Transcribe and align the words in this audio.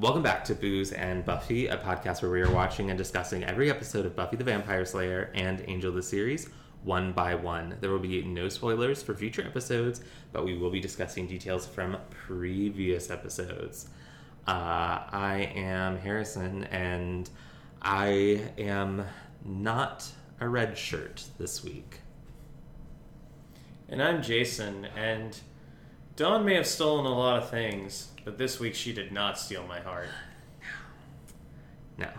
Welcome 0.00 0.22
back 0.22 0.44
to 0.44 0.54
Booze 0.54 0.92
and 0.92 1.26
Buffy, 1.26 1.66
a 1.66 1.76
podcast 1.76 2.22
where 2.22 2.30
we 2.30 2.40
are 2.40 2.50
watching 2.50 2.88
and 2.88 2.96
discussing 2.96 3.44
every 3.44 3.68
episode 3.68 4.06
of 4.06 4.16
Buffy 4.16 4.38
the 4.38 4.44
Vampire 4.44 4.86
Slayer 4.86 5.30
and 5.34 5.62
Angel 5.68 5.92
the 5.92 6.02
series 6.02 6.48
one 6.84 7.12
by 7.12 7.34
one. 7.34 7.76
There 7.82 7.90
will 7.90 7.98
be 7.98 8.22
no 8.22 8.48
spoilers 8.48 9.02
for 9.02 9.14
future 9.14 9.42
episodes, 9.42 10.00
but 10.32 10.46
we 10.46 10.56
will 10.56 10.70
be 10.70 10.80
discussing 10.80 11.26
details 11.26 11.66
from 11.66 11.98
previous 12.08 13.10
episodes. 13.10 13.90
Uh, 14.48 15.04
I 15.12 15.52
am 15.54 15.98
Harrison, 15.98 16.64
and 16.64 17.28
I 17.82 18.40
am 18.56 19.04
not 19.44 20.10
a 20.40 20.48
red 20.48 20.78
shirt 20.78 21.24
this 21.38 21.62
week. 21.62 22.00
And 23.90 24.02
I'm 24.02 24.22
Jason, 24.22 24.86
and 24.96 25.38
Dawn 26.20 26.44
may 26.44 26.54
have 26.56 26.66
stolen 26.66 27.06
a 27.06 27.18
lot 27.18 27.42
of 27.42 27.48
things, 27.48 28.08
but 28.26 28.36
this 28.36 28.60
week 28.60 28.74
she 28.74 28.92
did 28.92 29.10
not 29.10 29.38
steal 29.38 29.66
my 29.66 29.80
heart. 29.80 30.08
No. 31.98 32.04
No. 32.04 32.10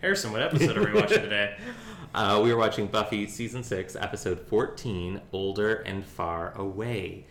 Harrison, 0.00 0.30
what 0.30 0.42
episode 0.42 0.78
are 0.78 0.84
we 0.84 0.92
watching 0.92 1.20
today? 1.20 1.56
Uh, 2.14 2.40
we 2.42 2.50
are 2.50 2.56
watching 2.56 2.86
Buffy 2.86 3.26
season 3.26 3.62
6, 3.62 3.94
episode 3.94 4.40
14 4.40 5.20
Older 5.32 5.74
and 5.82 6.02
Far 6.06 6.56
Away. 6.56 7.26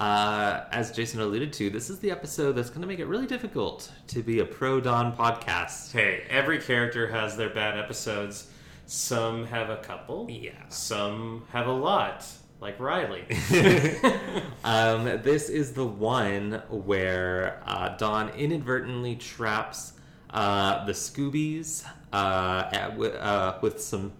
Uh, 0.00 0.64
as 0.72 0.90
Jason 0.90 1.20
alluded 1.20 1.52
to, 1.52 1.70
this 1.70 1.88
is 1.88 2.00
the 2.00 2.10
episode 2.10 2.52
that's 2.52 2.68
going 2.68 2.80
to 2.80 2.88
make 2.88 2.98
it 2.98 3.06
really 3.06 3.26
difficult 3.26 3.92
to 4.08 4.24
be 4.24 4.40
a 4.40 4.44
pro 4.44 4.80
Dawn 4.80 5.16
podcast. 5.16 5.92
Hey, 5.92 6.24
every 6.28 6.58
character 6.58 7.06
has 7.06 7.36
their 7.36 7.50
bad 7.50 7.78
episodes. 7.78 8.50
Some 8.86 9.46
have 9.46 9.70
a 9.70 9.76
couple. 9.76 10.26
Yeah. 10.28 10.68
Some 10.70 11.44
have 11.52 11.68
a 11.68 11.72
lot, 11.72 12.26
like 12.60 12.78
Riley. 12.80 13.24
um, 14.64 15.04
this 15.22 15.48
is 15.48 15.72
the 15.72 15.86
one 15.86 16.62
where 16.68 17.62
uh, 17.66 17.90
Dawn 17.96 18.30
inadvertently 18.30 19.16
traps 19.16 19.92
uh, 20.30 20.84
the 20.84 20.92
Scoobies 20.92 21.84
uh, 22.12 22.68
at, 22.72 22.98
uh, 22.98 23.58
with 23.60 23.80
some 23.80 24.12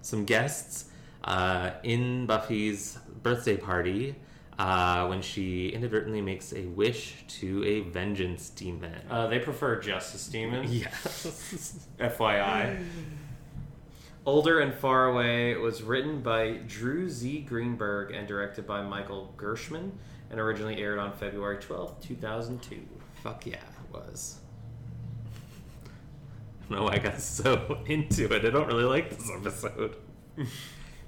some 0.00 0.24
guests 0.24 0.86
uh, 1.24 1.70
in 1.82 2.26
Buffy's 2.26 2.98
birthday 3.22 3.56
party 3.56 4.16
uh, 4.58 5.06
when 5.06 5.22
she 5.22 5.68
inadvertently 5.68 6.20
makes 6.20 6.52
a 6.52 6.62
wish 6.66 7.24
to 7.26 7.64
a 7.64 7.80
vengeance 7.80 8.50
demon. 8.50 8.94
Uh, 9.10 9.26
they 9.26 9.38
prefer 9.38 9.80
Justice 9.80 10.26
Demon. 10.28 10.66
yes. 10.70 11.86
FYI. 11.98 12.84
Older 14.24 14.60
and 14.60 14.72
Far 14.72 15.08
Away 15.08 15.56
was 15.56 15.82
written 15.82 16.20
by 16.22 16.60
Drew 16.68 17.10
Z. 17.10 17.40
Greenberg 17.40 18.14
and 18.14 18.28
directed 18.28 18.66
by 18.68 18.80
Michael 18.80 19.34
Gershman 19.36 19.98
and 20.30 20.38
originally 20.38 20.80
aired 20.80 21.00
on 21.00 21.12
February 21.12 21.56
12th, 21.56 22.00
2002. 22.02 22.82
Fuck 23.22 23.46
yeah, 23.46 23.56
it 23.56 23.92
was. 23.92 24.38
I 25.84 26.68
don't 26.68 26.78
know 26.78 26.84
why 26.84 26.94
I 26.94 26.98
got 26.98 27.20
so 27.20 27.82
into 27.86 28.32
it. 28.32 28.44
I 28.44 28.50
don't 28.50 28.68
really 28.68 28.84
like 28.84 29.10
this 29.10 29.28
episode. 29.28 29.96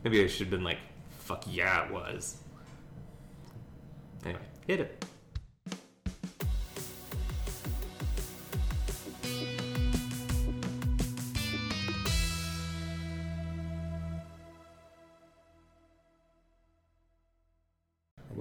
Maybe 0.03 0.25
I 0.25 0.27
should 0.27 0.47
have 0.47 0.51
been 0.51 0.65
like, 0.65 0.79
fuck 1.21 1.45
yeah, 1.49 1.87
it 1.87 1.93
was. 1.93 2.39
Anyway, 4.25 4.41
hit 4.67 4.81
it. 4.81 5.05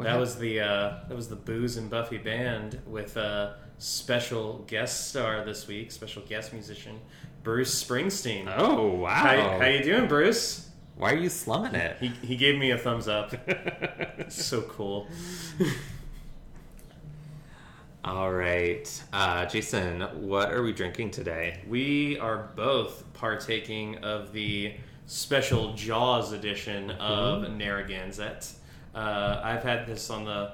That 0.04 0.20
was 0.20 0.38
the 0.38 0.62
uh, 0.62 0.94
that 1.08 1.16
was 1.16 1.30
the 1.30 1.36
Booze 1.36 1.78
and 1.78 1.90
Buffy 1.90 2.18
band 2.18 2.82
with 2.86 3.18
a 3.18 3.56
special 3.78 4.64
guest 4.68 5.10
star 5.10 5.44
this 5.44 5.68
week, 5.68 5.92
special 5.92 6.22
guest 6.24 6.54
musician 6.54 7.00
Bruce 7.44 7.84
Springsteen. 7.84 8.52
Oh, 8.56 8.88
wow. 8.88 9.10
How, 9.10 9.60
how 9.60 9.66
you 9.66 9.84
doing, 9.84 10.08
Bruce? 10.08 10.70
Why 10.96 11.12
are 11.12 11.18
you 11.18 11.30
slumming 11.30 11.76
it? 11.76 11.98
He, 12.00 12.08
he 12.26 12.36
gave 12.38 12.58
me 12.58 12.72
a 12.72 12.78
thumbs 12.78 13.10
up. 13.10 13.34
so 14.30 14.62
cool. 14.62 15.08
All 18.06 18.32
right. 18.32 19.04
Uh, 19.12 19.46
Jason, 19.46 20.02
what 20.28 20.54
are 20.54 20.64
we 20.64 20.72
drinking 20.72 21.12
today? 21.12 21.62
We 21.68 22.18
are 22.20 22.50
both 22.56 23.04
partaking 23.14 23.98
of 24.04 24.32
the 24.32 24.76
special 25.06 25.74
Jaws 25.74 26.32
edition 26.32 26.92
of 26.92 27.52
Narragansett. 27.52 28.54
Uh, 28.94 29.42
I've 29.44 29.64
had 29.64 29.88
this 29.88 30.10
on 30.10 30.26
the. 30.26 30.54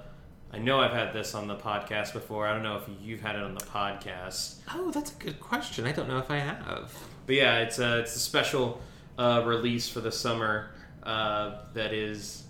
I 0.52 0.58
know 0.58 0.80
I've 0.80 0.94
had 0.94 1.14
this 1.14 1.36
on 1.36 1.48
the 1.48 1.56
podcast 1.56 2.14
before. 2.14 2.48
I 2.48 2.54
don't 2.54 2.64
know 2.64 2.78
if 2.78 2.84
you've 3.02 3.22
had 3.22 3.36
it 3.36 3.44
on 3.44 3.54
the 3.54 3.64
podcast. 3.66 4.56
Oh, 4.74 4.90
that's 4.92 5.12
a 5.12 5.16
good 5.16 5.40
question. 5.40 5.86
I 5.86 5.92
don't 5.92 6.08
know 6.08 6.18
if 6.18 6.32
I 6.32 6.38
have. 6.38 6.92
But 7.26 7.36
yeah, 7.36 7.60
it's 7.60 7.78
a 7.80 8.00
it's 8.00 8.16
a 8.16 8.20
special 8.20 8.82
uh, 9.18 9.44
release 9.46 9.88
for 9.88 10.00
the 10.00 10.12
summer 10.12 10.72
uh, 11.04 11.60
that 11.74 11.94
is 11.94 12.44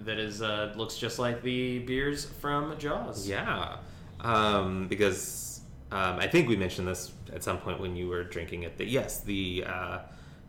that 0.00 0.18
is 0.18 0.42
uh, 0.42 0.72
looks 0.76 0.96
just 0.96 1.18
like 1.18 1.42
the 1.42 1.80
beers 1.80 2.24
from 2.24 2.78
Jaws. 2.78 3.28
Yeah, 3.28 3.76
um, 4.20 4.86
because 4.88 5.60
um, 5.90 6.18
I 6.18 6.26
think 6.28 6.48
we 6.48 6.56
mentioned 6.56 6.88
this 6.88 7.12
at 7.32 7.42
some 7.42 7.58
point 7.58 7.80
when 7.80 7.96
you 7.96 8.08
were 8.08 8.24
drinking 8.24 8.64
it. 8.64 8.78
That 8.78 8.86
yes, 8.86 9.20
the 9.20 9.64
uh, 9.66 9.98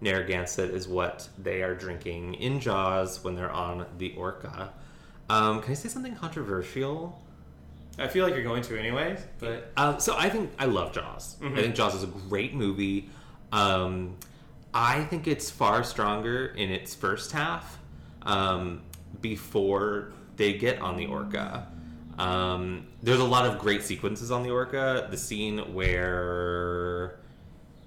Narragansett 0.02 0.72
is 0.72 0.88
what 0.88 1.28
they 1.38 1.62
are 1.64 1.74
drinking 1.76 2.36
in 2.36 2.60
Jaws 2.60 3.24
when 3.24 3.36
they're 3.36 3.52
on 3.52 3.86
the 3.98 4.14
Orca. 4.16 4.72
Um, 5.30 5.62
can 5.62 5.72
I 5.72 5.76
say 5.76 5.90
something 5.90 6.16
controversial? 6.16 7.22
I 7.98 8.08
feel 8.08 8.26
like 8.26 8.34
you're 8.34 8.44
going 8.44 8.62
to 8.64 8.78
anyway, 8.78 9.18
but 9.40 9.72
Um, 9.78 10.00
so 10.00 10.16
I 10.18 10.30
think 10.30 10.52
I 10.60 10.66
love 10.66 10.94
Jaws. 10.94 11.38
I 11.42 11.56
think 11.56 11.76
Jaws 11.76 11.96
is 11.96 12.04
a 12.04 12.08
great 12.08 12.54
movie. 12.54 13.10
Um, 13.52 14.18
I 14.74 15.06
think 15.06 15.28
it's 15.28 15.50
far 15.50 15.84
stronger 15.84 16.48
in 16.48 16.70
its 16.70 16.94
first 16.94 17.32
half 17.32 17.80
um, 18.24 18.82
before 19.22 20.12
they 20.36 20.54
get 20.54 20.82
on 20.82 20.98
the 20.98 21.06
Orca. 21.06 21.68
Um, 22.20 22.88
there's 23.02 23.20
a 23.20 23.26
lot 23.26 23.46
of 23.46 23.60
great 23.60 23.84
sequences 23.84 24.32
on 24.32 24.44
the 24.44 24.50
Orca. 24.50 25.08
The 25.10 25.18
scene 25.18 25.60
where 25.74 27.18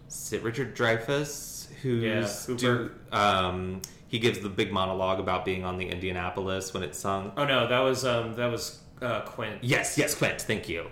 is 0.09 0.33
it 0.33 0.43
Richard 0.43 0.75
Dreyfuss, 0.75 1.58
who's 1.83 2.03
Yeah, 2.49 2.57
do, 2.57 2.91
um, 3.13 3.81
he 4.09 4.19
gives 4.19 4.39
the 4.41 4.49
big 4.49 4.73
monologue 4.73 5.21
about 5.21 5.45
being 5.45 5.65
on 5.65 5.77
the 5.79 5.89
Indianapolis 5.89 6.73
when 6.75 6.83
it's 6.83 6.99
sung. 6.99 7.33
oh 7.37 7.45
no, 7.45 7.67
that 7.69 7.81
was 7.81 8.05
um, 8.05 8.35
that 8.37 8.51
was 8.51 8.81
uh, 9.03 9.21
Quint. 9.23 9.63
Yes, 9.63 9.97
yes, 9.99 10.15
Quint. 10.15 10.41
Thank 10.41 10.69
you. 10.69 10.87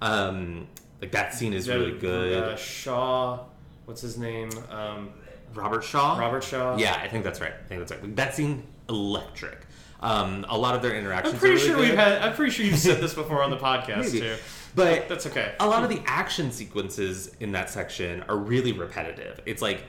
Um, 0.00 0.66
like 1.00 1.12
that 1.12 1.34
scene 1.34 1.52
is 1.52 1.66
That- 1.66 1.78
really 1.78 1.98
good. 1.98 2.42
Uh, 2.44 2.56
Shaw, 2.56 3.40
what's 3.86 4.00
his 4.00 4.18
name? 4.18 4.50
Um, 4.70 5.10
Robert 5.54 5.84
Shaw. 5.84 6.18
Robert 6.18 6.42
Shaw. 6.42 6.76
Yeah, 6.76 6.98
I 7.00 7.08
think 7.08 7.24
that's 7.24 7.40
right. 7.40 7.52
I 7.52 7.68
think 7.68 7.80
that's 7.86 7.92
right. 8.02 8.16
That 8.16 8.34
scene 8.34 8.64
electric. 8.88 9.66
Um, 10.00 10.44
a 10.48 10.58
lot 10.58 10.74
of 10.74 10.82
their 10.82 10.96
interactions. 10.96 11.34
I'm 11.34 11.38
pretty 11.40 11.54
are 11.54 11.58
really 11.58 11.68
sure 11.68 11.76
good. 11.76 11.88
we've 11.90 11.98
had. 11.98 12.22
I'm 12.22 12.34
pretty 12.34 12.50
sure 12.52 12.64
you've 12.66 12.78
said 12.78 13.00
this 13.00 13.14
before 13.14 13.42
on 13.42 13.50
the 13.50 13.56
podcast 13.68 14.10
too. 14.10 14.34
but 14.74 15.08
That's 15.08 15.26
okay. 15.26 15.54
a 15.60 15.66
lot 15.68 15.84
of 15.84 15.90
the 15.90 16.02
action 16.06 16.50
sequences 16.50 17.30
in 17.38 17.52
that 17.52 17.70
section 17.70 18.24
are 18.28 18.36
really 18.36 18.72
repetitive. 18.72 19.40
It's 19.46 19.62
like 19.62 19.84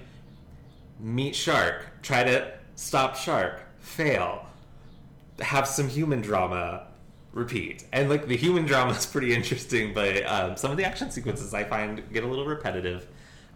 meet 1.04 1.36
shark, 1.36 1.86
try 2.02 2.24
to 2.24 2.52
stop 2.76 3.16
shark, 3.16 3.62
fail, 3.80 4.48
have 5.40 5.68
some 5.68 5.90
human 5.90 6.22
drama, 6.22 6.88
repeat. 7.34 7.84
And 7.92 8.10
like 8.10 8.28
the 8.28 8.38
human 8.38 8.66
drama 8.66 8.94
is 8.94 9.06
pretty 9.06 9.34
interesting, 9.36 9.94
but 9.94 10.26
um, 10.26 10.56
some 10.56 10.72
of 10.72 10.78
the 10.78 10.86
action 10.86 11.12
sequences 11.12 11.54
I 11.54 11.66
find 11.66 12.02
get 12.12 12.24
a 12.24 12.28
little 12.28 12.46
repetitive. 12.46 13.08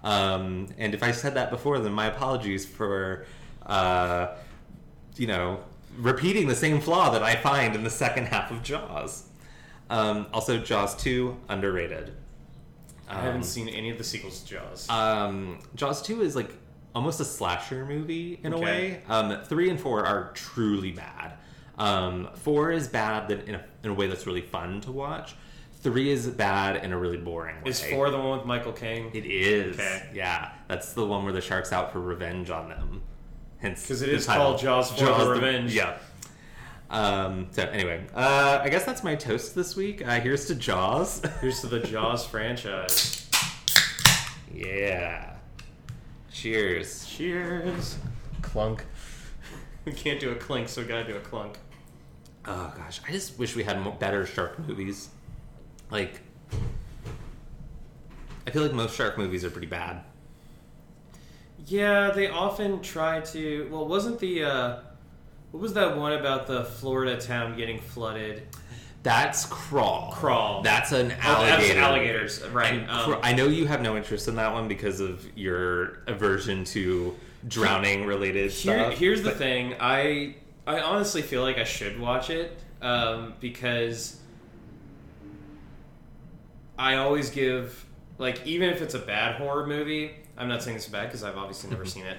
Um, 0.03 0.67
and 0.77 0.93
if 0.93 1.01
I 1.01 1.11
said 1.11 1.35
that 1.35 1.49
before, 1.49 1.79
then 1.79 1.93
my 1.93 2.07
apologies 2.07 2.65
for, 2.65 3.25
uh, 3.65 4.35
you 5.15 5.27
know, 5.27 5.61
repeating 5.97 6.47
the 6.47 6.55
same 6.55 6.81
flaw 6.81 7.09
that 7.11 7.23
I 7.23 7.35
find 7.35 7.75
in 7.75 7.83
the 7.83 7.89
second 7.89 8.25
half 8.25 8.51
of 8.51 8.61
Jaws. 8.61 9.23
Um, 9.89 10.27
also, 10.33 10.57
Jaws 10.57 10.95
2, 10.97 11.35
underrated. 11.49 12.11
I 13.09 13.21
haven't 13.21 13.43
seen 13.43 13.69
any 13.69 13.89
of 13.89 13.97
the 13.97 14.03
sequels 14.03 14.41
to 14.41 14.55
Jaws. 14.55 14.89
Um, 14.89 15.59
Jaws 15.75 16.01
2 16.01 16.21
is 16.21 16.35
like 16.35 16.51
almost 16.97 17.19
a 17.19 17.25
slasher 17.25 17.85
movie 17.85 18.39
in 18.43 18.53
a 18.53 18.57
way. 18.59 19.01
Um, 19.07 19.39
3 19.45 19.69
and 19.69 19.79
4 19.79 20.03
are 20.05 20.31
truly 20.33 20.91
bad. 20.91 21.33
Um, 21.77 22.29
4 22.37 22.71
is 22.71 22.87
bad 22.87 23.29
in 23.31 23.53
a, 23.55 23.63
in 23.83 23.91
a 23.91 23.93
way 23.93 24.07
that's 24.07 24.25
really 24.25 24.41
fun 24.41 24.81
to 24.81 24.91
watch. 24.91 25.35
3 25.81 26.09
is 26.09 26.27
bad 26.27 26.83
in 26.83 26.91
a 26.91 26.97
really 26.97 27.17
boring 27.17 27.55
way. 27.61 27.69
Is 27.69 27.79
four 27.83 28.09
the 28.09 28.17
one 28.17 28.39
with 28.39 28.47
Michael 28.47 28.73
Caine? 28.73 29.11
It 29.13 29.25
is. 29.27 29.75
Okay. 29.79 30.09
Yeah. 30.11 30.49
That's 30.67 30.93
the 30.93 31.05
one 31.05 31.23
where 31.23 31.33
the 31.33 31.39
shark's 31.39 31.71
out 31.71 31.93
for 31.93 32.01
revenge 32.01 32.49
on 32.49 32.67
them. 32.67 33.03
Hence, 33.59 33.81
'Cause 33.87 33.99
because 33.99 34.01
it 34.01 34.09
is 34.09 34.25
title. 34.25 34.43
called 34.47 34.59
Jaws 34.59 34.91
4: 34.91 35.07
The 35.19 35.29
Revenge. 35.29 35.73
Yeah. 35.75 35.97
Um, 36.89 37.47
so 37.51 37.63
anyway, 37.63 38.05
uh, 38.15 38.59
I 38.63 38.69
guess 38.69 38.85
that's 38.85 39.03
my 39.03 39.13
toast 39.15 39.53
this 39.55 39.75
week. 39.75 40.05
Uh, 40.07 40.19
here's 40.19 40.45
to 40.47 40.55
Jaws. 40.55 41.21
Here's 41.41 41.61
to 41.61 41.67
the 41.67 41.79
Jaws 41.91 42.25
franchise. 42.25 43.27
yeah. 44.53 45.36
Cheers. 46.41 47.03
Cheers. 47.07 47.97
Clunk. 48.43 48.85
We 49.85 49.91
can't 49.91 50.19
do 50.19 50.29
a 50.29 50.35
clink, 50.35 50.69
so 50.69 50.83
we 50.83 50.87
gotta 50.87 51.03
do 51.03 51.17
a 51.17 51.19
clunk. 51.19 51.57
Oh 52.45 52.71
gosh, 52.77 53.01
I 53.07 53.11
just 53.11 53.39
wish 53.39 53.55
we 53.55 53.63
had 53.63 53.81
more, 53.81 53.93
better 53.93 54.23
shark 54.23 54.59
movies. 54.59 55.09
Like, 55.89 56.21
I 58.45 58.51
feel 58.51 58.61
like 58.61 58.73
most 58.73 58.95
shark 58.95 59.17
movies 59.17 59.43
are 59.43 59.49
pretty 59.49 59.65
bad. 59.65 60.03
Yeah, 61.65 62.11
they 62.11 62.29
often 62.29 62.83
try 62.83 63.21
to. 63.21 63.67
Well, 63.71 63.87
wasn't 63.87 64.19
the 64.19 64.43
uh, 64.43 64.79
what 65.49 65.59
was 65.59 65.73
that 65.73 65.97
one 65.97 66.13
about 66.13 66.45
the 66.45 66.65
Florida 66.65 67.19
town 67.19 67.57
getting 67.57 67.79
flooded? 67.79 68.43
That's 69.07 69.45
crawl. 69.45 70.11
Crawl. 70.11 70.61
That's 70.63 70.91
an 70.91 71.11
Oh, 71.11 71.15
alligator. 71.21 71.73
that's 71.73 71.75
alligators, 71.79 72.43
right? 72.49 72.89
Um, 72.89 73.13
cr- 73.13 73.19
I 73.23 73.31
know 73.31 73.47
you 73.47 73.65
have 73.65 73.81
no 73.81 73.95
interest 73.95 74.27
in 74.27 74.35
that 74.35 74.51
one 74.51 74.67
because 74.67 74.99
of 74.99 75.25
your 75.37 75.99
aversion 76.07 76.65
to 76.65 77.15
drowning 77.47 78.05
related 78.05 78.51
Here, 78.51 78.79
stuff. 78.79 78.93
here's 78.95 79.23
the 79.23 79.31
thing. 79.31 79.75
I 79.79 80.35
I 80.67 80.81
honestly 80.81 81.21
feel 81.21 81.41
like 81.41 81.57
I 81.57 81.63
should 81.63 81.97
watch 81.97 82.29
it 82.29 82.59
um, 82.81 83.33
because 83.39 84.19
I 86.77 86.95
always 86.97 87.29
give 87.29 87.85
like 88.17 88.45
even 88.45 88.69
if 88.69 88.81
it's 88.81 88.93
a 88.93 88.99
bad 88.99 89.35
horror 89.35 89.65
movie. 89.65 90.11
I'm 90.37 90.49
not 90.49 90.61
saying 90.61 90.75
it's 90.75 90.87
bad 90.87 91.05
because 91.05 91.23
I've 91.23 91.37
obviously 91.37 91.69
never 91.69 91.85
seen 91.85 92.05
it, 92.05 92.17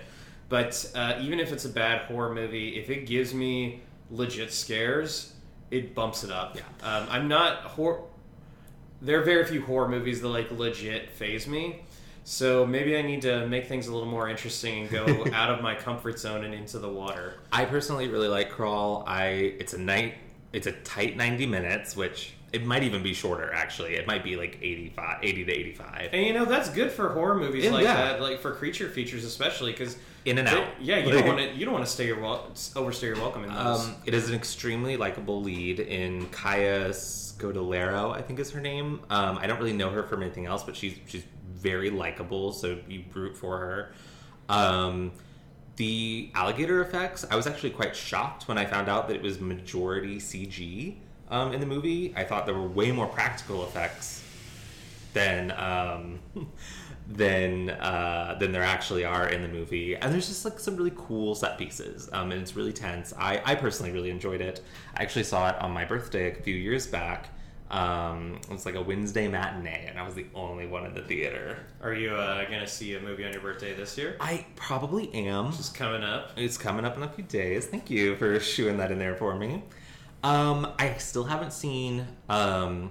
but 0.48 0.90
uh, 0.94 1.18
even 1.20 1.38
if 1.38 1.52
it's 1.52 1.66
a 1.66 1.68
bad 1.68 2.06
horror 2.06 2.34
movie, 2.34 2.78
if 2.80 2.88
it 2.88 3.04
gives 3.06 3.34
me 3.34 3.82
legit 4.10 4.52
scares, 4.52 5.34
it 5.70 5.94
bumps 5.94 6.24
it 6.24 6.30
up. 6.30 6.56
Yeah. 6.56 6.62
Um, 6.82 7.06
I'm 7.10 7.28
not 7.28 7.62
horror. 7.62 8.02
There 9.00 9.20
are 9.20 9.24
very 9.24 9.44
few 9.44 9.62
horror 9.62 9.88
movies 9.88 10.20
that 10.20 10.28
like 10.28 10.50
legit 10.50 11.10
phase 11.10 11.46
me. 11.46 11.82
So 12.24 12.66
maybe 12.66 12.96
I 12.96 13.02
need 13.02 13.22
to 13.22 13.46
make 13.46 13.68
things 13.68 13.86
a 13.86 13.92
little 13.92 14.08
more 14.08 14.28
interesting 14.28 14.82
and 14.82 14.90
go 14.90 15.26
out 15.32 15.50
of 15.50 15.62
my 15.62 15.74
comfort 15.74 16.18
zone 16.18 16.44
and 16.44 16.52
into 16.52 16.78
the 16.78 16.88
water. 16.88 17.34
I 17.50 17.64
personally 17.64 18.08
really 18.08 18.28
like 18.28 18.50
Crawl. 18.50 19.04
I 19.06 19.54
it's 19.58 19.72
a 19.72 19.78
night 19.78 20.14
it's 20.52 20.66
a 20.66 20.72
tight 20.72 21.16
90 21.16 21.46
minutes, 21.46 21.96
which 21.96 22.32
it 22.52 22.64
might 22.64 22.82
even 22.82 23.02
be 23.02 23.12
shorter 23.14 23.52
actually. 23.52 23.94
It 23.96 24.06
might 24.06 24.24
be 24.24 24.36
like 24.36 24.58
85 24.62 25.18
80 25.22 25.44
to 25.44 25.52
85. 25.52 26.08
And 26.12 26.26
you 26.26 26.32
know 26.32 26.44
that's 26.44 26.70
good 26.70 26.90
for 26.90 27.10
horror 27.10 27.34
movies 27.34 27.64
Yeah, 27.64 27.70
like 27.72 27.84
yeah. 27.84 27.94
that, 27.94 28.22
like 28.22 28.40
for 28.40 28.52
creature 28.54 28.88
features 28.88 29.24
especially, 29.24 29.72
because 29.72 29.96
In 30.24 30.38
and 30.38 30.48
out. 30.48 30.66
Yeah, 30.80 30.96
you 30.98 31.12
don't 31.12 31.26
want 31.32 31.38
to 31.38 31.52
you 31.54 31.64
don't 31.64 31.74
want 31.74 31.84
to 31.86 31.90
stay 31.90 32.06
your 32.06 32.20
wel- 32.20 32.50
overstay 32.74 33.08
your 33.08 33.16
welcome 33.16 33.44
in 33.44 33.52
those. 33.52 33.86
Um, 33.86 33.94
it 34.06 34.14
is 34.14 34.28
an 34.28 34.34
extremely 34.34 34.96
likable 34.96 35.42
lead 35.42 35.80
in 35.80 36.26
Kaya 36.30 36.90
Scodelario, 36.90 38.14
I 38.14 38.22
think 38.22 38.38
is 38.38 38.50
her 38.52 38.60
name. 38.60 39.00
Um, 39.10 39.38
I 39.38 39.46
don't 39.46 39.58
really 39.58 39.72
know 39.72 39.90
her 39.90 40.02
from 40.02 40.22
anything 40.22 40.46
else, 40.46 40.62
but 40.64 40.74
she's 40.76 40.98
she's 41.06 41.24
very 41.54 41.90
likable, 41.90 42.52
so 42.52 42.78
you 42.88 43.04
root 43.12 43.36
for 43.36 43.58
her. 43.58 43.92
Um, 44.48 45.12
the 45.76 46.30
alligator 46.34 46.80
effects, 46.80 47.24
I 47.30 47.36
was 47.36 47.46
actually 47.46 47.70
quite 47.70 47.94
shocked 47.94 48.48
when 48.48 48.58
I 48.58 48.64
found 48.64 48.88
out 48.88 49.06
that 49.08 49.16
it 49.16 49.22
was 49.22 49.38
majority 49.40 50.16
CG 50.18 50.96
um, 51.30 51.52
in 51.52 51.60
the 51.60 51.66
movie. 51.66 52.12
I 52.16 52.24
thought 52.24 52.46
there 52.46 52.54
were 52.54 52.68
way 52.68 52.92
more 52.92 53.06
practical 53.06 53.64
effects 53.64 54.22
than 55.14 55.52
um, 55.52 56.18
than 57.08 57.70
uh, 57.70 58.36
than 58.38 58.52
there 58.52 58.62
actually 58.62 59.04
are 59.04 59.28
in 59.28 59.42
the 59.42 59.48
movie. 59.48 59.96
And 59.96 60.12
there's 60.12 60.28
just 60.28 60.44
like 60.44 60.58
some 60.58 60.76
really 60.76 60.92
cool 60.96 61.34
set 61.34 61.58
pieces, 61.58 62.08
um, 62.12 62.32
and 62.32 62.40
it's 62.40 62.56
really 62.56 62.72
tense. 62.72 63.12
I, 63.18 63.40
I 63.44 63.54
personally 63.54 63.92
really 63.92 64.10
enjoyed 64.10 64.40
it. 64.40 64.62
I 64.96 65.02
actually 65.02 65.24
saw 65.24 65.48
it 65.48 65.60
on 65.60 65.72
my 65.72 65.84
birthday 65.84 66.30
a 66.30 66.42
few 66.42 66.54
years 66.54 66.86
back. 66.86 67.30
Um, 67.70 68.40
it 68.42 68.50
was 68.50 68.64
like 68.64 68.76
a 68.76 68.80
Wednesday 68.80 69.28
matinee, 69.28 69.86
and 69.88 69.98
I 69.98 70.02
was 70.02 70.14
the 70.14 70.24
only 70.34 70.66
one 70.66 70.86
in 70.86 70.94
the 70.94 71.02
theater. 71.02 71.58
Are 71.82 71.92
you 71.92 72.10
uh, 72.10 72.44
gonna 72.44 72.66
see 72.66 72.94
a 72.94 73.00
movie 73.00 73.26
on 73.26 73.32
your 73.32 73.42
birthday 73.42 73.74
this 73.74 73.96
year? 73.98 74.16
I 74.20 74.46
probably 74.56 75.12
am. 75.12 75.48
It's 75.48 75.68
coming 75.68 76.02
up. 76.02 76.30
It's 76.36 76.56
coming 76.56 76.86
up 76.86 76.96
in 76.96 77.02
a 77.02 77.08
few 77.08 77.24
days. 77.24 77.66
Thank 77.66 77.90
you 77.90 78.16
for 78.16 78.40
shooing 78.40 78.78
that 78.78 78.90
in 78.90 78.98
there 78.98 79.16
for 79.16 79.34
me. 79.34 79.64
Um, 80.22 80.72
I 80.78 80.94
still 80.98 81.24
haven't 81.24 81.52
seen 81.52 82.06
um, 82.28 82.90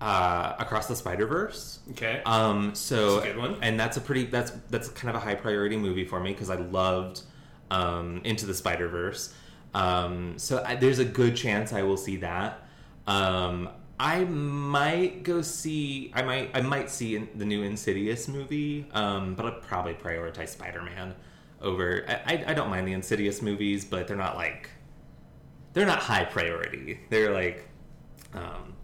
uh, 0.00 0.54
Across 0.58 0.86
the 0.88 0.96
Spider 0.96 1.26
Verse. 1.26 1.80
Okay. 1.92 2.22
Um, 2.24 2.74
so 2.74 3.16
That's 3.16 3.26
a 3.26 3.28
good 3.28 3.38
one. 3.38 3.56
and 3.62 3.78
that's 3.78 3.96
a 3.96 4.00
pretty 4.00 4.24
that's 4.26 4.52
that's 4.70 4.88
kind 4.88 5.14
of 5.14 5.20
a 5.22 5.24
high 5.24 5.34
priority 5.34 5.76
movie 5.76 6.04
for 6.04 6.20
me 6.20 6.32
because 6.32 6.50
I 6.50 6.56
loved 6.56 7.22
um, 7.70 8.20
Into 8.24 8.46
the 8.46 8.54
Spider 8.54 8.88
Verse. 8.88 9.34
Um, 9.74 10.38
so 10.38 10.62
I, 10.64 10.76
there's 10.76 10.98
a 10.98 11.04
good 11.04 11.36
chance 11.36 11.72
I 11.72 11.82
will 11.82 11.96
see 11.96 12.16
that. 12.18 12.62
Um, 13.06 13.68
I 13.98 14.24
might 14.24 15.22
go 15.22 15.42
see. 15.42 16.10
I 16.14 16.22
might. 16.22 16.50
I 16.54 16.60
might 16.62 16.90
see 16.90 17.16
in, 17.16 17.28
the 17.36 17.44
new 17.44 17.62
Insidious 17.62 18.28
movie. 18.28 18.86
Um, 18.92 19.34
but 19.34 19.46
I'd 19.46 19.62
probably 19.62 19.94
prioritize 19.94 20.48
Spider 20.48 20.82
Man 20.82 21.14
over. 21.60 22.04
I, 22.08 22.34
I, 22.34 22.44
I 22.48 22.54
don't 22.54 22.70
mind 22.70 22.88
the 22.88 22.92
Insidious 22.92 23.40
movies, 23.42 23.84
but 23.84 24.08
they're 24.08 24.16
not 24.16 24.36
like 24.36 24.70
they're 25.74 25.86
not 25.86 25.98
high 25.98 26.24
priority. 26.24 27.00
They're 27.10 27.32
like, 27.32 27.68
um, 28.32 28.74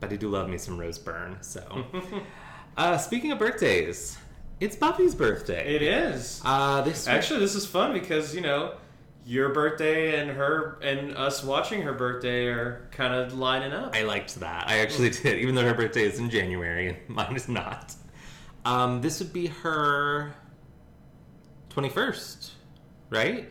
but 0.00 0.12
I 0.12 0.16
do 0.16 0.28
love 0.28 0.48
me 0.48 0.58
some 0.58 0.78
Rose 0.78 0.98
Byrne. 0.98 1.38
So, 1.40 1.86
uh, 2.76 2.98
speaking 2.98 3.32
of 3.32 3.38
birthdays, 3.38 4.18
it's 4.58 4.76
Buffy's 4.76 5.14
birthday. 5.14 5.74
It 5.74 5.82
is. 5.82 6.42
Uh, 6.44 6.82
this 6.82 7.08
Actually, 7.08 7.40
this 7.40 7.54
is 7.54 7.64
fun 7.64 7.92
because 7.92 8.34
you 8.34 8.40
know 8.40 8.74
your 9.24 9.50
birthday 9.50 10.20
and 10.20 10.30
her 10.30 10.78
and 10.82 11.16
us 11.16 11.44
watching 11.44 11.82
her 11.82 11.92
birthday 11.92 12.46
are 12.46 12.88
kind 12.90 13.14
of 13.14 13.32
lining 13.32 13.72
up. 13.72 13.94
I 13.94 14.02
liked 14.02 14.34
that. 14.40 14.68
I 14.68 14.80
actually 14.80 15.10
did, 15.10 15.38
even 15.38 15.54
though 15.54 15.64
her 15.64 15.74
birthday 15.74 16.02
is 16.02 16.18
in 16.18 16.30
January 16.30 16.88
and 16.88 16.98
mine 17.08 17.36
is 17.36 17.48
not. 17.48 17.94
Um, 18.64 19.00
this 19.00 19.20
would 19.20 19.32
be 19.32 19.46
her 19.46 20.34
twenty-first, 21.70 22.52
right? 23.08 23.50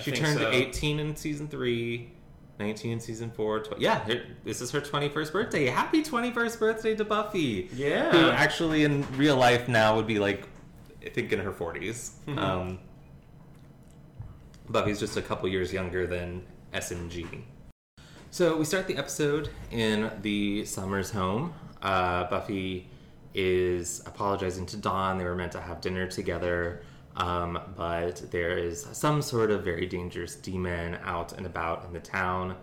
I 0.00 0.02
she 0.02 0.12
turned 0.12 0.38
so. 0.38 0.50
18 0.50 0.98
in 0.98 1.16
season 1.16 1.48
three, 1.48 2.12
19 2.58 2.92
in 2.92 3.00
season 3.00 3.30
four. 3.30 3.60
Tw- 3.60 3.78
yeah, 3.78 4.04
here, 4.04 4.24
this 4.44 4.60
is 4.60 4.70
her 4.70 4.80
21st 4.80 5.32
birthday. 5.32 5.66
Happy 5.66 6.02
21st 6.02 6.58
birthday 6.58 6.94
to 6.94 7.04
Buffy. 7.04 7.68
Yeah. 7.74 8.10
Who 8.10 8.30
actually 8.30 8.84
in 8.84 9.06
real 9.16 9.36
life 9.36 9.68
now 9.68 9.96
would 9.96 10.06
be 10.06 10.18
like, 10.18 10.48
I 11.04 11.08
think 11.08 11.32
in 11.32 11.40
her 11.40 11.52
40s. 11.52 12.10
Mm-hmm. 12.26 12.38
Um, 12.38 12.78
Buffy's 14.68 15.00
just 15.00 15.16
a 15.16 15.22
couple 15.22 15.48
years 15.48 15.72
younger 15.72 16.06
than 16.06 16.42
SMG. 16.72 17.42
So 18.30 18.56
we 18.56 18.64
start 18.64 18.86
the 18.86 18.96
episode 18.96 19.50
in 19.72 20.10
the 20.22 20.64
Summers 20.64 21.10
home. 21.10 21.52
Uh, 21.82 22.24
Buffy 22.30 22.88
is 23.34 24.02
apologizing 24.06 24.66
to 24.66 24.76
Dawn. 24.76 25.18
They 25.18 25.24
were 25.24 25.34
meant 25.34 25.52
to 25.52 25.60
have 25.60 25.80
dinner 25.80 26.06
together, 26.06 26.82
um, 27.16 27.58
but 27.76 28.30
there 28.30 28.56
is 28.56 28.86
some 28.92 29.22
sort 29.22 29.50
of 29.50 29.64
very 29.64 29.86
dangerous 29.86 30.36
demon 30.36 30.98
out 31.04 31.32
and 31.32 31.46
about 31.46 31.84
in 31.84 31.92
the 31.92 32.00
town. 32.00 32.56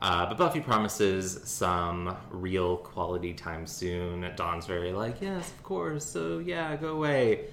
Uh, 0.00 0.26
but 0.26 0.36
Buffy 0.36 0.60
promises 0.60 1.40
some 1.44 2.16
real 2.30 2.78
quality 2.78 3.32
time 3.32 3.66
soon. 3.66 4.28
Dawn's 4.34 4.66
very 4.66 4.92
like, 4.92 5.20
yes, 5.20 5.50
of 5.52 5.62
course. 5.62 6.04
So 6.04 6.38
yeah, 6.38 6.74
go 6.76 6.88
away. 6.88 7.44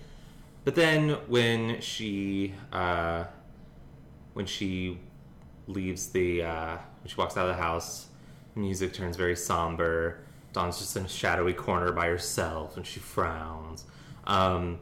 But 0.65 0.75
then 0.75 1.11
when 1.27 1.79
she 1.81 2.53
uh, 2.73 3.25
when 4.33 4.45
she 4.45 4.99
leaves 5.67 6.07
the 6.07 6.43
uh, 6.43 6.77
when 7.01 7.07
she 7.07 7.15
walks 7.17 7.37
out 7.37 7.47
of 7.47 7.55
the 7.55 7.61
house, 7.61 8.07
music 8.55 8.93
turns 8.93 9.15
very 9.15 9.35
somber. 9.35 10.19
Dawn's 10.51 10.79
just 10.79 10.97
in 10.97 11.05
a 11.05 11.09
shadowy 11.09 11.53
corner 11.53 11.91
by 11.91 12.07
herself, 12.07 12.75
and 12.77 12.85
she 12.85 12.99
frowns. 12.99 13.85
Um, 14.25 14.79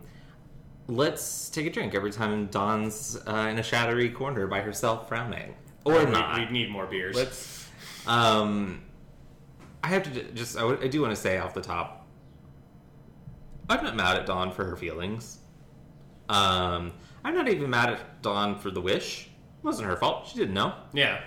let's 0.87 1.49
take 1.49 1.65
a 1.65 1.69
drink 1.69 1.93
every 1.95 2.11
time 2.11 2.47
Dawn's 2.47 3.19
uh, 3.27 3.47
in 3.49 3.59
a 3.59 3.63
shadowy 3.63 4.09
corner 4.09 4.47
by 4.47 4.61
herself, 4.61 5.07
frowning, 5.07 5.55
or 5.85 6.05
we, 6.05 6.11
not. 6.11 6.37
We 6.39 6.45
need 6.45 6.69
more 6.69 6.85
beers. 6.85 7.15
Let's. 7.15 7.67
Um, 8.05 8.83
I 9.83 9.87
have 9.89 10.03
to 10.03 10.23
just. 10.33 10.57
I, 10.57 10.87
do 10.87 11.01
want 11.01 11.15
to 11.15 11.21
say 11.21 11.37
off 11.37 11.53
the 11.53 11.61
top. 11.61 12.07
I'm 13.69 13.83
not 13.83 13.95
mad 13.95 14.17
at 14.17 14.25
Dawn 14.25 14.51
for 14.51 14.63
her 14.65 14.77
feelings. 14.77 15.39
Um, 16.29 16.93
I'm 17.23 17.35
not 17.35 17.49
even 17.49 17.69
mad 17.69 17.89
at 17.89 18.21
Dawn 18.21 18.57
for 18.59 18.71
the 18.71 18.81
wish. 18.81 19.25
It 19.25 19.63
wasn't 19.63 19.89
her 19.89 19.97
fault. 19.97 20.27
She 20.27 20.37
didn't 20.37 20.53
know. 20.53 20.73
yeah. 20.93 21.21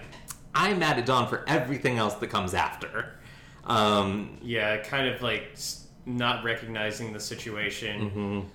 I'm 0.52 0.80
mad 0.80 0.98
at 0.98 1.06
Dawn 1.06 1.28
for 1.28 1.44
everything 1.46 1.98
else 1.98 2.14
that 2.14 2.26
comes 2.26 2.54
after. 2.54 3.20
Um, 3.64 4.38
Yeah. 4.42 4.78
Kind 4.78 5.06
of 5.06 5.22
like 5.22 5.56
not 6.06 6.42
recognizing 6.42 7.12
the 7.12 7.20
situation. 7.20 8.50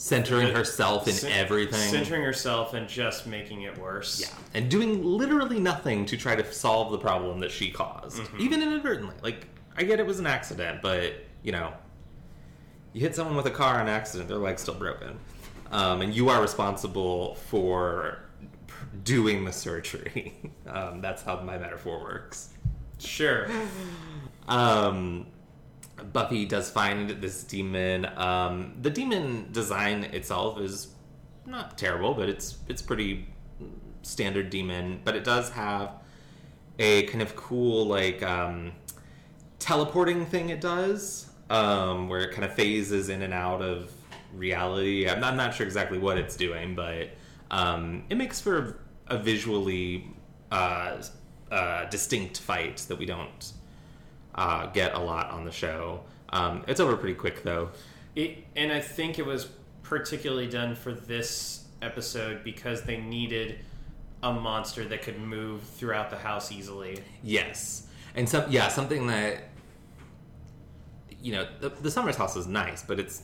Centering 0.00 0.54
herself 0.54 1.06
in 1.06 1.30
everything. 1.30 1.90
Centering 1.90 2.22
herself 2.22 2.72
and 2.72 2.88
just 2.88 3.26
making 3.26 3.62
it 3.62 3.76
worse. 3.76 4.20
Yeah, 4.20 4.34
and 4.54 4.70
doing 4.70 5.04
literally 5.04 5.60
nothing 5.60 6.06
to 6.06 6.16
try 6.16 6.34
to 6.34 6.52
solve 6.52 6.90
the 6.90 6.98
problem 6.98 7.38
that 7.40 7.50
she 7.50 7.70
caused, 7.70 8.22
even 8.38 8.62
inadvertently. 8.62 9.16
Like, 9.22 9.46
I 9.76 9.82
get 9.82 10.00
it 10.00 10.06
was 10.06 10.18
an 10.18 10.26
accident, 10.26 10.80
but 10.80 11.12
you 11.42 11.52
know, 11.52 11.74
you 12.94 13.02
hit 13.02 13.14
someone 13.14 13.36
with 13.36 13.46
a 13.46 13.50
car 13.50 13.78
on 13.78 13.88
accident, 13.88 14.28
their 14.30 14.38
leg's 14.38 14.62
still 14.62 14.74
broken, 14.74 15.18
um, 15.70 16.00
and 16.00 16.14
you 16.14 16.30
are 16.30 16.40
responsible 16.40 17.34
for 17.34 18.20
doing 19.04 19.44
the 19.44 19.52
surgery. 19.52 20.50
um, 20.66 21.02
that's 21.02 21.22
how 21.22 21.40
my 21.42 21.58
metaphor 21.58 22.00
works. 22.00 22.54
Sure. 22.98 23.48
Um, 24.48 25.26
Buffy 26.12 26.44
does 26.46 26.70
find 26.70 27.10
this 27.10 27.44
demon. 27.44 28.06
Um, 28.16 28.74
the 28.80 28.90
demon 28.90 29.48
design 29.52 30.04
itself 30.04 30.58
is 30.60 30.88
not 31.46 31.76
terrible, 31.78 32.14
but 32.14 32.28
it's 32.28 32.58
it's 32.68 32.82
pretty 32.82 33.26
standard 34.02 34.50
demon. 34.50 35.00
But 35.04 35.16
it 35.16 35.24
does 35.24 35.50
have 35.50 35.92
a 36.78 37.04
kind 37.04 37.22
of 37.22 37.36
cool 37.36 37.86
like 37.86 38.22
um, 38.22 38.72
teleporting 39.58 40.26
thing. 40.26 40.50
It 40.50 40.60
does 40.60 41.30
um, 41.50 42.08
where 42.08 42.20
it 42.20 42.32
kind 42.32 42.44
of 42.44 42.54
phases 42.54 43.08
in 43.08 43.22
and 43.22 43.34
out 43.34 43.60
of 43.60 43.92
reality. 44.32 45.08
I'm 45.08 45.20
not, 45.20 45.32
I'm 45.32 45.36
not 45.36 45.54
sure 45.54 45.66
exactly 45.66 45.98
what 45.98 46.16
it's 46.16 46.36
doing, 46.36 46.74
but 46.74 47.10
um, 47.50 48.04
it 48.08 48.16
makes 48.16 48.40
for 48.40 48.80
a 49.08 49.18
visually 49.18 50.08
uh, 50.52 51.02
uh, 51.50 51.84
distinct 51.86 52.38
fight 52.38 52.78
that 52.88 52.96
we 52.96 53.06
don't 53.06 53.52
uh, 54.34 54.66
get 54.66 54.94
a 54.94 54.98
lot 54.98 55.30
on 55.30 55.44
the 55.44 55.52
show. 55.52 56.00
Um, 56.30 56.64
it's 56.68 56.80
over 56.80 56.96
pretty 56.96 57.14
quick 57.14 57.42
though. 57.42 57.70
It, 58.14 58.44
and 58.56 58.72
I 58.72 58.80
think 58.80 59.18
it 59.18 59.26
was 59.26 59.48
particularly 59.82 60.48
done 60.48 60.74
for 60.74 60.92
this 60.92 61.64
episode 61.82 62.44
because 62.44 62.82
they 62.82 62.96
needed 62.98 63.58
a 64.22 64.32
monster 64.32 64.84
that 64.84 65.02
could 65.02 65.18
move 65.18 65.62
throughout 65.62 66.10
the 66.10 66.18
house 66.18 66.52
easily. 66.52 67.02
Yes, 67.22 67.86
and 68.14 68.28
some 68.28 68.50
yeah 68.50 68.68
something 68.68 69.06
that 69.06 69.44
you 71.22 71.32
know 71.32 71.46
the, 71.60 71.70
the 71.70 71.90
Summers 71.90 72.16
house 72.16 72.36
is 72.36 72.46
nice, 72.46 72.82
but 72.82 72.98
it's 73.00 73.22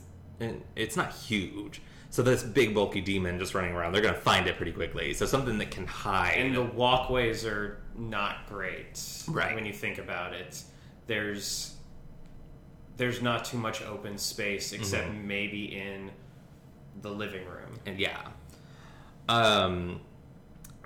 it's 0.75 0.95
not 0.97 1.13
huge. 1.13 1.81
So 2.09 2.23
this 2.23 2.41
big 2.41 2.73
bulky 2.73 3.01
demon 3.01 3.37
just 3.37 3.53
running 3.53 3.73
around, 3.73 3.91
they're 3.91 4.01
gonna 4.01 4.15
find 4.15 4.47
it 4.47 4.55
pretty 4.55 4.71
quickly. 4.71 5.13
So 5.13 5.25
something 5.25 5.57
that 5.57 5.71
can 5.71 5.85
hide. 5.85 6.35
And 6.37 6.55
the 6.55 6.63
walkways 6.63 7.45
are 7.45 7.79
not 7.97 8.47
great, 8.47 9.01
Right. 9.27 9.53
When 9.53 9.65
you 9.65 9.73
think 9.73 9.97
about 9.97 10.33
it, 10.33 10.61
there's 11.07 11.73
there's 12.97 13.21
not 13.21 13.45
too 13.45 13.57
much 13.57 13.81
open 13.83 14.17
space 14.17 14.73
except 14.73 15.07
Mm-hmm. 15.09 15.27
maybe 15.27 15.77
in 15.77 16.11
the 17.01 17.09
living 17.11 17.45
room. 17.45 17.79
And 17.85 17.99
yeah. 17.99 18.17
Um, 19.29 20.01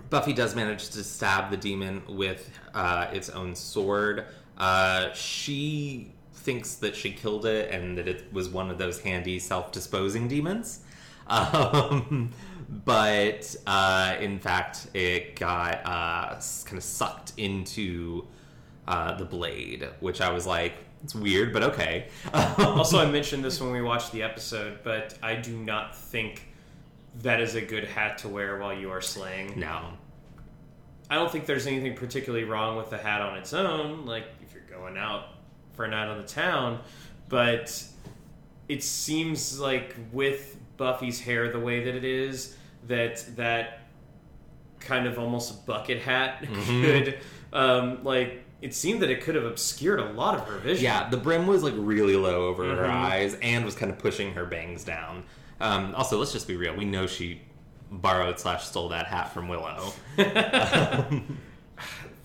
Buffy 0.10 0.34
does 0.34 0.56
manage 0.56 0.90
to 0.90 1.04
stab 1.06 1.52
the 1.52 1.58
demon 1.58 2.02
with 2.10 2.50
uh, 2.74 3.08
its 3.14 3.30
own 3.30 3.56
sword. 3.56 4.26
Uh, 4.58 5.14
she 5.14 6.12
thinks 6.34 6.76
that 6.76 6.96
she 6.96 7.12
killed 7.12 7.46
it 7.46 7.72
and 7.72 7.98
that 7.98 8.08
it 8.10 8.32
was 8.34 8.50
one 8.50 8.70
of 8.70 8.78
those 8.78 9.00
handy 9.02 9.40
self 9.40 9.72
disposing 9.72 10.28
demons. 10.28 10.80
Um, 11.28 12.32
but 12.86 13.56
uh, 13.66 14.16
in 14.20 14.38
fact, 14.40 14.88
it 14.94 15.38
got 15.40 15.76
uh, 15.86 16.42
kind 16.66 16.78
of 16.78 16.84
sucked 16.84 17.32
into 17.38 18.28
uh, 18.92 19.16
the 19.18 19.26
blade, 19.26 19.88
which 20.02 20.20
I 20.22 20.32
was 20.32 20.46
like, 20.46 20.74
it's 21.04 21.16
weird, 21.16 21.52
but 21.54 21.64
okay. 21.64 22.08
also, 22.60 23.00
I 23.00 23.10
mentioned 23.10 23.44
this 23.44 23.60
when 23.62 23.72
we 23.72 23.82
watched 23.82 24.12
the 24.12 24.22
episode, 24.24 24.80
but 24.84 25.18
I 25.24 25.36
do 25.36 25.58
not 25.58 25.96
think 25.96 26.48
that 27.24 27.40
is 27.42 27.56
a 27.56 27.62
good 27.62 27.86
hat 27.86 28.20
to 28.20 28.28
wear 28.28 28.60
while 28.60 28.74
you 28.78 28.92
are 28.92 29.02
slaying. 29.02 29.60
no. 29.60 29.94
I 31.10 31.16
don't 31.16 31.30
think 31.30 31.46
there's 31.46 31.68
anything 31.68 31.94
particularly 31.96 32.46
wrong 32.46 32.78
with 32.78 32.90
the 32.90 32.98
hat 32.98 33.22
on 33.22 33.38
its 33.38 33.52
own, 33.54 34.06
like 34.06 34.24
if 34.42 34.54
you're 34.54 34.64
going 34.80 34.98
out 34.98 35.26
for 35.74 35.84
a 35.84 35.90
night 35.90 36.08
on 36.08 36.18
the 36.22 36.28
town, 36.28 36.80
but 37.28 37.84
it 38.70 38.82
seems 38.82 39.60
like 39.60 39.94
with 40.14 40.56
Buffy's 40.78 41.20
hair 41.20 41.52
the 41.52 41.60
way 41.60 41.84
that 41.84 41.96
it 41.96 42.06
is, 42.06 42.56
that 42.88 43.26
that 43.36 43.80
kind 44.80 45.06
of 45.06 45.20
almost 45.20 45.66
bucket 45.66 46.00
hat 46.02 46.44
Mhm. 46.44 46.82
could, 46.82 47.18
um, 47.52 48.04
like, 48.06 48.44
it 48.62 48.74
seemed 48.76 49.02
that 49.02 49.10
it 49.10 49.22
could 49.22 49.36
have 49.36 49.44
obscured 49.46 50.00
a 50.00 50.12
lot 50.12 50.36
of 50.36 50.48
her 50.48 50.58
vision. 50.60 50.84
Yeah, 50.84 51.10
the 51.10 51.18
brim 51.18 51.48
was 51.48 51.64
like 51.64 51.74
really 51.76 52.16
low 52.16 52.46
over 52.48 52.64
her 52.76 52.84
Mhm. 52.84 52.90
eyes 52.90 53.36
and 53.42 53.66
was 53.66 53.76
kind 53.76 53.92
of 53.92 53.98
pushing 53.98 54.34
her 54.34 54.46
bangs 54.46 54.84
down. 54.84 55.24
Um, 55.60 55.94
also, 55.96 56.18
let's 56.20 56.32
just 56.32 56.48
be 56.48 56.56
real. 56.56 56.76
We 56.76 56.86
know 56.86 57.08
she 57.08 57.42
borrowed 57.92 58.40
slash 58.40 58.66
stole 58.66 58.90
that 58.90 59.08
hat 59.08 59.34
from 59.34 59.48
Willow. 59.48 59.92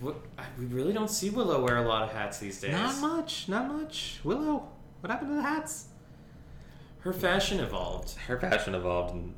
What- 0.01 0.21
we 0.59 0.67
really 0.67 0.93
don't 0.93 1.11
see 1.11 1.31
Willow 1.31 1.63
wear 1.65 1.79
a 1.79 1.89
lot 1.89 2.03
of 2.03 2.13
hats 2.13 2.39
these 2.39 2.61
days. 2.61 2.73
not 2.73 2.99
much, 3.01 3.49
not 3.49 3.67
much. 3.73 4.21
Willow, 4.25 4.69
what 5.01 5.11
happened 5.11 5.31
to 5.31 5.37
the 5.37 5.43
hats? 5.43 5.87
Her 7.01 7.13
fashion 7.15 7.61
evolved. 7.61 8.15
Her 8.27 8.39
fashion 8.39 8.75
evolved, 8.75 9.15
and 9.15 9.35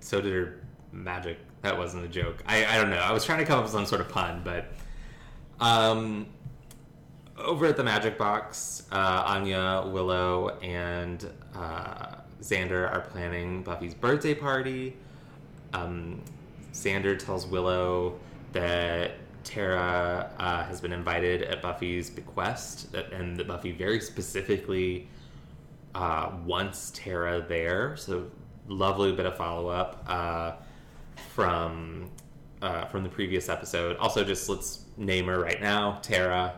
so 0.00 0.20
did 0.20 0.32
her 0.32 0.60
magic. 0.92 1.38
That 1.62 1.76
wasn't 1.76 2.04
a 2.04 2.08
joke. 2.08 2.42
I, 2.46 2.64
I 2.64 2.76
don't 2.78 2.90
know. 2.90 2.96
I 2.98 3.12
was 3.12 3.24
trying 3.24 3.38
to 3.40 3.44
come 3.44 3.58
up 3.58 3.64
with 3.64 3.72
some 3.72 3.84
sort 3.86 4.00
of 4.00 4.08
pun, 4.08 4.40
but 4.44 4.66
um, 5.60 6.26
over 7.38 7.66
at 7.66 7.76
the 7.76 7.84
magic 7.84 8.18
box, 8.18 8.84
uh, 8.92 9.24
Anya, 9.26 9.84
Willow, 9.86 10.50
and 10.62 11.30
uh, 11.54 12.16
Xander 12.40 12.90
are 12.90 13.00
planning 13.00 13.62
Buffy's 13.62 13.94
birthday 13.94 14.34
party. 14.34 14.96
Um, 15.72 16.22
Xander 16.72 17.18
tells 17.18 17.46
Willow 17.46 18.18
that 18.52 19.12
Tara 19.44 20.30
uh, 20.38 20.64
has 20.64 20.80
been 20.80 20.92
invited 20.92 21.42
at 21.42 21.62
Buffy's 21.62 22.10
bequest, 22.10 22.94
and 23.12 23.36
that 23.36 23.46
Buffy 23.46 23.72
very 23.72 24.00
specifically 24.00 25.08
uh, 25.94 26.32
wants 26.44 26.90
Tara 26.94 27.44
there. 27.46 27.96
So 27.96 28.30
lovely 28.68 29.12
bit 29.12 29.26
of 29.26 29.36
follow 29.36 29.68
up 29.68 30.04
uh, 30.08 30.52
from 31.34 32.10
uh, 32.62 32.86
from 32.86 33.02
the 33.02 33.08
previous 33.08 33.48
episode. 33.48 33.96
Also, 33.98 34.24
just 34.24 34.48
let's 34.48 34.85
name 34.96 35.26
her 35.26 35.38
right 35.38 35.60
now, 35.60 35.98
Tara, 36.02 36.54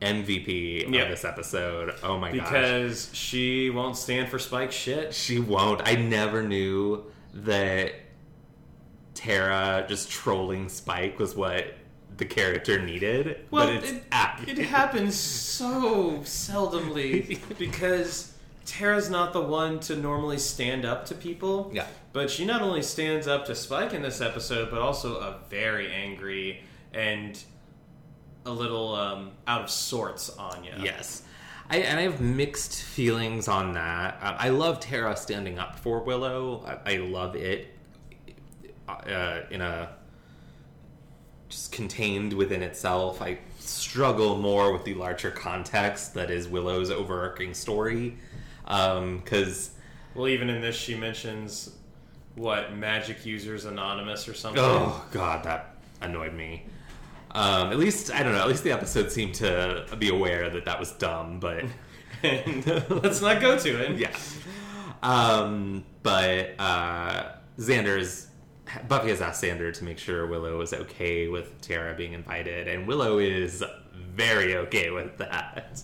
MVP 0.00 0.86
Yeah. 0.92 1.02
of 1.02 1.10
this 1.10 1.24
episode. 1.24 1.94
Oh 2.02 2.18
my 2.18 2.32
god. 2.32 2.44
Because 2.44 3.10
she 3.12 3.70
won't 3.70 3.96
stand 3.96 4.28
for 4.28 4.38
Spike 4.38 4.72
shit. 4.72 5.14
she 5.14 5.38
won't. 5.38 5.80
I 5.84 5.94
never 5.94 6.42
knew 6.42 7.04
that 7.34 7.92
Tara 9.14 9.84
just 9.88 10.10
trolling 10.10 10.68
Spike 10.68 11.18
was 11.18 11.34
what 11.34 11.74
the 12.16 12.24
character 12.24 12.80
needed. 12.80 13.46
Well, 13.50 13.68
it, 13.68 14.04
it 14.46 14.58
happens 14.58 15.14
so 15.16 16.18
seldomly 16.24 17.38
because 17.58 18.32
Tara's 18.64 19.10
not 19.10 19.32
the 19.32 19.40
one 19.40 19.80
to 19.80 19.96
normally 19.96 20.38
stand 20.38 20.84
up 20.84 21.06
to 21.06 21.14
people. 21.14 21.70
Yeah. 21.74 21.86
But 22.12 22.30
she 22.30 22.44
not 22.44 22.62
only 22.62 22.82
stands 22.82 23.26
up 23.26 23.46
to 23.46 23.54
Spike 23.54 23.92
in 23.94 24.02
this 24.02 24.20
episode, 24.20 24.70
but 24.70 24.80
also 24.80 25.16
a 25.16 25.38
very 25.48 25.90
angry 25.90 26.62
and 26.92 27.42
a 28.44 28.50
little 28.50 28.94
um, 28.94 29.30
out 29.46 29.62
of 29.62 29.70
sorts 29.70 30.30
Anya. 30.30 30.78
Yes. 30.82 31.22
I, 31.70 31.78
and 31.78 31.98
I 31.98 32.02
have 32.02 32.20
mixed 32.20 32.82
feelings 32.82 33.48
on 33.48 33.74
that. 33.74 34.18
Um, 34.20 34.34
I 34.38 34.48
love 34.50 34.80
Tara 34.80 35.16
standing 35.16 35.58
up 35.58 35.78
for 35.78 36.00
Willow. 36.00 36.64
I, 36.66 36.94
I 36.94 36.96
love 36.98 37.36
it 37.36 37.74
uh, 38.88 39.40
in 39.50 39.60
a 39.60 39.94
just 41.48 41.72
contained 41.72 42.32
within 42.32 42.62
itself. 42.62 43.22
I 43.22 43.38
struggle 43.58 44.38
more 44.38 44.72
with 44.72 44.84
the 44.84 44.94
larger 44.94 45.30
context 45.30 46.14
that 46.14 46.30
is 46.30 46.48
Willow's 46.48 46.90
overarching 46.90 47.54
story 47.54 48.16
because 48.64 49.70
Well, 50.14 50.28
even 50.28 50.48
in 50.50 50.60
this, 50.60 50.76
she 50.76 50.94
mentions 50.94 51.76
what 52.34 52.74
Magic 52.74 53.26
Users 53.26 53.66
Anonymous 53.66 54.28
or 54.28 54.34
something. 54.34 54.62
Oh 54.64 55.04
god, 55.10 55.44
that 55.44 55.76
annoyed 56.00 56.34
me. 56.34 56.64
Um, 57.34 57.70
at 57.70 57.78
least 57.78 58.12
I 58.12 58.22
don't 58.22 58.32
know. 58.32 58.40
At 58.40 58.48
least 58.48 58.64
the 58.64 58.72
episode 58.72 59.10
seemed 59.10 59.34
to 59.36 59.86
be 59.98 60.08
aware 60.08 60.50
that 60.50 60.64
that 60.66 60.78
was 60.78 60.92
dumb, 60.92 61.40
but 61.40 61.64
let's 62.22 63.20
not 63.20 63.40
go 63.40 63.58
to 63.58 63.84
it. 63.84 63.98
yeah. 63.98 64.16
Um, 65.02 65.84
but 66.02 66.54
uh, 66.58 67.32
Xander's 67.58 68.28
Buffy 68.88 69.08
has 69.08 69.20
asked 69.20 69.42
Xander 69.42 69.72
to 69.72 69.84
make 69.84 69.98
sure 69.98 70.26
Willow 70.26 70.60
is 70.60 70.72
okay 70.72 71.28
with 71.28 71.60
Tara 71.60 71.94
being 71.94 72.12
invited, 72.12 72.68
and 72.68 72.86
Willow 72.86 73.18
is 73.18 73.64
very 73.92 74.56
okay 74.56 74.90
with 74.90 75.18
that. 75.18 75.82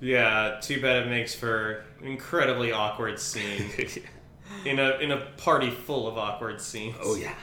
Yeah, 0.00 0.58
too 0.60 0.80
bad 0.80 1.06
it 1.06 1.10
makes 1.10 1.34
for 1.34 1.84
an 2.00 2.08
incredibly 2.08 2.72
awkward 2.72 3.18
scene 3.20 3.70
in 4.64 4.78
a 4.78 4.98
in 4.98 5.12
a 5.12 5.18
party 5.36 5.70
full 5.70 6.06
of 6.08 6.18
awkward 6.18 6.60
scenes. 6.60 6.96
Oh 7.00 7.16
yeah. 7.16 7.34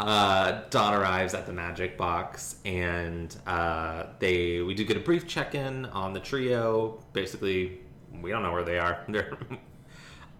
Uh, 0.00 0.62
Dawn 0.70 0.92
arrives 0.94 1.34
at 1.34 1.46
the 1.46 1.52
magic 1.52 1.96
box, 1.96 2.56
and 2.64 3.34
uh, 3.46 4.06
they 4.18 4.60
we 4.60 4.74
do 4.74 4.84
get 4.84 4.96
a 4.96 5.00
brief 5.00 5.26
check 5.26 5.54
in 5.54 5.86
on 5.86 6.12
the 6.12 6.20
trio. 6.20 7.00
Basically, 7.12 7.80
we 8.20 8.30
don't 8.30 8.42
know 8.42 8.52
where 8.52 8.64
they 8.64 8.78
are. 8.78 9.04
They're 9.08 9.38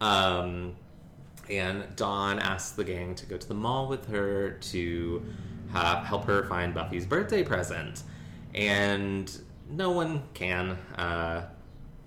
um, 0.01 0.75
and 1.49 1.85
Dawn 1.95 2.39
asks 2.39 2.73
the 2.73 2.85
gang 2.85 3.15
to 3.15 3.27
go 3.27 3.37
to 3.37 3.47
the 3.47 3.55
mall 3.55 3.89
with 3.89 4.09
her 4.09 4.51
to 4.51 5.25
uh, 5.75 6.03
help 6.03 6.25
her 6.25 6.45
find 6.49 6.75
Buffy's 6.75 7.07
birthday 7.07 7.45
present, 7.45 8.03
and 8.55 9.41
no 9.71 9.91
one 9.93 10.23
can. 10.35 10.71
Uh, 10.97 11.47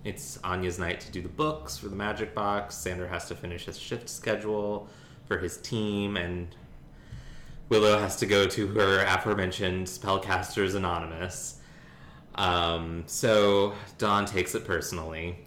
it's 0.04 0.38
Anya's 0.44 0.80
night 0.80 1.00
to 1.02 1.12
do 1.12 1.22
the 1.22 1.30
books 1.30 1.78
for 1.78 1.90
the 1.90 1.96
magic 1.96 2.34
box. 2.36 2.76
Xander 2.76 3.10
has 3.10 3.28
to 3.28 3.36
finish 3.36 3.66
his 3.66 3.78
shift 3.78 4.10
schedule 4.10 4.88
for 5.26 5.38
his 5.38 5.58
team, 5.58 6.18
and 6.18 6.56
Willow 7.70 8.00
has 8.00 8.16
to 8.18 8.26
go 8.26 8.48
to 8.48 8.68
her 8.68 9.04
aforementioned 9.04 9.88
Spellcasters 9.88 10.76
Anonymous. 10.76 11.60
Um, 12.36 13.04
so 13.08 13.74
Dawn 13.98 14.26
takes 14.26 14.56
it 14.56 14.66
personally. 14.66 15.40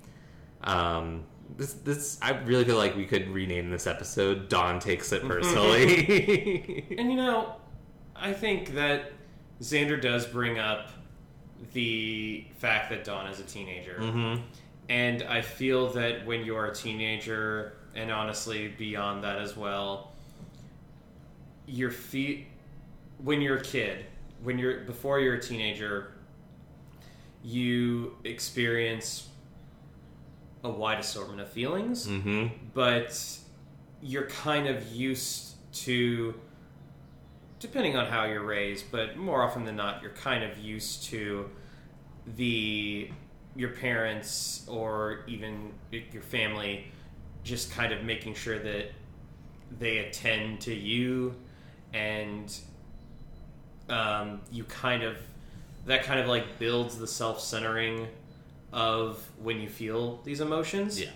Um, 0.62 1.24
this, 1.56 1.72
this, 1.74 2.18
I 2.20 2.32
really 2.40 2.64
feel 2.64 2.76
like 2.76 2.96
we 2.96 3.06
could 3.06 3.28
rename 3.28 3.70
this 3.70 3.86
episode 3.86 4.48
"Dawn 4.48 4.78
Takes 4.78 5.12
It 5.12 5.26
Personally." 5.26 6.86
And 6.98 7.10
you 7.10 7.16
know, 7.16 7.56
I 8.14 8.32
think 8.32 8.74
that 8.74 9.12
Xander 9.60 10.00
does 10.00 10.26
bring 10.26 10.58
up 10.58 10.90
the 11.72 12.44
fact 12.58 12.90
that 12.90 13.04
Dawn 13.04 13.26
is 13.26 13.40
a 13.40 13.44
teenager. 13.44 13.96
Mm-hmm. 13.98 14.42
And 14.88 15.22
I 15.24 15.40
feel 15.40 15.88
that 15.92 16.26
when 16.26 16.44
you're 16.44 16.66
a 16.66 16.74
teenager, 16.74 17.74
and 17.94 18.10
honestly 18.10 18.68
beyond 18.68 19.24
that 19.24 19.38
as 19.38 19.56
well, 19.56 20.09
your 21.70 21.90
feet, 21.90 22.46
when 23.22 23.40
you're 23.40 23.56
a 23.58 23.62
kid, 23.62 24.04
when 24.42 24.58
you're 24.58 24.80
before 24.80 25.20
you're 25.20 25.34
a 25.34 25.40
teenager, 25.40 26.12
you 27.42 28.16
experience 28.24 29.28
a 30.64 30.68
wide 30.70 30.98
assortment 30.98 31.40
of 31.40 31.48
feelings, 31.48 32.06
Mm-hmm. 32.06 32.48
but 32.74 33.38
you're 34.02 34.26
kind 34.26 34.66
of 34.66 34.86
used 34.92 35.54
to, 35.72 36.34
depending 37.58 37.96
on 37.96 38.06
how 38.06 38.24
you're 38.24 38.44
raised, 38.44 38.90
but 38.90 39.16
more 39.16 39.42
often 39.42 39.64
than 39.64 39.76
not, 39.76 40.02
you're 40.02 40.12
kind 40.12 40.44
of 40.44 40.58
used 40.58 41.04
to 41.04 41.48
the 42.36 43.10
your 43.56 43.70
parents 43.70 44.64
or 44.68 45.24
even 45.26 45.72
your 46.12 46.22
family 46.22 46.86
just 47.42 47.72
kind 47.72 47.92
of 47.92 48.04
making 48.04 48.32
sure 48.34 48.58
that 48.58 48.92
they 49.78 49.98
attend 49.98 50.60
to 50.60 50.72
you 50.74 51.34
and 51.92 52.54
um, 53.88 54.40
you 54.52 54.64
kind 54.64 55.02
of 55.02 55.16
that 55.86 56.02
kind 56.04 56.20
of 56.20 56.26
like 56.26 56.58
builds 56.58 56.98
the 56.98 57.06
self-centering 57.06 58.06
of 58.72 59.26
when 59.42 59.60
you 59.60 59.68
feel 59.68 60.20
these 60.24 60.40
emotions 60.40 61.00
Yeah. 61.00 61.08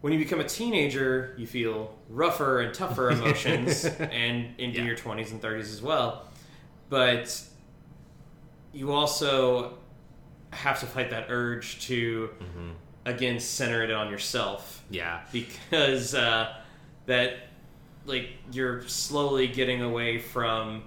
when 0.00 0.12
you 0.12 0.18
become 0.18 0.40
a 0.40 0.44
teenager 0.48 1.34
you 1.36 1.46
feel 1.46 1.92
rougher 2.08 2.60
and 2.60 2.72
tougher 2.72 3.10
emotions 3.16 3.84
and 3.84 4.54
into 4.58 4.78
Yeah. 4.78 4.84
your 4.86 4.96
20s 4.96 5.32
and 5.32 5.42
30s 5.42 5.60
as 5.72 5.82
well 5.82 6.26
but 6.88 7.42
you 8.72 8.92
also 8.92 9.78
have 10.52 10.78
to 10.80 10.86
fight 10.86 11.10
that 11.10 11.26
urge 11.30 11.80
to 11.86 12.28
Mm-hmm. 12.40 12.70
again 13.06 13.40
center 13.40 13.82
it 13.82 13.90
on 13.90 14.08
yourself 14.10 14.84
Yeah. 14.90 15.22
because 15.32 16.14
uh, 16.14 16.54
that 17.06 17.45
like 18.06 18.30
you're 18.52 18.82
slowly 18.86 19.48
getting 19.48 19.82
away 19.82 20.18
from 20.18 20.84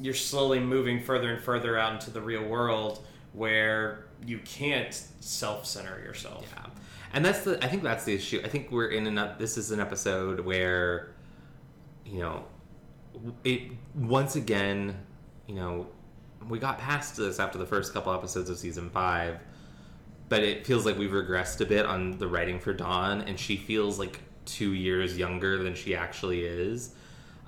you're 0.00 0.14
slowly 0.14 0.58
moving 0.58 1.00
further 1.00 1.30
and 1.32 1.42
further 1.42 1.78
out 1.78 1.92
into 1.92 2.10
the 2.10 2.20
real 2.20 2.44
world 2.44 3.04
where 3.32 4.06
you 4.26 4.38
can't 4.38 5.06
self-center 5.20 6.00
yourself 6.00 6.46
Yeah, 6.56 6.66
and 7.12 7.24
that's 7.24 7.44
the. 7.44 7.62
I 7.64 7.68
think 7.68 7.82
that's 7.82 8.04
the 8.04 8.14
issue. 8.14 8.40
I 8.44 8.48
think 8.48 8.70
we're 8.70 8.88
in 8.88 9.06
an. 9.06 9.34
This 9.38 9.56
is 9.58 9.70
an 9.70 9.80
episode 9.80 10.40
where, 10.40 11.12
you 12.04 12.20
know, 12.20 12.44
it 13.44 13.72
once 13.94 14.36
again, 14.36 14.98
you 15.46 15.54
know, 15.54 15.86
we 16.48 16.58
got 16.58 16.78
past 16.78 17.16
this 17.16 17.38
after 17.38 17.58
the 17.58 17.66
first 17.66 17.92
couple 17.92 18.12
episodes 18.12 18.48
of 18.48 18.58
season 18.58 18.90
five, 18.90 19.38
but 20.28 20.42
it 20.42 20.66
feels 20.66 20.86
like 20.86 20.98
we've 20.98 21.10
regressed 21.10 21.60
a 21.60 21.66
bit 21.66 21.84
on 21.84 22.18
the 22.18 22.26
writing 22.26 22.58
for 22.58 22.72
Dawn, 22.72 23.22
and 23.22 23.38
she 23.38 23.56
feels 23.56 23.98
like 23.98 24.20
two 24.44 24.72
years 24.74 25.16
younger 25.16 25.62
than 25.62 25.74
she 25.74 25.94
actually 25.94 26.42
is. 26.42 26.94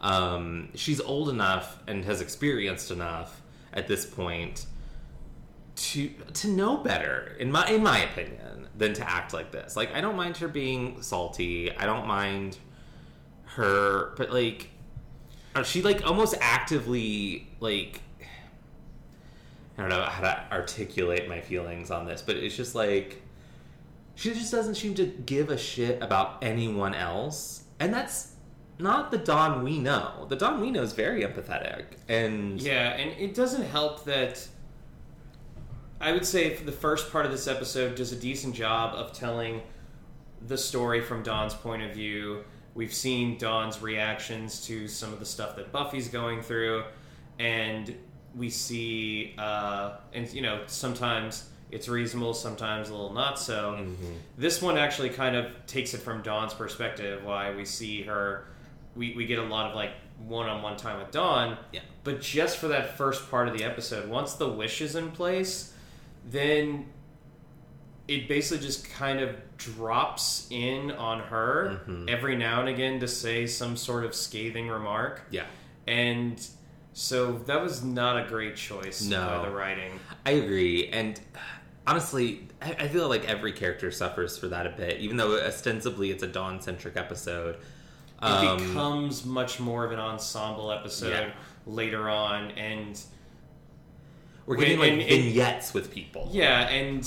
Um, 0.00 0.68
she's 0.74 1.00
old 1.00 1.28
enough 1.28 1.78
and 1.86 2.04
has 2.04 2.20
experienced 2.20 2.90
enough 2.90 3.40
at 3.72 3.88
this 3.88 4.06
point 4.06 4.66
to 5.76 6.08
to 6.32 6.48
know 6.48 6.76
better 6.76 7.36
in 7.40 7.50
my 7.50 7.68
in 7.68 7.82
my 7.82 7.98
opinion 8.04 8.68
than 8.76 8.92
to 8.92 9.08
act 9.10 9.32
like 9.32 9.50
this 9.50 9.76
like 9.76 9.92
i 9.92 10.00
don't 10.00 10.14
mind 10.14 10.36
her 10.36 10.46
being 10.46 11.02
salty 11.02 11.74
i 11.76 11.84
don't 11.84 12.06
mind 12.06 12.56
her 13.44 14.14
but 14.16 14.30
like 14.30 14.70
she 15.64 15.82
like 15.82 16.06
almost 16.06 16.34
actively 16.40 17.48
like 17.58 18.00
i 19.76 19.80
don't 19.80 19.90
know 19.90 20.02
how 20.02 20.20
to 20.20 20.44
articulate 20.52 21.28
my 21.28 21.40
feelings 21.40 21.90
on 21.90 22.06
this 22.06 22.22
but 22.22 22.36
it's 22.36 22.56
just 22.56 22.76
like 22.76 23.20
she 24.14 24.32
just 24.32 24.52
doesn't 24.52 24.76
seem 24.76 24.94
to 24.94 25.06
give 25.06 25.50
a 25.50 25.58
shit 25.58 26.02
about 26.02 26.42
anyone 26.42 26.94
else 26.94 27.64
and 27.80 27.92
that's 27.92 28.34
not 28.78 29.10
the 29.10 29.18
Dawn 29.18 29.62
we 29.62 29.78
know. 29.78 30.26
The 30.28 30.36
Dawn 30.36 30.60
we 30.60 30.70
know 30.70 30.82
is 30.82 30.92
very 30.92 31.22
empathetic, 31.22 31.84
and 32.08 32.60
Yeah, 32.60 32.90
and 32.90 33.10
it 33.20 33.34
doesn't 33.34 33.64
help 33.64 34.04
that 34.04 34.46
I 36.00 36.12
would 36.12 36.26
say 36.26 36.56
the 36.56 36.72
first 36.72 37.12
part 37.12 37.24
of 37.24 37.32
this 37.32 37.46
episode 37.46 37.94
does 37.94 38.12
a 38.12 38.16
decent 38.16 38.54
job 38.54 38.94
of 38.94 39.12
telling 39.12 39.62
the 40.46 40.58
story 40.58 41.00
from 41.00 41.22
Dawn's 41.22 41.54
point 41.54 41.82
of 41.82 41.92
view. 41.92 42.44
We've 42.74 42.92
seen 42.92 43.38
Dawn's 43.38 43.80
reactions 43.80 44.66
to 44.66 44.88
some 44.88 45.12
of 45.12 45.20
the 45.20 45.26
stuff 45.26 45.54
that 45.56 45.70
Buffy's 45.70 46.08
going 46.08 46.42
through, 46.42 46.84
and 47.38 47.94
we 48.34 48.50
see, 48.50 49.34
uh, 49.38 49.98
and 50.12 50.30
you 50.32 50.42
know, 50.42 50.62
sometimes 50.66 51.48
it's 51.74 51.88
reasonable, 51.88 52.32
sometimes 52.34 52.88
a 52.88 52.92
little 52.92 53.12
not 53.12 53.38
so. 53.38 53.72
Mhm. 53.80 53.96
This 54.38 54.62
one 54.62 54.78
actually 54.78 55.10
kind 55.10 55.34
of 55.36 55.46
takes 55.66 55.92
it 55.92 55.98
from 55.98 56.22
Dawn's 56.22 56.54
perspective, 56.54 57.24
why 57.24 57.54
we 57.54 57.64
see 57.64 58.02
her. 58.02 58.46
We, 58.94 59.12
we 59.14 59.26
get 59.26 59.40
a 59.40 59.44
lot 59.44 59.68
of 59.70 59.74
like 59.74 59.90
one 60.24 60.48
on 60.48 60.62
one 60.62 60.76
time 60.76 61.00
with 61.00 61.10
Dawn, 61.10 61.58
yeah, 61.72 61.80
but 62.04 62.20
just 62.20 62.58
for 62.58 62.68
that 62.68 62.96
first 62.96 63.28
part 63.30 63.48
of 63.48 63.58
the 63.58 63.64
episode, 63.64 64.08
once 64.08 64.34
the 64.34 64.48
wish 64.48 64.80
is 64.80 64.94
in 64.94 65.10
place, 65.10 65.72
then 66.30 66.86
it 68.06 68.28
basically 68.28 68.64
just 68.64 68.88
kind 68.90 69.18
of 69.18 69.34
drops 69.56 70.46
in 70.50 70.90
on 70.92 71.18
her 71.20 71.80
Mhm. 71.88 72.08
every 72.08 72.36
now 72.36 72.60
and 72.60 72.68
again 72.68 73.00
to 73.00 73.08
say 73.08 73.46
some 73.46 73.76
sort 73.76 74.04
of 74.04 74.14
scathing 74.14 74.68
remark. 74.68 75.22
yeah. 75.30 75.44
And 75.86 76.40
so 76.92 77.32
that 77.46 77.60
was 77.60 77.82
not 77.82 78.24
a 78.24 78.28
great 78.28 78.54
choice 78.56 79.02
No. 79.02 79.26
by 79.26 79.48
the 79.48 79.54
writing. 79.54 79.98
I 80.24 80.30
agree, 80.32 80.88
and 80.88 81.20
honestly, 81.86 82.48
I, 82.62 82.88
feel 82.88 83.08
like 83.08 83.28
every 83.28 83.52
character 83.52 83.90
suffers 83.90 84.38
for 84.38 84.48
that 84.48 84.66
a 84.66 84.70
bit, 84.70 85.00
even 85.00 85.16
though 85.16 85.38
ostensibly 85.38 86.10
it's 86.10 86.22
a 86.22 86.26
Dawn 86.26 86.60
centric 86.60 86.96
episode. 86.96 87.56
It 87.56 87.60
Um, 88.26 88.56
becomes 88.58 89.24
much 89.24 89.60
more 89.60 89.84
of 89.84 89.92
an 89.92 89.98
ensemble 89.98 90.72
episode 90.72 91.10
Yeah. 91.10 91.30
later 91.66 92.08
on, 92.08 92.52
and 92.52 92.98
we're 94.46 94.56
getting 94.56 94.78
when- 94.78 94.98
like 94.98 95.02
and- 95.06 95.12
and- 95.12 95.24
vignettes 95.24 95.74
with 95.74 95.92
people. 95.92 96.30
Yeah, 96.32 96.68
and 96.68 97.06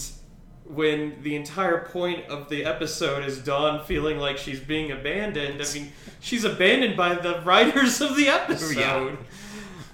when 0.65 1.23
the 1.23 1.35
entire 1.35 1.85
point 1.85 2.27
of 2.27 2.49
the 2.49 2.65
episode 2.65 3.23
is 3.25 3.39
Dawn 3.39 3.83
feeling 3.85 4.19
like 4.19 4.37
she's 4.37 4.59
being 4.59 4.91
abandoned, 4.91 5.61
I 5.61 5.73
mean, 5.73 5.93
she's 6.19 6.43
abandoned 6.43 6.97
by 6.97 7.15
the 7.15 7.39
writers 7.45 8.01
of 8.01 8.15
the 8.15 8.27
episode. 8.27 9.17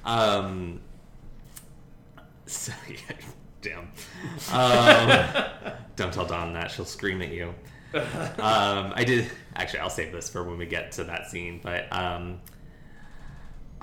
Um. 0.04 0.82
So, 2.46 2.74
yeah, 2.90 3.16
damn. 3.62 3.92
Um, 4.52 5.74
don't 5.96 6.14
tell 6.14 6.26
Dawn 6.26 6.54
that; 6.54 6.72
she'll 6.72 6.86
scream 6.86 7.22
at 7.22 7.30
you. 7.30 7.54
um, 7.94 8.94
I 8.96 9.04
did 9.06 9.30
actually. 9.56 9.80
I'll 9.80 9.90
save 9.90 10.12
this 10.12 10.30
for 10.30 10.44
when 10.44 10.58
we 10.58 10.66
get 10.66 10.92
to 10.94 11.04
that 11.06 11.30
scene. 11.30 11.60
But 11.62 11.92
um, 11.92 12.40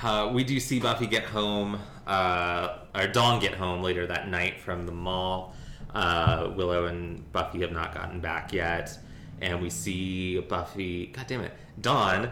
uh, 0.03 0.31
we 0.33 0.45
do 0.45 0.59
see 0.59 0.81
Buffy 0.81 1.07
get 1.07 1.25
home, 1.25 1.79
uh, 2.07 2.79
or 2.95 3.07
Dawn 3.09 3.41
get 3.41 3.55
home 3.55 3.83
later 3.83 4.07
that 4.07 4.29
night 4.29 4.61
from 4.61 4.87
the 4.87 4.93
mall. 4.93 5.55
Uh, 5.95 6.53
Willow 6.57 6.87
and 6.87 7.31
Buffy 7.33 7.61
have 7.61 7.73
not 7.73 7.95
gotten 7.95 8.21
back 8.21 8.53
yet, 8.53 8.97
and 9.41 9.61
we 9.61 9.71
see 9.71 10.41
Buffy. 10.41 11.07
God 11.07 11.27
damn 11.27 11.41
it, 11.43 11.53
Dawn 11.81 12.31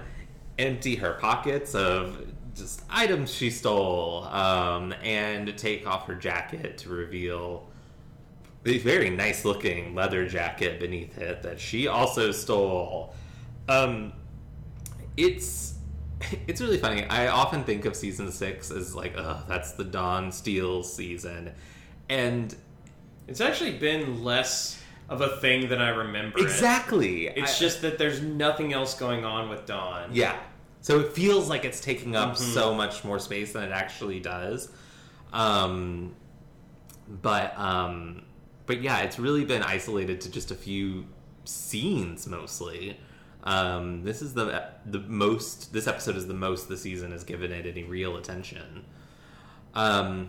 empty 0.58 0.96
her 0.96 1.14
pockets 1.14 1.74
of 1.74 2.26
just 2.54 2.82
items 2.90 3.32
she 3.32 3.50
stole, 3.50 4.24
um, 4.24 4.92
and 5.02 5.56
take 5.56 5.86
off 5.86 6.06
her 6.06 6.14
jacket 6.14 6.78
to 6.78 6.88
reveal 6.88 7.67
a 8.66 8.78
very 8.78 9.10
nice 9.10 9.44
looking 9.44 9.94
leather 9.94 10.26
jacket 10.28 10.78
beneath 10.80 11.16
it 11.18 11.42
that 11.42 11.58
she 11.60 11.86
also 11.88 12.30
stole. 12.32 13.14
Um, 13.68 14.12
it's 15.16 15.74
it's 16.46 16.60
really 16.60 16.78
funny. 16.78 17.04
I 17.04 17.28
often 17.28 17.64
think 17.64 17.84
of 17.84 17.94
season 17.96 18.30
six 18.32 18.70
as 18.70 18.94
like, 18.94 19.14
oh, 19.16 19.42
that's 19.48 19.72
the 19.72 19.84
Dawn 19.84 20.32
Steele 20.32 20.82
season, 20.82 21.52
and 22.08 22.54
It's 23.26 23.40
actually 23.40 23.78
been 23.78 24.24
less 24.24 24.80
of 25.08 25.20
a 25.22 25.36
thing 25.38 25.68
than 25.68 25.80
I 25.80 25.88
remember. 25.90 26.38
it. 26.38 26.42
exactly, 26.42 27.28
It's 27.28 27.56
I- 27.56 27.58
just 27.60 27.82
that 27.82 27.96
there's 27.98 28.20
nothing 28.20 28.72
else 28.74 28.94
going 28.94 29.24
on 29.24 29.48
with 29.48 29.64
Dawn. 29.66 30.10
Yeah. 30.12 30.36
So 30.80 31.00
it 31.00 31.12
feels 31.12 31.48
like 31.48 31.64
it's 31.64 31.80
taking 31.80 32.14
up 32.14 32.34
Mhm. 32.34 32.36
so 32.54 32.74
much 32.74 33.04
more 33.04 33.18
space 33.18 33.52
than 33.52 33.64
it 33.64 33.72
actually 33.72 34.20
does. 34.20 34.68
Um, 35.32 36.14
but 37.08 37.58
um, 37.58 38.22
but 38.68 38.80
yeah, 38.80 38.98
it's 39.00 39.18
really 39.18 39.44
been 39.44 39.62
isolated 39.64 40.20
to 40.20 40.30
just 40.30 40.52
a 40.52 40.54
few 40.54 41.06
scenes 41.44 42.28
mostly. 42.28 43.00
Um, 43.42 44.04
this 44.04 44.22
is 44.22 44.34
the 44.34 44.64
the 44.86 45.00
most. 45.00 45.72
This 45.72 45.86
episode 45.88 46.16
is 46.16 46.26
the 46.28 46.34
most 46.34 46.68
the 46.68 46.76
season 46.76 47.10
has 47.12 47.24
given 47.24 47.50
it 47.50 47.66
any 47.66 47.82
real 47.82 48.16
attention. 48.16 48.84
Um, 49.74 50.28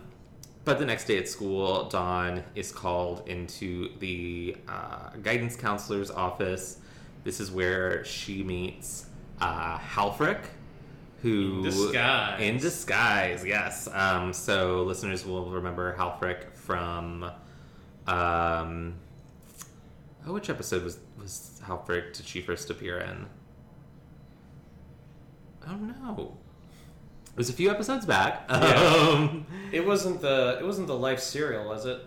but 0.64 0.78
the 0.78 0.84
next 0.86 1.04
day 1.04 1.18
at 1.18 1.28
school, 1.28 1.88
Dawn 1.88 2.42
is 2.54 2.72
called 2.72 3.28
into 3.28 3.90
the 3.98 4.56
uh, 4.68 5.10
guidance 5.22 5.56
counselor's 5.56 6.10
office. 6.10 6.78
This 7.24 7.40
is 7.40 7.50
where 7.50 8.04
she 8.04 8.42
meets 8.42 9.06
uh, 9.40 9.78
Halfrek, 9.78 10.40
who 11.22 11.58
In 11.58 11.62
disguise. 11.62 12.40
in 12.42 12.56
disguise, 12.58 13.44
yes. 13.44 13.88
Um, 13.92 14.32
so 14.32 14.82
listeners 14.84 15.24
will 15.26 15.50
remember 15.50 15.94
Halfrek 15.96 16.54
from 16.54 17.30
um, 18.06 18.94
oh, 20.26 20.32
which 20.32 20.50
episode 20.50 20.82
was 20.84 20.98
was 21.18 21.60
Halfrek 21.64 22.14
did 22.16 22.26
she 22.26 22.40
first 22.40 22.70
appear 22.70 22.98
in? 23.00 23.26
Oh 25.68 25.76
no. 25.76 26.36
It 27.32 27.36
was 27.36 27.48
a 27.48 27.52
few 27.52 27.70
episodes 27.70 28.04
back. 28.06 28.44
Yeah. 28.50 28.56
Um, 28.56 29.46
It 29.72 29.86
wasn't 29.86 30.20
the 30.20 30.58
it 30.60 30.64
wasn't 30.64 30.86
the 30.88 30.96
life 30.96 31.20
serial, 31.20 31.68
was 31.68 31.86
it? 31.86 32.00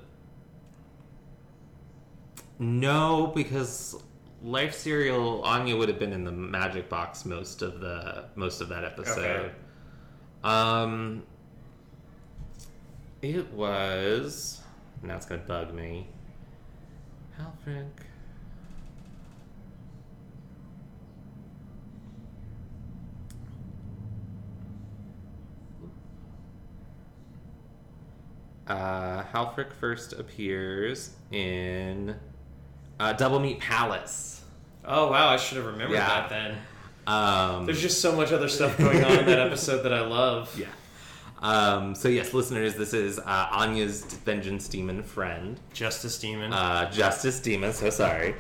no, 2.59 3.31
because 3.35 3.95
Life 4.43 4.73
Serial 4.75 5.41
Anya 5.43 5.75
would 5.75 5.89
have 5.89 5.99
been 5.99 6.13
in 6.13 6.23
the 6.23 6.31
magic 6.31 6.87
box 6.89 7.25
most 7.25 7.61
of 7.61 7.79
the 7.79 8.25
most 8.35 8.61
of 8.61 8.69
that 8.69 8.83
episode. 8.83 9.19
Okay. 9.19 9.51
Um, 10.43 11.23
it 13.21 13.51
was. 13.53 14.59
Now 15.03 15.17
it's 15.17 15.25
gonna 15.25 15.41
bug 15.41 15.73
me. 15.73 16.07
Halfrek. 17.39 17.85
Uh, 28.67 29.23
Halfrek 29.33 29.73
first 29.73 30.13
appears 30.13 31.11
in 31.31 32.15
uh, 32.99 33.13
Double 33.13 33.39
Meat 33.39 33.59
Palace. 33.59 34.41
Oh 34.85 35.11
wow, 35.11 35.27
I 35.29 35.37
should 35.37 35.57
have 35.57 35.65
remembered 35.65 35.95
Yeah. 35.95 36.07
that 36.07 36.29
then. 36.29 36.57
Um, 37.05 37.65
There's 37.65 37.81
just 37.81 38.01
so 38.01 38.13
much 38.15 38.31
other 38.31 38.47
stuff 38.47 38.77
going 38.77 39.03
on 39.03 39.19
in 39.19 39.25
that 39.25 39.39
episode 39.47 39.83
that 39.83 39.93
I 39.93 40.01
love. 40.01 40.57
Yeah. 40.57 40.67
Um, 41.43 41.93
so 41.93 42.07
yes, 42.07 42.33
listeners, 42.33 42.75
this 42.75 42.93
is 42.93 43.19
uh, 43.19 43.47
Anya's 43.51 44.01
vengeance 44.03 44.67
demon 44.69 45.03
friend, 45.03 45.59
Justice 45.73 46.17
Demon. 46.17 46.53
uh, 46.53 46.89
Justice 46.89 47.39
Demon. 47.41 47.73
So 47.73 47.89
sorry, 47.89 48.33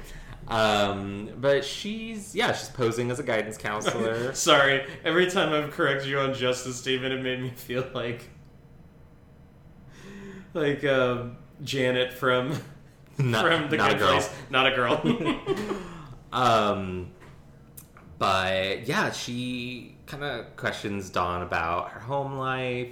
um, 0.47 1.29
but 1.41 1.65
she's 1.65 2.33
yeah, 2.33 2.53
she's 2.53 2.69
posing 2.69 3.11
as 3.11 3.19
a 3.19 3.23
guidance 3.23 3.57
counselor. 3.57 4.33
Sorry, 4.35 4.85
every 5.03 5.29
time 5.29 5.51
I've 5.51 5.71
corrected 5.71 6.07
you 6.09 6.19
on 6.19 6.33
Justice 6.33 6.81
Demon, 6.81 7.11
it 7.11 7.21
made 7.21 7.41
me 7.41 7.49
feel 7.49 7.85
like 7.93 8.29
like 10.53 10.83
um, 10.85 11.37
Janet 11.63 12.13
from 12.13 12.57
Not- 13.17 13.45
from 13.45 13.69
the 13.69 13.77
not 13.77 13.89
a 13.91 13.93
Good 13.95 13.99
girl. 13.99 14.11
Place. 14.13 14.29
Not 14.49 14.67
a 14.71 14.75
girl. 14.75 15.77
Um, 16.33 17.11
but 18.17 18.87
yeah, 18.87 19.11
she 19.11 19.92
kind 20.05 20.23
of 20.23 20.55
questions 20.55 21.09
Dawn 21.09 21.41
about 21.41 21.91
her 21.91 21.99
home 21.99 22.37
life. 22.37 22.89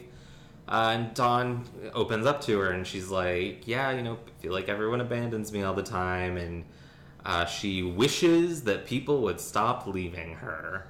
Uh, 0.68 0.94
and 0.96 1.14
Dawn 1.14 1.66
opens 1.94 2.26
up 2.26 2.42
to 2.44 2.60
her 2.60 2.72
and 2.72 2.88
she's 2.88 3.10
like, 3.10 3.68
Yeah, 3.68 3.92
you 3.92 4.02
know, 4.04 4.14
I 4.14 4.42
feel 4.42 4.54
like 4.54 4.70
everyone 4.70 5.02
abandons 5.02 5.52
me 5.52 5.64
all 5.64 5.74
the 5.74 5.84
time. 5.84 6.38
And 6.38 6.64
uh, 7.26 7.46
she 7.46 7.84
wishes 7.84 8.64
that 8.64 8.86
people 8.86 9.22
would 9.22 9.40
stop 9.40 9.88
leaving 9.88 10.36
her. 10.36 10.88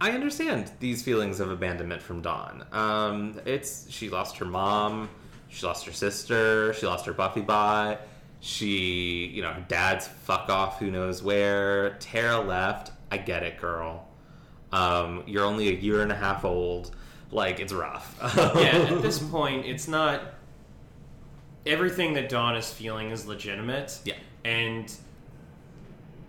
I 0.00 0.10
understand 0.10 0.70
these 0.80 1.02
feelings 1.02 1.40
of 1.40 1.50
abandonment 1.50 2.02
from 2.02 2.20
Dawn. 2.20 2.66
Um, 2.72 3.40
it's 3.46 3.90
she 3.90 4.10
lost 4.10 4.36
her 4.38 4.44
mom, 4.44 5.08
she 5.48 5.64
lost 5.64 5.86
her 5.86 5.92
sister, 5.92 6.74
she 6.74 6.86
lost 6.86 7.06
her 7.06 7.12
Buffy 7.12 7.40
bot. 7.40 8.00
She, 8.40 9.30
you 9.32 9.40
know, 9.40 9.52
her 9.52 9.64
dad's 9.68 10.06
fuck 10.06 10.50
off, 10.50 10.78
who 10.78 10.90
knows 10.90 11.22
where. 11.22 11.94
Tara 12.00 12.40
left. 12.40 12.92
I 13.10 13.16
get 13.16 13.42
it, 13.42 13.58
girl. 13.58 14.06
Um, 14.74 15.22
you're 15.26 15.44
only 15.44 15.68
a 15.68 15.72
year 15.72 16.02
and 16.02 16.10
a 16.10 16.16
half 16.16 16.44
old. 16.44 16.90
Like 17.30 17.60
it's 17.60 17.72
rough. 17.72 18.16
yeah, 18.36 18.88
at 18.90 19.02
this 19.02 19.18
point, 19.30 19.66
it's 19.66 19.88
not 19.88 20.22
everything 21.66 22.14
that 22.14 22.28
Dawn 22.28 22.56
is 22.56 22.72
feeling 22.72 23.10
is 23.10 23.26
legitimate. 23.26 23.98
Yeah. 24.04 24.14
And 24.44 24.92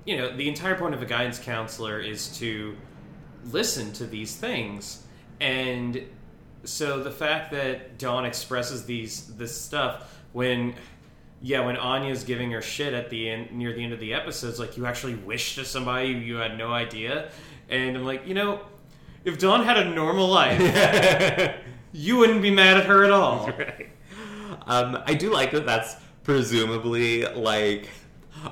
you 0.06 0.18
know, 0.18 0.36
the 0.36 0.48
entire 0.48 0.76
point 0.76 0.94
of 0.94 1.02
a 1.02 1.06
guidance 1.06 1.40
counselor 1.40 2.00
is 2.00 2.38
to 2.40 2.78
listen 3.52 3.92
to 3.94 4.06
these 4.06 4.36
things. 4.36 5.04
And 5.40 6.04
so 6.64 7.04
the 7.04 7.12
fact 7.12 7.52
that 7.52 7.98
Dawn 7.98 8.26
expresses 8.26 8.86
these 8.86 9.36
this 9.36 9.60
stuff 9.60 10.22
when 10.34 10.76
yeah, 11.42 11.66
when 11.66 11.78
Anya's 11.78 12.24
giving 12.24 12.52
her 12.52 12.62
shit 12.62 12.94
at 12.94 13.10
the 13.10 13.30
end 13.30 13.52
near 13.52 13.74
the 13.74 13.84
end 13.84 13.94
of 13.94 14.00
the 14.00 14.14
episode, 14.14 14.50
it's 14.50 14.60
like 14.60 14.78
you 14.78 14.86
actually 14.86 15.16
wish 15.16 15.56
to 15.56 15.66
somebody 15.66 16.10
you 16.10 16.38
had 16.38 16.58
no 16.58 16.72
idea. 16.72 17.30
And 17.70 17.98
I'm 17.98 18.06
like, 18.06 18.28
you 18.28 18.34
know, 18.34 18.62
if 19.24 19.40
Dawn 19.40 19.64
had 19.64 19.78
a 19.78 19.86
normal 19.90 20.28
life, 20.28 21.56
you 21.92 22.18
wouldn't 22.18 22.42
be 22.42 22.52
mad 22.52 22.78
at 22.78 22.86
her 22.86 23.04
at 23.04 23.12
all. 23.12 23.48
right. 23.58 23.90
Um, 24.68 25.02
I 25.06 25.14
do 25.14 25.32
like 25.32 25.52
that. 25.52 25.66
That's 25.66 25.96
presumably 26.24 27.26
like 27.26 27.90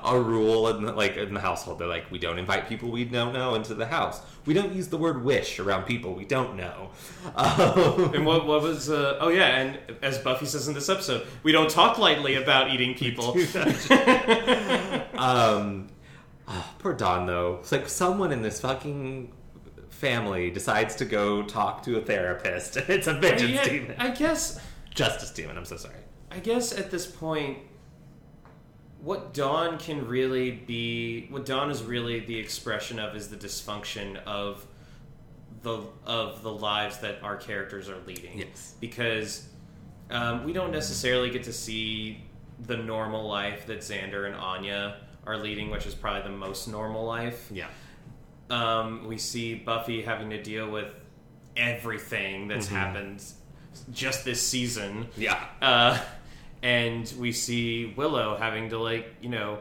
a 0.04 0.18
rule 0.18 0.68
in 0.68 0.84
the, 0.84 0.92
like 0.92 1.16
in 1.16 1.34
the 1.34 1.40
household. 1.40 1.78
They're 1.78 1.86
like, 1.86 2.10
we 2.10 2.18
don't 2.18 2.38
invite 2.38 2.68
people 2.68 2.90
we 2.90 3.04
don't 3.04 3.32
know 3.32 3.54
into 3.54 3.74
the 3.74 3.86
house. 3.86 4.20
We 4.46 4.54
don't 4.54 4.72
use 4.74 4.88
the 4.88 4.96
word 4.96 5.24
wish 5.24 5.58
around 5.58 5.84
people 5.84 6.14
we 6.14 6.24
don't 6.24 6.56
know. 6.56 6.90
Um, 7.36 8.14
And 8.14 8.26
what, 8.26 8.46
what 8.46 8.62
was, 8.62 8.90
uh, 8.90 9.18
oh 9.20 9.28
yeah, 9.28 9.56
and 9.60 9.78
as 10.02 10.18
Buffy 10.18 10.46
says 10.46 10.68
in 10.68 10.74
this 10.74 10.88
episode, 10.88 11.26
we 11.42 11.52
don't 11.52 11.70
talk 11.70 11.98
lightly 11.98 12.34
about 12.34 12.70
eating 12.70 12.94
people. 12.94 13.30
um, 15.18 15.88
ah, 16.48 16.74
poor 16.78 16.92
Dawn 16.94 17.26
though. 17.26 17.58
It's 17.60 17.72
like 17.72 17.88
someone 17.88 18.32
in 18.32 18.42
this 18.42 18.60
fucking 18.60 19.32
family 19.88 20.50
decides 20.50 20.96
to 20.96 21.04
go 21.04 21.42
talk 21.42 21.82
to 21.84 21.96
a 21.96 22.00
therapist. 22.00 22.76
It's 22.88 23.06
a 23.06 23.14
vengeance 23.14 23.52
Yeah, 23.52 23.68
demon, 23.68 23.96
I 23.98 24.10
guess, 24.10 24.60
justice 24.94 25.30
demon. 25.30 25.56
I'm 25.56 25.64
so 25.64 25.76
sorry. 25.76 25.94
I 26.30 26.40
guess 26.40 26.76
at 26.76 26.90
this 26.90 27.06
point, 27.06 27.58
what 29.00 29.34
Dawn 29.34 29.78
can 29.78 30.06
really 30.06 30.50
be, 30.50 31.26
what 31.30 31.46
Dawn 31.46 31.70
is 31.70 31.82
really 31.82 32.20
the 32.20 32.36
expression 32.38 32.98
of 32.98 33.14
is 33.14 33.28
the 33.28 33.36
dysfunction 33.36 34.22
of 34.24 34.66
the 35.62 35.82
of 36.04 36.42
the 36.42 36.52
lives 36.52 36.98
that 36.98 37.22
our 37.22 37.36
characters 37.36 37.88
are 37.88 37.98
leading. 38.06 38.38
Yes. 38.40 38.74
because 38.80 39.48
um, 40.10 40.44
we 40.44 40.52
don't 40.52 40.72
necessarily 40.72 41.30
get 41.30 41.44
to 41.44 41.52
see 41.52 42.22
the 42.66 42.76
normal 42.76 43.26
life 43.26 43.66
that 43.66 43.78
Xander 43.80 44.26
and 44.26 44.34
Anya 44.34 44.96
are 45.26 45.36
leading, 45.38 45.70
which 45.70 45.86
is 45.86 45.94
probably 45.94 46.22
the 46.22 46.36
most 46.36 46.68
normal 46.68 47.04
life. 47.04 47.48
Yeah. 47.52 47.68
Um, 48.50 49.06
we 49.06 49.16
see 49.18 49.54
Buffy 49.54 50.02
having 50.02 50.30
to 50.30 50.42
deal 50.42 50.70
with 50.70 50.92
everything 51.56 52.48
that's 52.48 52.66
Mm-hmm. 52.66 52.74
happened 52.76 53.24
just 53.92 54.24
this 54.24 54.40
season. 54.46 55.08
Yeah. 55.16 55.42
Uh, 55.62 55.98
and 56.62 57.12
we 57.18 57.32
see 57.32 57.92
Willow 57.96 58.36
having 58.36 58.70
to 58.70 58.78
like 58.78 59.14
you 59.20 59.28
know 59.28 59.58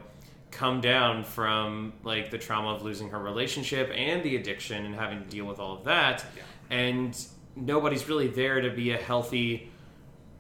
come 0.51 0.81
down 0.81 1.23
from 1.23 1.93
like 2.03 2.29
the 2.29 2.37
trauma 2.37 2.75
of 2.75 2.83
losing 2.83 3.09
her 3.09 3.19
relationship 3.19 3.89
and 3.95 4.21
the 4.23 4.35
addiction 4.35 4.85
and 4.85 4.93
having 4.95 5.19
to 5.23 5.25
deal 5.29 5.45
with 5.45 5.59
all 5.59 5.77
of 5.77 5.83
that. 5.85 6.23
yeah. 6.37 6.43
And 6.69 7.25
nobody's 7.55 8.07
really 8.07 8.27
there 8.27 8.61
to 8.61 8.69
be 8.69 8.91
a 8.91 8.97
healthy 8.97 9.71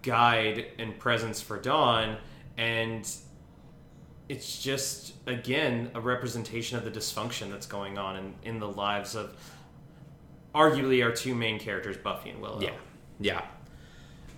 guide 0.03 0.65
and 0.79 0.97
presence 0.99 1.41
for 1.41 1.57
Dawn. 1.59 2.17
And 2.57 3.09
it's 4.33 4.61
just 4.61 5.13
again 5.27 5.91
a 5.93 6.01
representation 6.01 6.75
of 6.75 6.83
the 6.83 6.91
dysfunction 6.91 7.51
that's 7.51 7.67
going 7.67 7.99
on 7.99 8.15
in, 8.17 8.33
in 8.43 8.59
the 8.59 8.67
lives 8.67 9.13
of 9.13 9.35
arguably 10.55 11.03
our 11.03 11.11
two 11.11 11.35
main 11.35 11.59
characters, 11.59 11.97
Buffy 11.97 12.31
and 12.31 12.41
Willow. 12.41 12.59
Yeah, 12.59 12.73
yeah. 13.19 13.41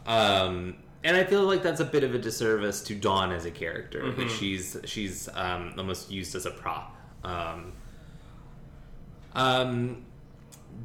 Um, 0.06 0.76
and 1.04 1.16
I 1.16 1.24
feel 1.24 1.44
like 1.44 1.64
that's 1.64 1.80
a 1.80 1.86
bit 1.86 2.04
of 2.04 2.14
a 2.14 2.20
disservice 2.20 2.82
to 2.84 2.96
Dawn 2.96 3.32
as 3.32 3.46
a 3.46 3.52
character. 3.52 4.12
That 4.12 4.30
she's 4.30 4.76
she's 4.84 5.30
um, 5.34 5.74
almost 5.78 6.12
used 6.12 6.36
as 6.36 6.46
a 6.46 6.52
prop. 6.52 6.96
Um, 7.24 7.72
um, 9.34 10.06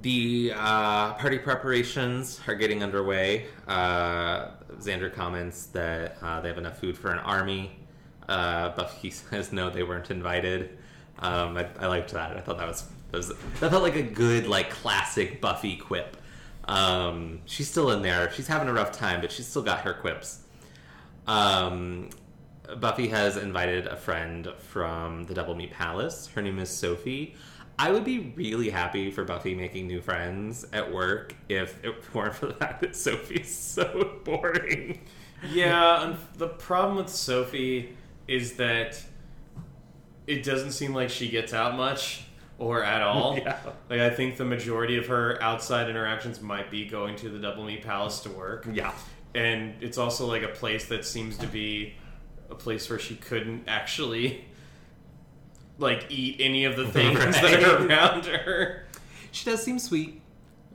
the 0.03 0.53
uh, 0.55 1.15
party 1.15 1.39
preparations 1.39 2.41
are 2.47 2.55
getting 2.55 2.85
underway. 2.85 3.47
Uh, 3.67 4.51
Xander 4.79 5.13
comments 5.13 5.67
that 5.67 6.17
uh, 6.23 6.41
they 6.41 6.49
have 6.49 6.59
enough 6.59 6.79
food 6.79 6.97
for 6.97 7.11
an 7.11 7.19
army. 7.19 7.80
Uh, 8.31 8.75
Buffy 8.77 9.11
says 9.11 9.53
no, 9.53 9.69
they 9.69 9.83
weren't 9.83 10.11
invited. 10.11 10.79
Um, 11.19 11.57
I, 11.57 11.67
I 11.79 11.87
liked 11.87 12.13
that. 12.13 12.37
I 12.37 12.41
thought 12.41 12.59
that 12.59 12.69
was, 12.69 12.85
that 13.11 13.17
was 13.19 13.29
that 13.29 13.71
felt 13.71 13.83
like 13.83 13.97
a 13.97 14.03
good 14.03 14.47
like 14.47 14.71
classic 14.71 15.41
Buffy 15.41 15.77
quip. 15.77 16.17
Um, 16.65 17.41
she's 17.45 17.69
still 17.69 17.91
in 17.91 18.03
there. 18.03 18.31
She's 18.33 18.47
having 18.47 18.69
a 18.69 18.73
rough 18.73 18.93
time, 18.93 19.21
but 19.21 19.33
she's 19.33 19.47
still 19.47 19.63
got 19.63 19.81
her 19.81 19.93
quips. 19.93 20.45
Um, 21.27 22.11
Buffy 22.79 23.09
has 23.09 23.37
invited 23.37 23.87
a 23.87 23.97
friend 23.97 24.49
from 24.59 25.25
the 25.25 25.35
Double 25.35 25.57
Meat 25.57 25.73
Palace. 25.73 26.29
Her 26.29 26.41
name 26.41 26.61
is 26.61 26.71
Sophie. 26.71 27.35
I 27.79 27.91
would 27.91 28.05
be 28.05 28.33
really 28.37 28.71
happy 28.71 29.11
for 29.11 29.25
Buffy 29.25 29.55
making 29.55 29.87
new 29.87 30.01
friends 30.01 30.67
at 30.73 30.93
work 30.93 31.35
if 31.49 31.83
it 31.85 31.95
weren't 32.15 32.35
for 32.35 32.47
the 32.47 32.55
fact 32.55 32.83
that 32.83 32.95
Sophie's 32.95 33.53
so 33.53 34.19
boring. 34.25 35.01
Yeah, 35.51 36.15
the 36.37 36.49
problem 36.49 36.99
with 36.99 37.09
Sophie 37.09 37.97
is 38.31 38.55
that 38.55 39.03
it 40.27 40.43
doesn't 40.45 40.71
seem 40.73 40.95
like 40.95 41.11
she 41.11 41.29
gets 41.29 41.53
out 41.53 41.77
much. 41.77 42.25
or 42.59 42.85
at 42.85 43.01
all. 43.03 43.37
Yeah. 43.43 43.59
Like 43.89 44.01
I 44.01 44.11
think 44.11 44.37
the 44.37 44.45
majority 44.45 44.97
of 44.99 45.07
her 45.07 45.43
outside 45.43 45.89
interactions 45.89 46.41
might 46.43 46.71
be 46.71 46.85
going 46.85 47.17
to 47.17 47.29
the 47.31 47.39
Double 47.39 47.65
Meat 47.65 47.83
Palace 47.83 48.21
to 48.21 48.31
work, 48.31 48.67
Yeah. 48.71 48.93
and 49.35 49.75
it's 49.83 49.97
also 49.99 50.27
like 50.27 50.43
a 50.43 50.49
place 50.49 50.87
that 50.89 51.05
seems 51.07 51.39
to 51.39 51.47
be 51.47 51.95
a 52.51 52.55
place 52.55 52.89
where 52.91 52.99
she 52.99 53.17
couldn't 53.17 53.65
actually 53.67 54.45
like 55.79 56.05
eat 56.11 56.37
any 56.39 56.67
of 56.67 56.77
the 56.77 56.87
things 56.99 57.19
that 57.41 57.63
are 57.65 57.87
around 57.87 58.27
her. 58.27 58.85
She 59.33 59.45
does 59.47 59.63
seem 59.63 59.79
sweet. 59.79 60.21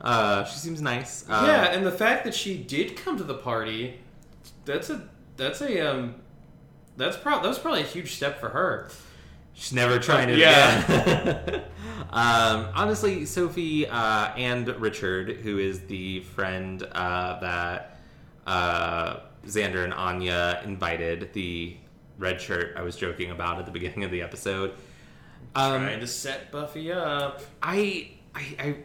Uh, 0.01 0.43
she 0.45 0.57
seems 0.57 0.81
nice. 0.81 1.23
Uh, 1.29 1.43
yeah, 1.47 1.65
and 1.71 1.85
the 1.85 1.91
fact 1.91 2.23
that 2.25 2.33
she 2.33 2.57
did 2.57 2.95
come 2.97 3.15
to 3.17 3.23
the 3.23 3.35
party, 3.35 3.99
that's 4.65 4.89
a 4.89 5.07
that's 5.37 5.61
a 5.61 5.79
um 5.81 6.15
that's 6.97 7.17
pro- 7.17 7.41
that 7.41 7.47
was 7.47 7.60
probably 7.60 7.81
a 7.81 7.86
huge 7.86 8.15
step 8.15 8.39
for 8.39 8.49
her. 8.49 8.89
She's 9.53 9.73
never 9.73 9.99
trying 9.99 10.29
it 10.29 10.38
Yeah. 10.38 10.84
again. 10.86 11.62
um, 12.12 12.67
honestly, 12.75 13.25
Sophie 13.25 13.88
uh, 13.88 14.34
and 14.36 14.67
Richard, 14.81 15.38
who 15.38 15.60
is 15.60 15.81
the 15.81 16.19
friend 16.21 16.84
uh, 16.91 17.39
that 17.39 17.99
uh, 18.45 19.19
Xander 19.47 19.84
and 19.86 19.93
Anya 19.93 20.62
invited, 20.65 21.31
the 21.34 21.77
red 22.17 22.39
shirt 22.41 22.73
I 22.75 22.81
was 22.81 22.95
joking 22.97 23.31
about 23.31 23.60
at 23.60 23.65
the 23.65 23.71
beginning 23.71 24.03
of 24.03 24.12
the 24.12 24.21
episode. 24.21 24.71
Um, 25.55 25.84
Trying 25.84 25.99
to 26.01 26.08
set 26.08 26.51
Buffy 26.51 26.91
up. 26.91 27.41
I, 27.63 28.12
I, 28.34 28.55
I, 28.60 28.75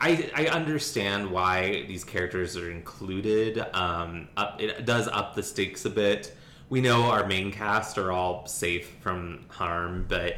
I, 0.00 0.30
I 0.34 0.46
understand 0.48 1.30
why 1.30 1.84
these 1.88 2.04
characters 2.04 2.56
are 2.58 2.70
included. 2.70 3.58
Um, 3.74 4.28
up, 4.36 4.60
it 4.60 4.84
does 4.84 5.08
up 5.08 5.34
the 5.34 5.42
stakes 5.42 5.86
a 5.86 5.90
bit. 5.90 6.36
We 6.70 6.80
know 6.80 7.02
our 7.04 7.26
main 7.26 7.52
cast 7.52 7.98
are 7.98 8.10
all 8.10 8.46
safe 8.46 8.88
from 9.00 9.44
harm, 9.48 10.06
but 10.08 10.36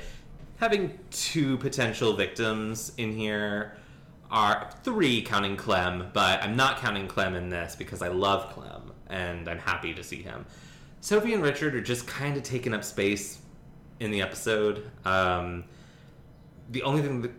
having 0.59 0.99
two 1.11 1.57
potential 1.59 2.15
victims 2.15 2.93
in 2.99 3.12
here 3.17 3.77
are 4.31 4.71
three 4.83 5.23
counting 5.23 5.57
Clem, 5.57 6.11
but 6.12 6.43
I'm 6.43 6.57
not 6.57 6.79
counting 6.79 7.07
Clem 7.07 7.35
in 7.35 7.49
this 7.49 7.77
because 7.77 8.03
I 8.03 8.09
love 8.09 8.53
Clem 8.53 8.93
and 9.09 9.49
I'm 9.49 9.59
happy 9.59 9.95
to 9.95 10.03
see 10.03 10.21
him. 10.23 10.45
Sophie 11.01 11.33
and 11.33 11.43
Richard 11.43 11.75
are 11.77 11.81
just 11.81 12.07
kind 12.07 12.37
of 12.37 12.43
taking 12.43 12.75
up 12.75 12.83
space 12.83 13.39
in 14.01 14.11
the 14.11 14.21
episode. 14.21 14.91
Um, 15.05 15.65
the 16.71 16.83
only 16.83 17.03
thing 17.03 17.23
that 17.23 17.31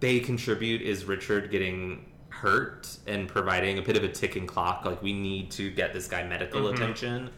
they 0.00 0.18
contribute 0.18 0.80
is 0.80 1.04
Richard 1.04 1.50
getting 1.50 2.06
hurt 2.30 2.96
and 3.06 3.28
providing 3.28 3.78
a 3.78 3.82
bit 3.82 3.96
of 3.96 4.02
a 4.02 4.08
ticking 4.08 4.46
clock. 4.46 4.84
Like 4.86 5.02
we 5.02 5.12
need 5.12 5.50
to 5.52 5.70
get 5.70 5.92
this 5.92 6.08
guy 6.08 6.24
medical 6.26 6.62
Mhm. 6.62 6.72
attention. 6.74 7.30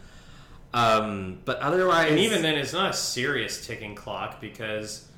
Um, 0.75 1.39
but 1.45 1.59
otherwise, 1.61 2.11
And 2.11 2.21
even 2.21 2.43
then, 2.43 2.57
it's 2.57 2.73
not 2.73 2.91
a 2.91 2.93
serious 2.93 3.67
ticking 3.67 3.95
clock 3.95 4.41
because 4.41 5.09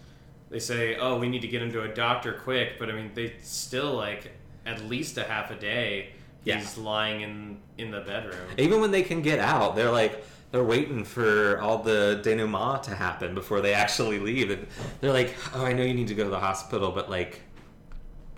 they 0.51 0.59
say, 0.59 0.97
"Oh, 0.97 1.19
we 1.19 1.29
need 1.29 1.43
to 1.43 1.49
get 1.49 1.63
him 1.63 1.73
to 1.73 1.83
a 1.83 1.89
doctor 1.89 2.33
quick." 2.33 2.79
But 2.79 2.91
I 2.91 2.93
mean, 2.93 3.11
they 3.15 3.35
still 3.43 3.95
like 3.95 4.33
at 4.67 4.85
least 4.85 5.19
a 5.19 5.25
half 5.25 5.51
a 5.51 5.57
day. 5.57 6.11
Yeah. 6.45 6.59
He's 6.59 6.79
lying 6.79 7.23
in 7.23 7.59
in 7.77 7.91
the 7.91 8.01
bedroom. 8.01 8.47
even 8.57 8.81
when 8.81 8.91
they 8.91 9.03
can 9.03 9.23
get 9.23 9.39
out, 9.39 9.75
they're 9.75 9.91
like 9.91 10.25
they're 10.53 10.65
waiting 10.65 11.05
for 11.05 11.61
all 11.61 11.83
the 11.83 12.21
denouement 12.23 12.85
to 12.85 12.95
happen 12.95 13.35
before 13.35 13.61
they 13.61 13.75
actually 13.75 14.19
leave. 14.19 14.51
And 14.51 14.67
they're 15.01 15.13
like, 15.13 15.35
"Oh, 15.55 15.65
I 15.65 15.73
know 15.73 15.83
you 15.83 15.95
need 15.95 16.09
to 16.09 16.15
go 16.15 16.25
to 16.25 16.31
the 16.31 16.41
hospital, 16.41 16.93
but 16.93 17.11
like 17.11 17.41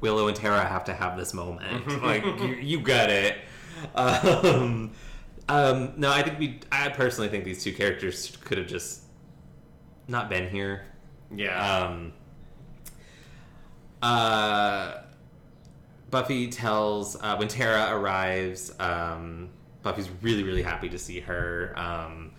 Willow 0.00 0.28
and 0.28 0.36
Tara 0.36 0.64
have 0.64 0.84
to 0.84 0.94
have 0.94 1.16
this 1.18 1.34
moment. 1.34 2.02
like 2.02 2.24
you, 2.24 2.56
you 2.60 2.80
got 2.80 3.10
it." 3.10 3.36
Um, 3.94 4.92
um, 5.50 5.94
no, 5.96 6.10
I 6.12 6.22
think 6.22 6.38
we. 6.38 6.60
I 6.70 6.88
personally 6.90 7.28
think 7.28 7.44
these 7.44 7.64
two 7.64 7.72
characters 7.72 8.36
could 8.44 8.56
have 8.56 8.68
just 8.68 9.02
not 10.06 10.30
been 10.30 10.48
here. 10.48 10.84
Yeah. 11.34 11.88
Um, 11.88 12.12
uh, 14.00 15.02
Buffy 16.10 16.48
tells 16.50 17.16
uh, 17.20 17.36
when 17.36 17.48
Tara 17.48 17.96
arrives. 17.96 18.72
Um, 18.78 19.50
Buffy's 19.82 20.08
really 20.22 20.44
really 20.44 20.62
happy 20.62 20.88
to 20.88 20.98
see 20.98 21.18
her. 21.18 21.72
Um, 21.76 22.30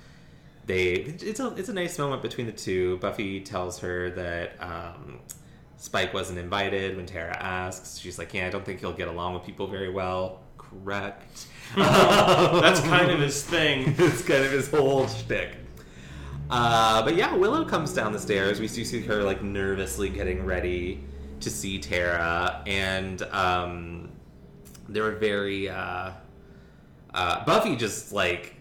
they 0.65 0.93
it's 0.93 1.41
a 1.41 1.53
it's 1.55 1.67
a 1.67 1.73
nice 1.73 1.99
moment 1.99 2.21
between 2.21 2.45
the 2.47 2.53
two. 2.53 2.97
Buffy 2.99 3.41
tells 3.41 3.79
her 3.79 4.09
that 4.11 4.53
um, 4.61 5.19
Spike 5.75 6.13
wasn't 6.13 6.39
invited 6.39 6.95
when 6.95 7.07
Tara 7.07 7.35
asks. 7.37 7.97
She's 7.97 8.17
like, 8.17 8.33
"Yeah, 8.33 8.47
I 8.47 8.49
don't 8.49 8.63
think 8.63 8.79
he'll 8.79 8.93
get 8.93 9.09
along 9.09 9.33
with 9.33 9.43
people 9.43 9.67
very 9.67 9.89
well." 9.89 10.39
Correct. 10.57 11.47
That's 11.75 12.79
kind 12.81 13.11
of 13.11 13.19
his 13.19 13.43
thing. 13.43 13.95
it's 13.97 14.23
kind 14.23 14.43
of 14.43 14.51
his 14.51 14.69
whole 14.69 15.07
shtick. 15.07 15.55
Uh, 16.49 17.01
but 17.03 17.15
yeah, 17.15 17.33
Willow 17.35 17.63
comes 17.65 17.93
down 17.93 18.11
the 18.11 18.19
stairs. 18.19 18.59
We 18.59 18.67
do 18.67 18.83
see 18.83 19.01
her 19.03 19.23
like 19.23 19.41
nervously 19.41 20.09
getting 20.09 20.45
ready 20.45 21.03
to 21.39 21.49
see 21.49 21.79
Tara, 21.79 22.61
and 22.67 23.21
um, 23.23 24.09
they're 24.89 25.11
very. 25.11 25.69
Uh, 25.69 26.11
uh, 27.13 27.43
Buffy 27.45 27.75
just 27.75 28.11
like 28.11 28.55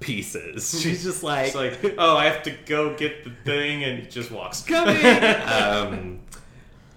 pieces. 0.00 0.80
She's 0.82 1.02
just 1.04 1.22
like, 1.22 1.46
It's 1.46 1.54
like, 1.54 1.94
oh, 1.98 2.16
I 2.16 2.26
have 2.26 2.42
to 2.44 2.50
go 2.66 2.96
get 2.96 3.24
the 3.24 3.30
thing, 3.44 3.84
and 3.84 4.00
he 4.00 4.06
just 4.08 4.30
walks. 4.30 4.62
coming. 4.62 4.96
um, 5.04 6.20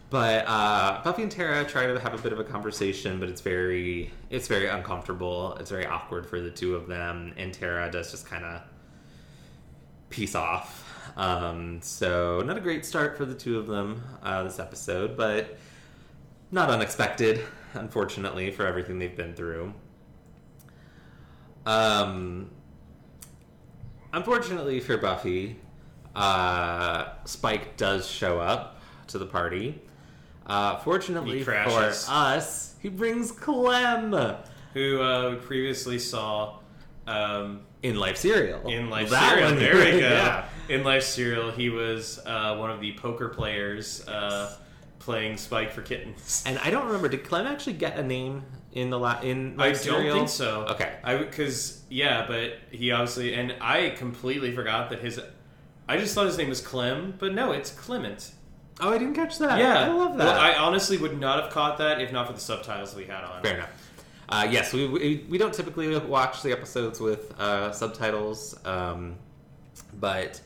but 0.10 0.46
uh, 0.48 1.02
Buffy 1.04 1.24
and 1.24 1.32
Tara 1.32 1.65
try 1.65 1.88
to 1.88 2.00
have 2.00 2.13
a 2.13 2.17
bit 2.17 2.32
of 2.32 2.39
a 2.39 2.43
conversation, 2.43 3.20
but 3.20 3.30
it's 3.30 3.41
very 3.41 4.12
it's 4.30 4.48
very 4.48 4.67
uncomfortable. 4.67 5.56
It's 5.60 5.70
very 5.70 5.86
awkward 5.86 6.26
for 6.26 6.39
the 6.39 6.52
two 6.52 6.76
of 6.76 6.88
them, 6.88 7.34
and 7.38 7.54
Tara 7.54 7.91
does 7.91 8.12
just 8.12 8.26
kind 8.26 8.46
of 8.46 8.62
peace 10.10 10.36
off. 10.36 10.84
Um, 11.17 11.82
so 11.82 12.41
not 12.46 12.58
a 12.58 12.62
great 12.62 12.86
start 12.86 13.17
for 13.17 13.26
the 13.26 13.34
two 13.34 13.58
of 13.58 13.67
them 13.67 14.04
uh, 14.24 14.43
this 14.43 14.60
episode, 14.60 15.17
but 15.17 15.58
not 16.52 16.70
unexpected, 16.70 17.41
unfortunately, 17.74 18.52
for 18.52 18.65
everything 18.65 19.00
they've 19.00 19.15
been 19.15 19.34
through. 19.34 19.74
Um, 21.65 22.50
unfortunately 24.13 24.80
for 24.80 24.98
Buffy, 24.98 25.60
uh, 26.15 27.10
Spike 27.26 27.76
does 27.76 28.08
show 28.08 28.39
up 28.39 28.82
to 29.08 29.17
the 29.17 29.26
party. 29.26 29.82
Uh, 30.48 30.78
fortunately 30.78 31.44
for 31.44 31.54
us, 31.56 32.76
he 32.82 32.90
brings 32.90 33.32
Clem 33.32 34.14
Who 34.74 35.02
uh, 35.02 35.32
we 35.32 35.36
previously 35.38 36.00
saw 36.00 36.60
um, 37.06 37.62
in 37.84 37.98
Life 38.00 38.18
Serial. 38.18 38.66
in 38.68 38.90
Life 38.90 39.10
That 39.10 39.30
Serial. 39.34 39.50
one. 39.52 39.60
There 39.60 39.76
we 39.76 39.92
go. 39.92 39.98
yeah. 39.98 40.46
In 40.70 40.84
Life 40.84 41.04
Serial, 41.04 41.52
he 41.52 41.70
was 41.70 42.20
uh, 42.26 42.56
one 42.58 42.72
of 42.72 42.80
the 42.82 42.94
poker 42.94 43.30
players 43.30 44.08
uh, 44.08 44.56
playing 45.00 45.38
Spike 45.38 45.72
for 45.72 45.82
kittens. 45.82 46.44
And 46.46 46.58
I 46.60 46.70
don't 46.70 46.86
remember. 46.88 47.08
Did 47.10 47.24
Clem 47.24 47.46
actually 47.48 47.74
get 47.74 47.98
a 47.98 48.04
name 48.04 48.44
in 48.74 48.90
the 48.90 49.00
la- 49.00 49.20
in 49.22 49.56
Life 49.58 49.60
I 49.60 49.68
Life 49.70 49.86
don't 49.86 49.96
Serial? 49.98 50.16
think 50.18 50.30
so. 50.30 50.66
Okay. 50.72 50.96
I 51.04 51.18
because 51.18 51.82
yeah, 51.90 52.26
but 52.28 52.54
he 52.72 52.92
obviously 52.92 53.34
and 53.34 53.54
I 53.62 53.90
completely 53.92 54.54
forgot 54.56 54.90
that 54.92 55.00
his. 55.00 55.20
I 55.90 55.98
just 55.98 56.14
thought 56.16 56.26
his 56.26 56.38
name 56.38 56.50
was 56.50 56.60
Clem, 56.62 57.16
but 57.18 57.34
no, 57.34 57.54
it's 57.54 57.72
Clement. 57.72 58.32
Oh, 58.80 58.90
I 58.94 58.98
didn't 58.98 59.16
catch 59.16 59.38
that. 59.40 59.60
Yeah, 59.60 59.86
I 59.86 59.88
love 59.88 60.18
that. 60.18 60.26
Well, 60.26 60.40
I 60.40 60.54
honestly 60.54 60.98
would 60.98 61.20
not 61.20 61.44
have 61.44 61.52
caught 61.52 61.78
that 61.80 62.00
if 62.02 62.12
not 62.12 62.28
for 62.28 62.34
the 62.34 62.40
subtitles 62.40 62.96
we 62.96 63.06
had 63.06 63.24
on. 63.24 63.42
Fair 63.42 63.56
enough. 63.56 63.70
Uh, 64.30 64.48
yes, 64.50 64.74
we, 64.74 64.88
we 64.88 65.26
we 65.30 65.38
don't 65.38 65.54
typically 65.54 65.98
watch 65.98 66.44
the 66.44 66.52
episodes 66.52 67.00
with 67.00 67.34
uh, 67.40 67.72
subtitles, 67.72 68.60
um, 68.66 69.16
but 70.00 70.42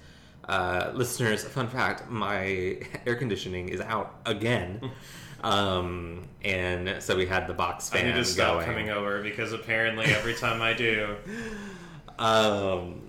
uh, 0.48 0.92
listeners, 0.94 1.44
fun 1.44 1.68
fact: 1.68 2.10
my 2.10 2.80
air 3.06 3.16
conditioning 3.16 3.70
is 3.70 3.82
out 3.82 4.22
again, 4.26 4.92
um, 5.44 6.22
and 6.44 7.02
so 7.02 7.18
we 7.18 7.26
had 7.26 7.48
the 7.48 7.54
box 7.54 7.90
I 7.94 8.04
need 8.04 8.14
to 8.14 8.24
stop 8.24 8.56
going. 8.56 8.66
coming 8.68 8.90
over 8.92 9.22
because 9.24 9.52
apparently 9.52 10.06
every 10.06 10.36
time 10.36 10.62
I 10.62 10.74
do, 10.74 11.16
Um, 12.22 13.02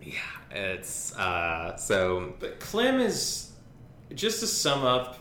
yeah, 0.00 0.14
it's 0.52 1.16
uh, 1.16 1.76
so 1.76 2.34
but 2.38 2.60
Clem 2.60 3.00
is 3.00 3.50
just 4.14 4.40
to 4.40 4.46
sum 4.46 4.84
up. 4.84 5.18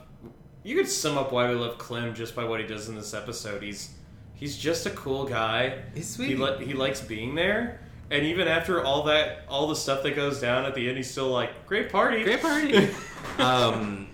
You 0.64 0.76
could 0.76 0.88
sum 0.88 1.18
up 1.18 1.32
why 1.32 1.50
we 1.50 1.56
love 1.56 1.78
Clem 1.78 2.14
just 2.14 2.36
by 2.36 2.46
what 2.46 2.60
he 2.60 2.66
does 2.66 2.88
in 2.88 2.96
this 2.96 3.14
episode. 3.14 3.62
He's 3.62 3.94
he's 4.34 4.58
just 4.58 4.86
a 4.86 4.92
cool 4.92 5.26
guy. 5.26 5.80
He's 5.94 6.10
sweet. 6.10 6.30
He 6.30 6.36
li- 6.36 6.66
he 6.66 6.74
likes 6.74 7.02
being 7.02 7.36
there, 7.36 7.82
and 8.12 8.26
even 8.26 8.48
after 8.48 8.84
all 8.84 9.04
that, 9.04 9.44
all 9.50 9.68
the 9.68 9.76
stuff 9.76 10.04
that 10.04 10.16
goes 10.16 10.40
down 10.40 10.66
at 10.66 10.76
the 10.76 10.88
end, 10.88 10.98
he's 10.98 11.12
still 11.12 11.30
like, 11.30 11.66
"Great 11.66 11.92
party, 11.92 12.24
Great 12.24 12.42
party. 12.42 12.90
um, 13.40 14.08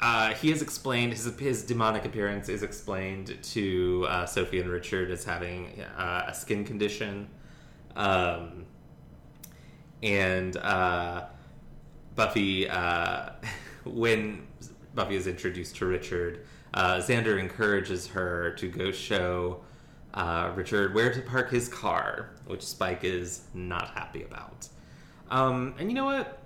uh, 0.00 0.34
he 0.34 0.50
has 0.50 0.62
explained 0.62 1.12
his 1.12 1.24
his 1.38 1.62
demonic 1.62 2.04
appearance 2.04 2.48
is 2.48 2.62
explained 2.62 3.36
to 3.42 4.06
uh, 4.08 4.26
Sophie 4.26 4.60
and 4.60 4.70
Richard 4.70 5.10
as 5.10 5.24
having 5.24 5.80
uh, 5.96 6.26
a 6.28 6.34
skin 6.34 6.64
condition, 6.64 7.28
um, 7.96 8.66
and 10.02 10.56
uh, 10.56 11.26
Buffy 12.14 12.68
uh, 12.68 13.30
when 13.94 14.46
Buffy 14.94 15.16
is 15.16 15.26
introduced 15.26 15.76
to 15.76 15.86
Richard, 15.86 16.46
uh, 16.74 16.96
Xander 16.96 17.38
encourages 17.38 18.06
her 18.08 18.52
to 18.58 18.68
go 18.68 18.90
show. 18.90 19.60
Uh, 20.14 20.50
Richard 20.54 20.94
where 20.94 21.12
to 21.12 21.20
park 21.20 21.50
his 21.50 21.68
car, 21.68 22.30
which 22.46 22.62
Spike 22.62 23.04
is 23.04 23.42
not 23.52 23.90
happy 23.90 24.22
about. 24.22 24.66
Um, 25.30 25.74
and 25.78 25.90
you 25.90 25.94
know 25.94 26.06
what? 26.06 26.38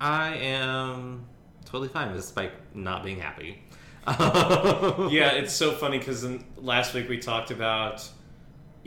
I 0.00 0.34
am 0.34 1.26
totally 1.64 1.88
fine 1.88 2.12
with 2.12 2.24
Spike 2.24 2.52
not 2.74 3.04
being 3.04 3.20
happy. 3.20 3.62
yeah, 4.08 5.30
it's 5.30 5.52
so 5.52 5.72
funny 5.72 5.98
because 5.98 6.26
last 6.56 6.92
week 6.92 7.08
we 7.08 7.18
talked 7.18 7.50
about 7.50 8.08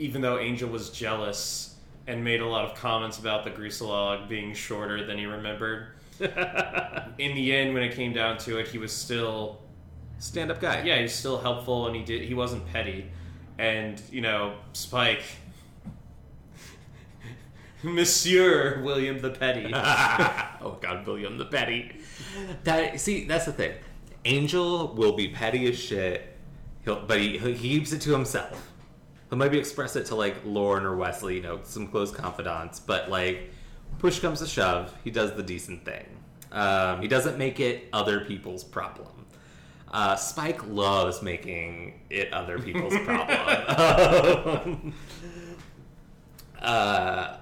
even 0.00 0.22
though 0.22 0.38
Angel 0.38 0.68
was 0.68 0.88
jealous 0.90 1.76
and 2.06 2.24
made 2.24 2.40
a 2.40 2.46
lot 2.46 2.64
of 2.64 2.74
comments 2.74 3.18
about 3.18 3.44
the 3.44 3.50
Groosalugg 3.50 4.28
being 4.28 4.54
shorter 4.54 5.04
than 5.04 5.18
he 5.18 5.26
remembered. 5.26 5.88
In 6.20 7.34
the 7.34 7.54
end, 7.54 7.74
when 7.74 7.82
it 7.82 7.94
came 7.94 8.12
down 8.12 8.38
to 8.38 8.58
it, 8.58 8.68
he 8.68 8.78
was 8.78 8.92
still 8.92 9.60
stand 10.18 10.50
up 10.50 10.60
guy. 10.60 10.82
Yeah, 10.82 11.00
he's 11.00 11.14
still 11.14 11.38
helpful, 11.38 11.86
and 11.86 11.96
he 11.96 12.02
did. 12.02 12.22
He 12.22 12.34
wasn't 12.34 12.66
petty, 12.66 13.10
and 13.58 14.00
you 14.10 14.20
know, 14.20 14.54
Spike, 14.72 15.22
Monsieur 17.82 18.82
William 18.82 19.20
the 19.20 19.30
Petty. 19.30 19.70
oh 19.74 20.78
God, 20.80 21.06
William 21.06 21.38
the 21.38 21.46
Petty. 21.46 21.92
That 22.64 23.00
see, 23.00 23.24
that's 23.24 23.46
the 23.46 23.52
thing. 23.52 23.72
Angel 24.24 24.94
will 24.94 25.12
be 25.12 25.28
petty 25.28 25.66
as 25.68 25.78
shit, 25.78 26.36
he'll, 26.84 27.00
but 27.06 27.18
he, 27.18 27.38
he 27.38 27.54
keeps 27.54 27.92
it 27.92 28.02
to 28.02 28.12
himself. 28.12 28.70
He'll 29.30 29.38
maybe 29.38 29.58
express 29.58 29.96
it 29.96 30.06
to 30.06 30.14
like 30.14 30.36
Lorne 30.44 30.84
or 30.84 30.96
Wesley, 30.96 31.36
you 31.36 31.42
know, 31.42 31.60
some 31.62 31.86
close 31.86 32.10
confidants. 32.10 32.80
But 32.80 33.08
like, 33.08 33.50
push 34.00 34.18
comes 34.18 34.40
to 34.40 34.46
shove, 34.46 34.92
he 35.04 35.10
does 35.10 35.34
the 35.34 35.42
decent 35.42 35.84
thing. 35.84 36.06
Um, 36.50 37.00
he 37.00 37.06
doesn't 37.06 37.38
make 37.38 37.60
it 37.60 37.88
other 37.92 38.24
people's 38.24 38.64
problem. 38.64 39.26
Uh, 39.92 40.16
Spike 40.16 40.66
loves 40.68 41.22
making 41.22 42.00
it 42.10 42.32
other 42.32 42.58
people's 42.58 42.96
problem. 43.04 44.94
uh, 46.60 47.36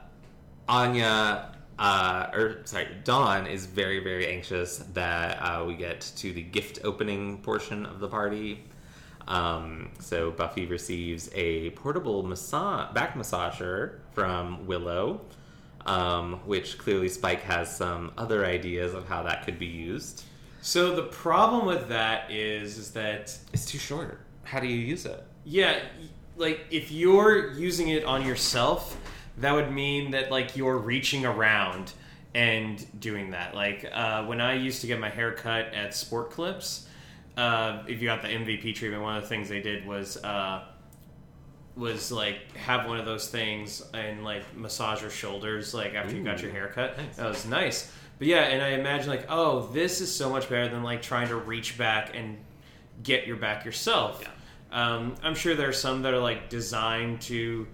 Anya, 0.69 1.55
uh, 1.79 2.27
or 2.35 2.61
sorry, 2.65 2.89
Dawn 3.05 3.47
is 3.47 3.67
very, 3.67 4.01
very 4.01 4.27
anxious 4.27 4.79
that 4.95 5.37
uh, 5.37 5.65
we 5.65 5.75
get 5.75 6.01
to 6.17 6.33
the 6.33 6.43
gift 6.43 6.81
opening 6.85 7.39
portion 7.39 7.87
of 7.87 8.01
the 8.01 8.09
party. 8.09 8.65
Um, 9.27 9.91
so 10.01 10.31
Buffy 10.31 10.65
receives 10.67 11.31
a 11.35 11.71
portable 11.71 12.23
massa- 12.23 12.91
back 12.95 13.15
massager 13.15 13.99
from 14.13 14.67
Willow, 14.67 15.21
um, 15.89 16.35
which 16.45 16.77
clearly 16.77 17.09
Spike 17.09 17.41
has 17.43 17.75
some 17.75 18.13
other 18.19 18.45
ideas 18.45 18.93
of 18.93 19.09
how 19.09 19.23
that 19.23 19.45
could 19.45 19.59
be 19.59 19.67
used. 19.67 20.23
So 20.61 20.95
the 20.95 21.05
problem 21.05 21.65
with 21.65 21.89
that 21.89 22.31
is, 22.31 22.77
is 22.77 22.91
that 22.93 23.37
it's 23.53 23.65
too 23.65 23.79
short. 23.79 24.21
How 24.45 24.61
do 24.61 24.67
you 24.67 24.77
use 24.77 25.07
it? 25.07 25.25
Yeah, 25.45 25.81
like 26.37 26.67
if 26.71 26.93
you're 26.93 27.53
using 27.53 27.89
it 27.89 28.05
on 28.05 28.27
yourself, 28.27 28.99
that 29.39 29.55
would 29.55 29.73
mean 29.73 30.11
that 30.11 30.31
like 30.31 30.57
you're 30.57 30.77
reaching 30.77 31.25
around 31.25 31.93
and 32.35 32.85
doing 33.01 33.31
that. 33.31 33.55
Like 33.55 33.89
uh, 33.91 34.27
when 34.27 34.43
I 34.43 34.55
used 34.55 34.83
to 34.83 34.87
get 34.87 35.01
my 35.01 35.09
hair 35.09 35.33
cut 35.33 35.73
at 35.73 35.95
Sport 35.95 36.31
Clips, 36.31 36.87
uh, 37.39 37.83
if 37.87 38.03
you 38.03 38.09
got 38.09 38.21
the 38.21 38.29
MVP 38.29 38.75
treatment, 38.75 39.03
one 39.03 39.17
of 39.17 39.23
the 39.23 39.29
things 39.29 39.49
they 39.49 39.63
did 39.63 39.87
was 39.87 40.19
uh, 40.19 40.65
was 41.79 42.11
like 42.11 42.57
have 42.57 42.87
one 42.89 42.99
of 42.99 43.07
those 43.07 43.29
things 43.29 43.83
and 43.95 44.25
like 44.25 44.43
massage 44.57 45.01
your 45.01 45.11
shoulders 45.11 45.73
like 45.73 45.95
after 45.95 46.15
Ooh, 46.15 46.19
you 46.19 46.25
got 46.25 46.43
your 46.43 46.51
haircut. 46.51 46.99
Nice. 46.99 47.17
That 47.17 47.29
was 47.29 47.47
nice. 47.47 47.93
But 48.19 48.27
yeah, 48.27 48.43
and 48.43 48.61
I 48.61 48.71
imagine 48.71 49.09
like, 49.09 49.27
oh, 49.29 49.69
this 49.69 50.01
is 50.01 50.15
so 50.15 50.29
much 50.29 50.49
better 50.49 50.69
than 50.69 50.83
like 50.83 51.03
trying 51.03 51.29
to 51.29 51.37
reach 51.37 51.79
back 51.79 52.11
and 52.15 52.37
get 53.03 53.27
your 53.27 53.37
back 53.37 53.65
yourself. 53.65 54.21
Yeah. 54.21 54.29
Um, 54.71 55.15
I'm 55.23 55.37
sure 55.37 55.55
there 55.55 55.69
are 55.69 55.73
some 55.73 56.03
that 56.03 56.13
are 56.13 56.19
like 56.19 56.51
designed 56.51 57.23
to 57.23 57.67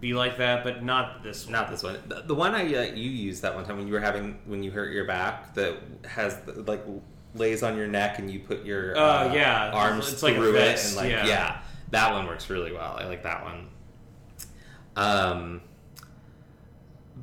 be 0.00 0.14
like 0.14 0.38
that, 0.38 0.64
but 0.64 0.82
not 0.82 1.22
this 1.22 1.44
one. 1.44 1.52
Not 1.52 1.70
this 1.70 1.82
one. 1.82 1.98
The, 2.08 2.22
the 2.22 2.34
one 2.34 2.54
I 2.54 2.62
uh, 2.62 2.82
you 2.94 3.10
used 3.10 3.42
that 3.42 3.54
one 3.54 3.66
time 3.66 3.76
when 3.76 3.86
you 3.86 3.92
were 3.92 4.00
having 4.00 4.38
when 4.46 4.62
you 4.62 4.70
hurt 4.70 4.92
your 4.92 5.04
back 5.04 5.54
that 5.54 5.76
has 6.06 6.38
like 6.66 6.82
lays 7.34 7.62
on 7.62 7.76
your 7.76 7.86
neck 7.86 8.18
and 8.18 8.30
you 8.30 8.40
put 8.40 8.64
your 8.64 8.96
uh, 8.96 9.00
uh, 9.28 9.32
yeah 9.32 9.70
arms 9.72 10.10
it's 10.10 10.20
through 10.20 10.52
like 10.52 10.56
it 10.56 10.84
and 10.84 10.96
like 10.96 11.10
yeah. 11.10 11.26
yeah. 11.26 11.60
That 11.90 12.12
one 12.12 12.26
works 12.26 12.50
really 12.50 12.72
well. 12.72 12.96
I 12.98 13.06
like 13.06 13.22
that 13.22 13.44
one. 13.44 13.68
Um, 14.96 15.60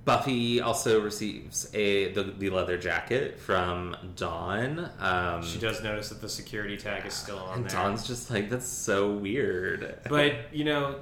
Buffy 0.05 0.61
also 0.61 1.01
receives 1.01 1.69
a 1.73 2.11
the, 2.13 2.23
the 2.23 2.49
leather 2.49 2.77
jacket 2.77 3.39
from 3.39 3.95
Dawn. 4.15 4.89
Um, 4.99 5.43
she 5.43 5.59
does 5.59 5.81
notice 5.83 6.09
that 6.09 6.21
the 6.21 6.29
security 6.29 6.77
tag 6.77 7.05
is 7.05 7.13
still 7.13 7.39
on 7.39 7.57
and 7.59 7.69
there. 7.69 7.71
Dawn's 7.71 8.07
just 8.07 8.29
like, 8.29 8.49
"That's 8.49 8.67
so 8.67 9.11
weird." 9.11 9.99
But 10.09 10.53
you 10.53 10.63
know, 10.63 10.99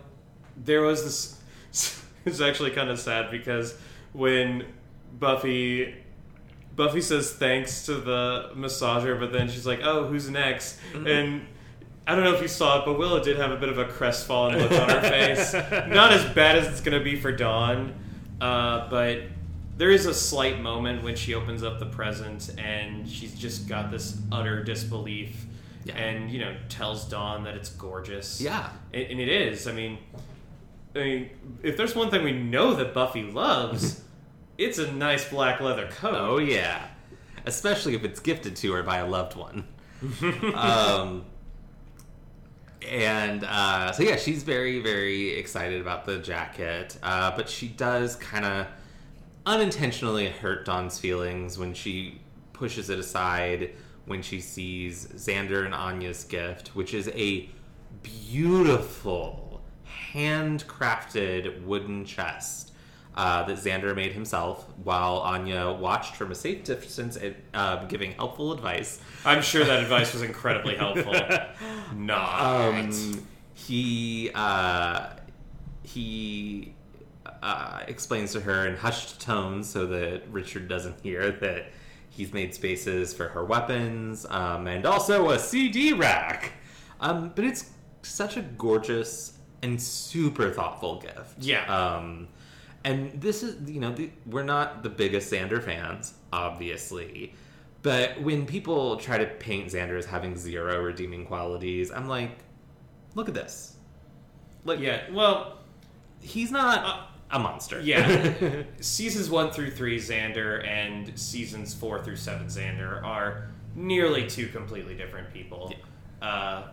there 0.58 0.82
was 0.82 1.04
this. 1.04 2.02
It's 2.26 2.42
actually 2.42 2.72
kind 2.72 2.90
of 2.90 3.00
sad 3.00 3.30
because 3.30 3.78
when 4.12 4.66
Buffy 5.20 5.94
Buffy 6.76 7.02
says 7.02 7.32
thanks 7.32 7.86
to 7.86 7.96
the 7.96 8.50
massager, 8.56 9.20
but 9.20 9.32
then 9.32 9.48
she's 9.48 9.68
like, 9.68 9.82
"Oh, 9.84 10.08
who's 10.08 10.28
next?" 10.28 10.80
Mm-hmm. 10.94 11.08
And 11.08 11.48
I 12.08 12.14
don't 12.14 12.24
know 12.24 12.36
if 12.36 12.42
you 12.42 12.48
saw 12.48 12.80
it, 12.80 12.86
but 12.86 13.00
Willow 13.00 13.24
did 13.24 13.38
have 13.38 13.52
a 13.52 13.56
bit 13.56 13.70
of 13.70 13.80
a 13.80 13.86
crestfallen 13.86 14.60
look 14.60 14.72
on 14.72 14.90
her 14.90 15.02
face. 15.02 15.54
Not 15.54 16.12
as 16.12 16.24
bad 16.34 16.58
as 16.58 16.68
it's 16.68 16.82
going 16.82 16.98
to 16.98 17.04
be 17.04 17.20
for 17.20 17.32
Dawn, 17.32 17.96
uh, 18.40 18.88
but 18.90 19.24
there 19.78 19.90
is 19.90 20.06
a 20.06 20.14
slight 20.14 20.62
moment 20.62 21.04
when 21.04 21.16
she 21.16 21.34
opens 21.34 21.64
up 21.64 21.80
the 21.80 21.86
present 21.88 22.54
and 22.60 23.10
she's 23.10 23.34
just 23.34 23.68
got 23.68 23.90
this 23.90 24.20
utter 24.32 24.64
disbelief, 24.64 25.46
yeah. 25.84 25.96
and 25.96 26.30
you 26.30 26.40
know 26.40 26.56
tells 26.70 27.06
Dawn 27.06 27.44
that 27.46 27.56
it's 27.56 27.70
gorgeous. 27.70 28.40
Yeah, 28.40 28.70
and, 28.94 29.04
and 29.04 29.20
it 29.20 29.30
is. 29.30 29.68
I 29.68 29.72
mean, 29.72 29.98
I 30.96 31.00
mean, 31.00 31.30
if 31.64 31.76
there's 31.76 31.96
one 31.96 32.12
thing 32.12 32.24
we 32.24 32.34
know 32.34 32.74
that 32.76 32.94
Buffy 32.94 33.24
loves. 33.24 34.02
It's 34.58 34.78
a 34.78 34.90
nice 34.90 35.30
black 35.30 35.60
leather 35.60 35.88
coat. 35.88 36.16
Oh 36.16 36.38
yeah, 36.38 36.88
especially 37.46 37.94
if 37.94 38.06
it's 38.06 38.22
gifted 38.22 38.56
to 38.56 38.72
her 38.72 38.84
by 38.84 39.00
a 39.00 39.06
loved 39.06 39.36
one. 39.36 39.68
um, 40.56 41.26
and 42.82 43.44
uh, 43.44 43.92
so 43.92 44.04
yeah, 44.04 44.16
she's 44.16 44.44
very 44.44 44.80
very 44.80 45.32
excited 45.32 45.82
about 45.82 46.06
the 46.06 46.18
jacket, 46.20 46.98
uh, 47.04 47.36
but 47.36 47.50
she 47.50 47.68
does 47.68 48.16
kind 48.16 48.46
of 48.46 48.68
unintentionally 49.46 50.28
hurt 50.28 50.66
Dawn's 50.66 51.00
feelings 51.00 51.58
when 51.58 51.74
she 51.74 52.20
pushes 52.54 52.90
it 52.90 52.98
aside 53.00 53.72
when 54.06 54.22
she 54.22 54.40
sees 54.40 55.08
Xander 55.08 55.66
and 55.66 55.74
Anya's 55.74 56.24
gift, 56.24 56.76
which 56.76 56.94
is 56.94 57.10
a 57.10 57.50
beautiful 58.04 59.62
handcrafted 60.14 61.64
wooden 61.64 62.06
chest 62.06 62.65
uh, 63.16 63.44
that 63.44 63.58
Xander 63.58 63.96
made 63.96 64.12
himself 64.12 64.66
while 64.84 65.18
Anya 65.18 65.72
watched 65.72 66.16
from 66.16 66.32
a 66.32 66.36
safe 66.36 66.64
distance, 66.64 67.18
uh, 67.54 67.86
giving 67.86 68.12
helpful 68.12 68.52
advice. 68.52 69.00
I'm 69.24 69.42
sure 69.42 69.64
that 69.64 69.82
advice 69.82 70.14
was 70.14 70.22
incredibly 70.22 70.76
helpful. 70.76 71.14
Not. 71.96 72.42
Um, 72.42 73.28
he 73.54 74.32
uh, 74.36 75.12
he 75.84 76.74
uh, 77.42 77.84
explains 77.88 78.34
to 78.34 78.42
her 78.42 78.68
in 78.68 78.76
hushed 78.76 79.22
tones 79.22 79.70
so 79.70 79.86
that 79.86 80.24
Richard 80.30 80.68
doesn't 80.68 81.00
hear 81.02 81.32
that 81.32 81.68
he's 82.10 82.34
made 82.34 82.54
spaces 82.54 83.14
for 83.14 83.30
her 83.30 83.46
weapons 83.46 84.26
um, 84.30 84.68
and 84.68 84.86
also 84.86 85.32
a 85.32 85.40
CD 85.40 85.94
rack. 85.94 86.54
Um, 87.00 87.32
but 87.36 87.46
it's 87.46 87.72
such 88.02 88.38
a 88.38 88.42
gorgeous 88.42 89.38
and 89.62 89.82
super 89.82 90.52
thoughtful 90.52 91.00
gift. 91.00 91.40
Yeah. 91.40 91.66
Um, 91.66 92.28
and 92.86 93.20
this 93.20 93.44
is 93.44 93.70
you 93.70 93.82
know 93.82 93.92
the, 93.92 94.10
we're 94.26 94.44
not 94.44 94.84
the 94.84 94.90
biggest 94.90 95.34
Xander 95.34 95.62
fans, 95.62 96.14
obviously, 96.32 97.34
but 97.82 98.22
when 98.22 98.46
people 98.46 98.96
try 98.98 99.18
to 99.18 99.26
paint 99.26 99.72
Xander 99.72 99.98
as 99.98 100.06
having 100.06 100.38
zero 100.38 100.82
redeeming 100.82 101.26
qualities, 101.26 101.92
I'm 101.92 102.08
like, 102.08 102.38
look 103.16 103.28
at 103.28 103.34
this. 103.34 103.76
Like, 104.64 104.80
yeah, 104.80 105.02
well, 105.12 105.58
he's 106.22 106.52
not. 106.52 106.86
Uh, 106.86 107.06
a 107.32 107.40
monster. 107.40 107.82
Yeah. 107.82 108.64
seasons 108.80 109.32
one 109.32 109.52
through 109.52 109.72
three, 109.72 109.98
Xander, 109.98 110.66
and 110.66 111.18
seasons 111.20 111.74
four 111.74 112.02
through 112.04 112.18
seven, 112.18 112.46
Xander, 112.48 113.04
are 113.04 113.50
nearly 113.74 114.28
two 114.28 114.48
completely 114.48 114.96
different 114.96 115.34
people. 115.34 115.74
Yeah. 116.22 116.28
Uh, 116.28 116.68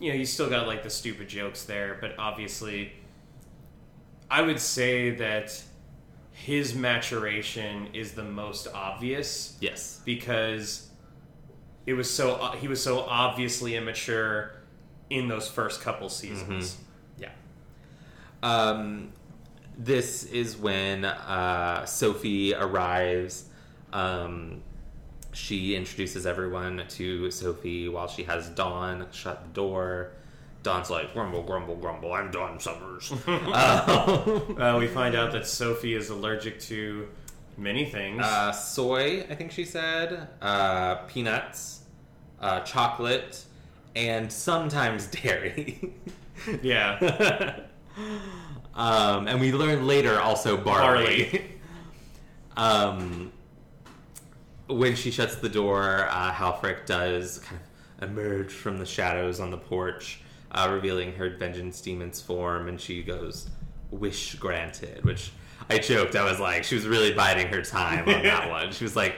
you 0.00 0.10
know, 0.10 0.16
you 0.16 0.24
still 0.24 0.48
got 0.48 0.66
like 0.66 0.82
the 0.82 0.90
stupid 0.90 1.28
jokes 1.28 1.64
there, 1.64 1.98
but 2.00 2.14
obviously 2.18 2.92
I 4.30 4.42
would 4.42 4.60
say 4.60 5.10
that 5.10 5.62
his 6.32 6.74
maturation 6.74 7.88
is 7.94 8.12
the 8.12 8.24
most 8.24 8.68
obvious. 8.74 9.56
Yes, 9.60 10.00
because 10.04 10.88
it 11.86 11.94
was 11.94 12.10
so 12.10 12.52
he 12.58 12.68
was 12.68 12.82
so 12.82 13.00
obviously 13.00 13.74
immature 13.74 14.52
in 15.10 15.28
those 15.28 15.48
first 15.48 15.80
couple 15.80 16.08
seasons. 16.08 16.74
Mm-hmm. 16.74 17.22
Yeah. 17.22 17.30
Um, 18.42 19.12
this 19.78 20.24
is 20.24 20.56
when 20.56 21.04
uh, 21.04 21.86
Sophie 21.86 22.54
arrives. 22.54 23.44
Um, 23.92 24.62
she 25.32 25.76
introduces 25.76 26.26
everyone 26.26 26.84
to 26.88 27.30
Sophie 27.30 27.88
while 27.88 28.08
she 28.08 28.24
has 28.24 28.48
Dawn 28.50 29.06
shut 29.12 29.42
the 29.42 29.48
door. 29.50 30.12
Dawn's 30.62 30.90
like, 30.90 31.12
grumble, 31.12 31.42
grumble, 31.42 31.76
grumble. 31.76 32.12
I'm 32.12 32.30
Dawn 32.30 32.58
Summers. 32.60 33.12
uh, 33.26 34.40
uh, 34.58 34.76
we 34.78 34.86
find 34.88 35.14
out 35.14 35.32
that 35.32 35.46
Sophie 35.46 35.94
is 35.94 36.10
allergic 36.10 36.60
to 36.62 37.08
Many 37.58 37.86
things. 37.86 38.22
Uh, 38.22 38.52
soy, 38.52 39.26
I 39.28 39.34
think 39.34 39.50
she 39.50 39.64
said, 39.64 40.28
uh, 40.40 40.94
peanuts, 41.08 41.80
uh, 42.40 42.60
chocolate, 42.60 43.44
and 43.96 44.32
sometimes 44.32 45.06
dairy. 45.08 45.92
yeah. 46.62 47.58
um, 48.74 49.26
and 49.26 49.40
we 49.40 49.52
learn 49.52 49.88
later 49.88 50.20
also 50.20 50.56
barley. 50.56 51.24
Barley. 51.24 51.60
um, 52.56 53.32
when 54.68 54.94
she 54.94 55.10
shuts 55.10 55.34
the 55.36 55.48
door, 55.48 56.06
uh, 56.08 56.30
Halfrek 56.32 56.86
does 56.86 57.40
kind 57.40 57.60
of 58.00 58.08
emerge 58.10 58.52
from 58.52 58.78
the 58.78 58.86
shadows 58.86 59.40
on 59.40 59.50
the 59.50 59.58
porch, 59.58 60.20
uh, 60.52 60.68
revealing 60.72 61.12
her 61.14 61.30
vengeance 61.36 61.80
demon's 61.80 62.20
form, 62.20 62.68
and 62.68 62.80
she 62.80 63.02
goes, 63.02 63.48
"Wish 63.90 64.34
granted," 64.36 65.04
which 65.04 65.30
I 65.68 65.78
joked. 65.78 66.16
I 66.16 66.24
was 66.30 66.40
like, 66.40 66.64
she 66.64 66.74
was 66.74 66.86
really 66.86 67.12
biding 67.12 67.48
her 67.48 67.62
time 67.62 68.08
on 68.08 68.22
that 68.22 68.48
one. 68.58 68.72
She 68.72 68.84
was 68.84 68.96
like. 68.96 69.14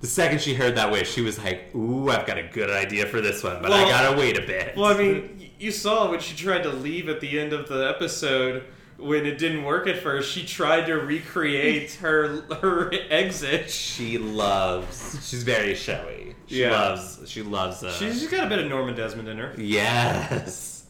The 0.00 0.06
second 0.06 0.40
she 0.40 0.54
heard 0.54 0.76
that 0.76 0.92
wish, 0.92 1.10
she 1.12 1.22
was 1.22 1.38
like, 1.42 1.74
"Ooh, 1.74 2.08
I've 2.08 2.24
got 2.24 2.38
a 2.38 2.44
good 2.44 2.70
idea 2.70 3.04
for 3.06 3.20
this 3.20 3.42
one, 3.42 3.60
but 3.60 3.72
I 3.72 3.82
gotta 3.82 4.16
wait 4.16 4.38
a 4.38 4.42
bit." 4.46 4.76
Well, 4.76 4.94
I 4.94 4.96
mean, 4.96 5.50
you 5.58 5.72
saw 5.72 6.08
when 6.08 6.20
she 6.20 6.36
tried 6.36 6.62
to 6.62 6.68
leave 6.68 7.08
at 7.08 7.20
the 7.20 7.40
end 7.40 7.52
of 7.52 7.68
the 7.68 7.88
episode. 7.88 8.62
When 8.96 9.26
it 9.26 9.38
didn't 9.38 9.64
work 9.64 9.88
at 9.88 9.98
first, 9.98 10.30
she 10.32 10.44
tried 10.46 10.86
to 10.86 10.94
recreate 10.94 11.94
her 11.94 12.42
her 12.62 12.92
exit. 13.10 13.70
she 13.70 14.18
loves. 14.18 15.18
She's 15.28 15.42
very 15.42 15.74
showy. 15.74 16.27
She 16.48 16.60
Yeah. 16.62 16.70
loves. 16.70 17.20
She 17.30 17.42
loves. 17.42 17.82
Uh, 17.84 17.92
She's 17.92 18.26
got 18.28 18.46
a 18.46 18.48
bit 18.48 18.58
of 18.58 18.66
Norma 18.66 18.94
Desmond 18.94 19.28
in 19.28 19.38
her. 19.38 19.54
yes. 19.56 20.86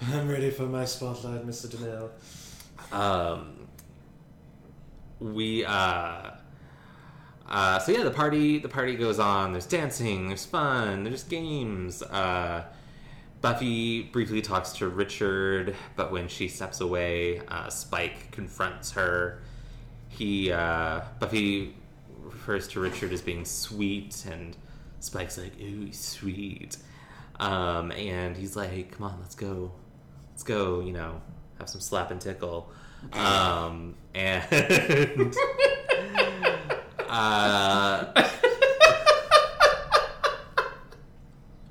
I'm 0.12 0.28
ready 0.28 0.50
for 0.50 0.62
my 0.64 0.84
spotlight, 0.84 1.44
Mr. 1.46 1.66
DeMille. 1.66 2.10
Um, 2.96 3.66
we 5.20 5.64
uh, 5.64 6.30
uh, 7.48 7.78
so 7.80 7.92
yeah, 7.92 8.04
the 8.04 8.10
party 8.10 8.58
the 8.58 8.68
party 8.68 8.94
goes 8.94 9.18
on. 9.18 9.52
There's 9.52 9.66
dancing, 9.66 10.28
there's 10.28 10.44
fun, 10.44 11.04
there's 11.04 11.24
games. 11.24 12.02
Uh, 12.02 12.64
Buffy 13.40 14.02
briefly 14.02 14.42
talks 14.42 14.72
to 14.74 14.88
Richard, 14.88 15.74
but 15.96 16.10
when 16.12 16.28
she 16.28 16.48
steps 16.48 16.80
away, 16.80 17.40
uh, 17.48 17.68
Spike 17.68 18.30
confronts 18.32 18.92
her. 18.92 19.42
He 20.08 20.50
uh, 20.52 21.00
Buffy 21.20 21.74
refers 22.32 22.68
to 22.68 22.80
Richard 22.80 23.12
as 23.12 23.22
being 23.22 23.44
sweet, 23.44 24.24
and 24.30 24.56
Spike's 25.00 25.38
like, 25.38 25.60
"Ooh, 25.60 25.92
sweet," 25.92 26.76
um, 27.40 27.92
and 27.92 28.36
he's 28.36 28.56
like, 28.56 28.92
"Come 28.92 29.06
on, 29.06 29.18
let's 29.20 29.34
go, 29.34 29.72
let's 30.30 30.42
go," 30.42 30.80
you 30.80 30.92
know, 30.92 31.20
have 31.58 31.68
some 31.68 31.80
slap 31.80 32.10
and 32.10 32.20
tickle. 32.20 32.70
Um, 33.12 33.94
and 34.14 34.42
uh, 37.08 38.12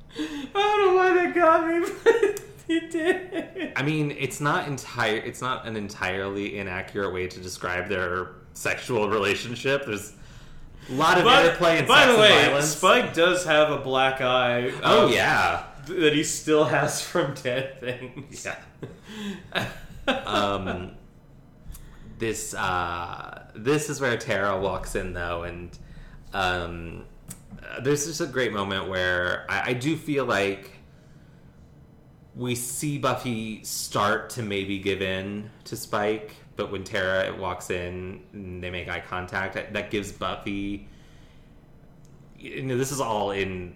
I 0.09 0.53
don't 0.53 0.85
know 0.85 0.93
why 0.95 1.13
that 1.13 1.33
got 1.35 1.67
me, 1.67 1.85
but 2.03 2.41
it 2.69 2.91
did. 2.91 3.73
I 3.75 3.83
mean, 3.83 4.15
it's 4.17 4.41
not 4.41 4.67
entire. 4.67 5.17
It's 5.17 5.41
not 5.41 5.67
an 5.67 5.75
entirely 5.75 6.57
inaccurate 6.57 7.13
way 7.13 7.27
to 7.27 7.39
describe 7.39 7.89
their 7.89 8.29
sexual 8.53 9.09
relationship. 9.09 9.85
There's 9.85 10.13
a 10.89 10.93
lot 10.93 11.17
of 11.17 11.25
interplay 11.25 11.79
and 11.79 11.87
by 11.87 12.05
the 12.05 12.17
way, 12.17 12.31
and 12.31 12.45
violence. 12.47 12.67
Spike 12.67 13.13
does 13.13 13.45
have 13.45 13.71
a 13.71 13.77
black 13.77 14.21
eye. 14.21 14.71
oh 14.83 15.07
yeah, 15.07 15.63
that 15.85 16.13
he 16.13 16.23
still 16.23 16.65
has 16.65 17.01
from 17.01 17.33
dead 17.35 17.79
things. 17.79 18.47
yeah. 19.55 19.67
um, 20.07 20.91
this 22.17 22.53
uh, 22.53 23.43
this 23.55 23.89
is 23.89 24.01
where 24.01 24.17
Tara 24.17 24.59
walks 24.59 24.95
in 24.95 25.13
though, 25.13 25.43
and 25.43 25.77
um, 26.33 27.05
there's 27.81 28.05
just 28.05 28.21
a 28.21 28.27
great 28.27 28.53
moment 28.53 28.87
where 28.87 29.45
I, 29.49 29.69
I 29.69 29.73
do 29.73 29.95
feel 29.95 30.25
like 30.25 30.71
we 32.35 32.55
see 32.55 32.97
Buffy 32.97 33.63
start 33.63 34.29
to 34.31 34.43
maybe 34.43 34.79
give 34.79 35.01
in 35.01 35.49
to 35.65 35.75
Spike, 35.75 36.35
but 36.57 36.71
when 36.71 36.83
Tara 36.83 37.33
walks 37.33 37.69
in, 37.69 38.21
and 38.33 38.61
they 38.61 38.69
make 38.69 38.89
eye 38.89 38.99
contact. 38.99 39.53
That, 39.53 39.71
that 39.73 39.91
gives 39.91 40.11
Buffy. 40.11 40.89
You 42.37 42.63
know, 42.63 42.77
this 42.77 42.91
is 42.91 42.99
all 42.99 43.31
in 43.31 43.75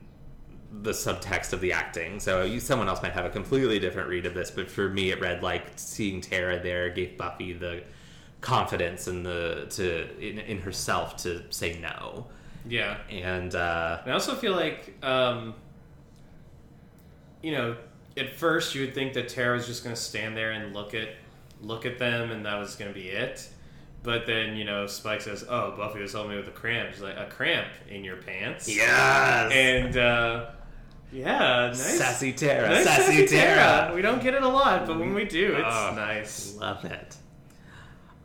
the 0.81 0.91
subtext 0.91 1.53
of 1.53 1.61
the 1.61 1.73
acting. 1.73 2.19
So 2.19 2.43
you, 2.43 2.59
someone 2.59 2.89
else 2.89 3.01
might 3.01 3.13
have 3.13 3.25
a 3.25 3.29
completely 3.29 3.79
different 3.79 4.09
read 4.09 4.25
of 4.25 4.33
this, 4.33 4.51
but 4.51 4.69
for 4.69 4.89
me, 4.89 5.11
it 5.11 5.21
read 5.21 5.43
like 5.43 5.67
seeing 5.75 6.21
Tara 6.21 6.61
there 6.61 6.89
gave 6.89 7.17
Buffy 7.17 7.53
the 7.53 7.83
confidence 8.41 9.07
and 9.07 9.25
the 9.25 9.67
to 9.69 10.17
in, 10.19 10.39
in 10.39 10.59
herself 10.59 11.17
to 11.17 11.43
say 11.49 11.79
no. 11.79 12.27
Yeah. 12.67 12.97
And 13.09 13.53
uh, 13.55 13.99
I 14.05 14.11
also 14.11 14.35
feel 14.35 14.53
like, 14.53 14.95
um, 15.03 15.53
you 17.41 17.51
know, 17.51 17.75
at 18.17 18.33
first 18.33 18.75
you 18.75 18.81
would 18.81 18.93
think 18.93 19.13
that 19.13 19.29
Tara 19.29 19.55
was 19.55 19.67
just 19.67 19.83
going 19.83 19.95
to 19.95 20.01
stand 20.01 20.35
there 20.35 20.51
and 20.51 20.73
look 20.73 20.93
at 20.93 21.09
look 21.61 21.85
at 21.85 21.97
them, 21.99 22.31
and 22.31 22.45
that 22.45 22.57
was 22.59 22.75
going 22.75 22.91
to 22.93 22.99
be 22.99 23.09
it. 23.09 23.47
But 24.03 24.25
then 24.25 24.55
you 24.55 24.65
know, 24.65 24.87
Spike 24.87 25.21
says, 25.21 25.45
"Oh, 25.47 25.71
Buffy 25.77 25.99
was 26.01 26.13
helping 26.13 26.31
me 26.31 26.37
with 26.37 26.47
a 26.47 26.51
cramp." 26.51 26.89
She's 26.93 27.01
like, 27.01 27.17
"A 27.17 27.25
cramp 27.27 27.67
in 27.89 28.03
your 28.03 28.17
pants?" 28.17 28.67
yes, 28.67 29.51
And 29.53 29.95
uh, 29.95 30.45
yeah, 31.11 31.67
nice. 31.67 31.97
sassy 31.97 32.33
Tara, 32.33 32.69
nice 32.69 32.83
sassy, 32.85 33.27
Tara. 33.27 33.93
We 33.93 34.01
don't 34.01 34.21
get 34.23 34.33
it 34.33 34.41
a 34.43 34.47
lot, 34.47 34.87
but 34.87 34.97
when 34.97 35.13
we 35.13 35.25
do, 35.25 35.53
it's 35.55 35.65
Oh. 35.67 35.93
nice. 35.95 36.55
Love 36.57 36.83
it. 36.85 37.15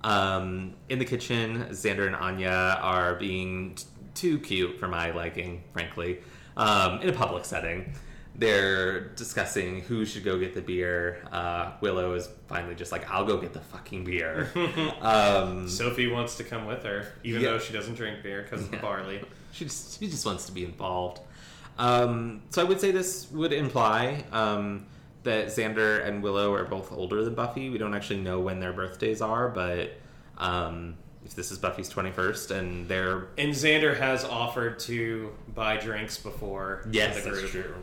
Um, 0.04 0.74
in 0.88 0.98
the 0.98 1.04
kitchen, 1.04 1.66
Xander 1.70 2.06
and 2.06 2.14
Anya 2.14 2.78
are 2.80 3.16
being 3.16 3.74
t- 3.74 3.84
too 4.14 4.38
cute 4.38 4.78
for 4.78 4.86
my 4.88 5.10
liking, 5.10 5.64
frankly. 5.72 6.20
Um, 6.56 7.00
in 7.02 7.08
a 7.08 7.12
public 7.12 7.44
setting, 7.44 7.92
they're 8.38 9.00
discussing 9.14 9.80
who 9.82 10.04
should 10.04 10.24
go 10.24 10.38
get 10.38 10.54
the 10.54 10.60
beer. 10.60 11.22
Uh, 11.32 11.72
Willow 11.80 12.14
is 12.14 12.28
finally 12.48 12.74
just 12.74 12.92
like, 12.92 13.10
"I'll 13.10 13.24
go 13.24 13.38
get 13.38 13.52
the 13.52 13.60
fucking 13.60 14.04
beer." 14.04 14.50
um, 15.00 15.68
Sophie 15.68 16.06
wants 16.10 16.36
to 16.36 16.44
come 16.44 16.66
with 16.66 16.82
her, 16.82 17.12
even 17.24 17.40
Yeah. 17.42 17.50
though 17.52 17.58
she 17.58 17.72
doesn't 17.72 17.94
drink 17.94 18.22
beer 18.22 18.42
because 18.42 18.62
of 18.64 18.70
the 18.70 18.76
barley. 18.78 19.22
she 19.52 19.64
just 19.64 19.98
she 19.98 20.06
just 20.08 20.26
wants 20.26 20.46
to 20.46 20.52
be 20.52 20.64
involved. 20.64 21.20
Um, 21.78 22.42
so 22.50 22.62
I 22.62 22.64
would 22.64 22.80
say 22.80 22.90
this 22.90 23.30
would 23.32 23.52
imply 23.52 24.24
um, 24.32 24.86
that 25.24 25.46
Xander 25.48 26.06
and 26.06 26.22
Willow 26.22 26.52
are 26.54 26.64
both 26.64 26.90
older 26.92 27.22
than 27.24 27.34
Buffy. 27.34 27.68
We 27.70 27.78
don't 27.78 27.94
actually 27.94 28.20
know 28.20 28.40
when 28.40 28.60
their 28.60 28.72
birthdays 28.72 29.20
are, 29.20 29.48
but 29.48 29.92
um, 30.38 30.96
if 31.24 31.34
this 31.34 31.50
is 31.50 31.58
Buffy's 31.58 31.88
twenty 31.88 32.10
first 32.12 32.50
and 32.50 32.88
they're 32.88 33.28
And 33.38 33.50
Xander 33.52 33.96
has 33.98 34.24
offered 34.24 34.78
to 34.80 35.32
buy 35.54 35.76
drinks 35.76 36.16
before 36.18 36.86
yes, 36.90 37.16
the 37.22 37.30
group, 37.30 37.40
that's 37.42 37.52
true. 37.52 37.74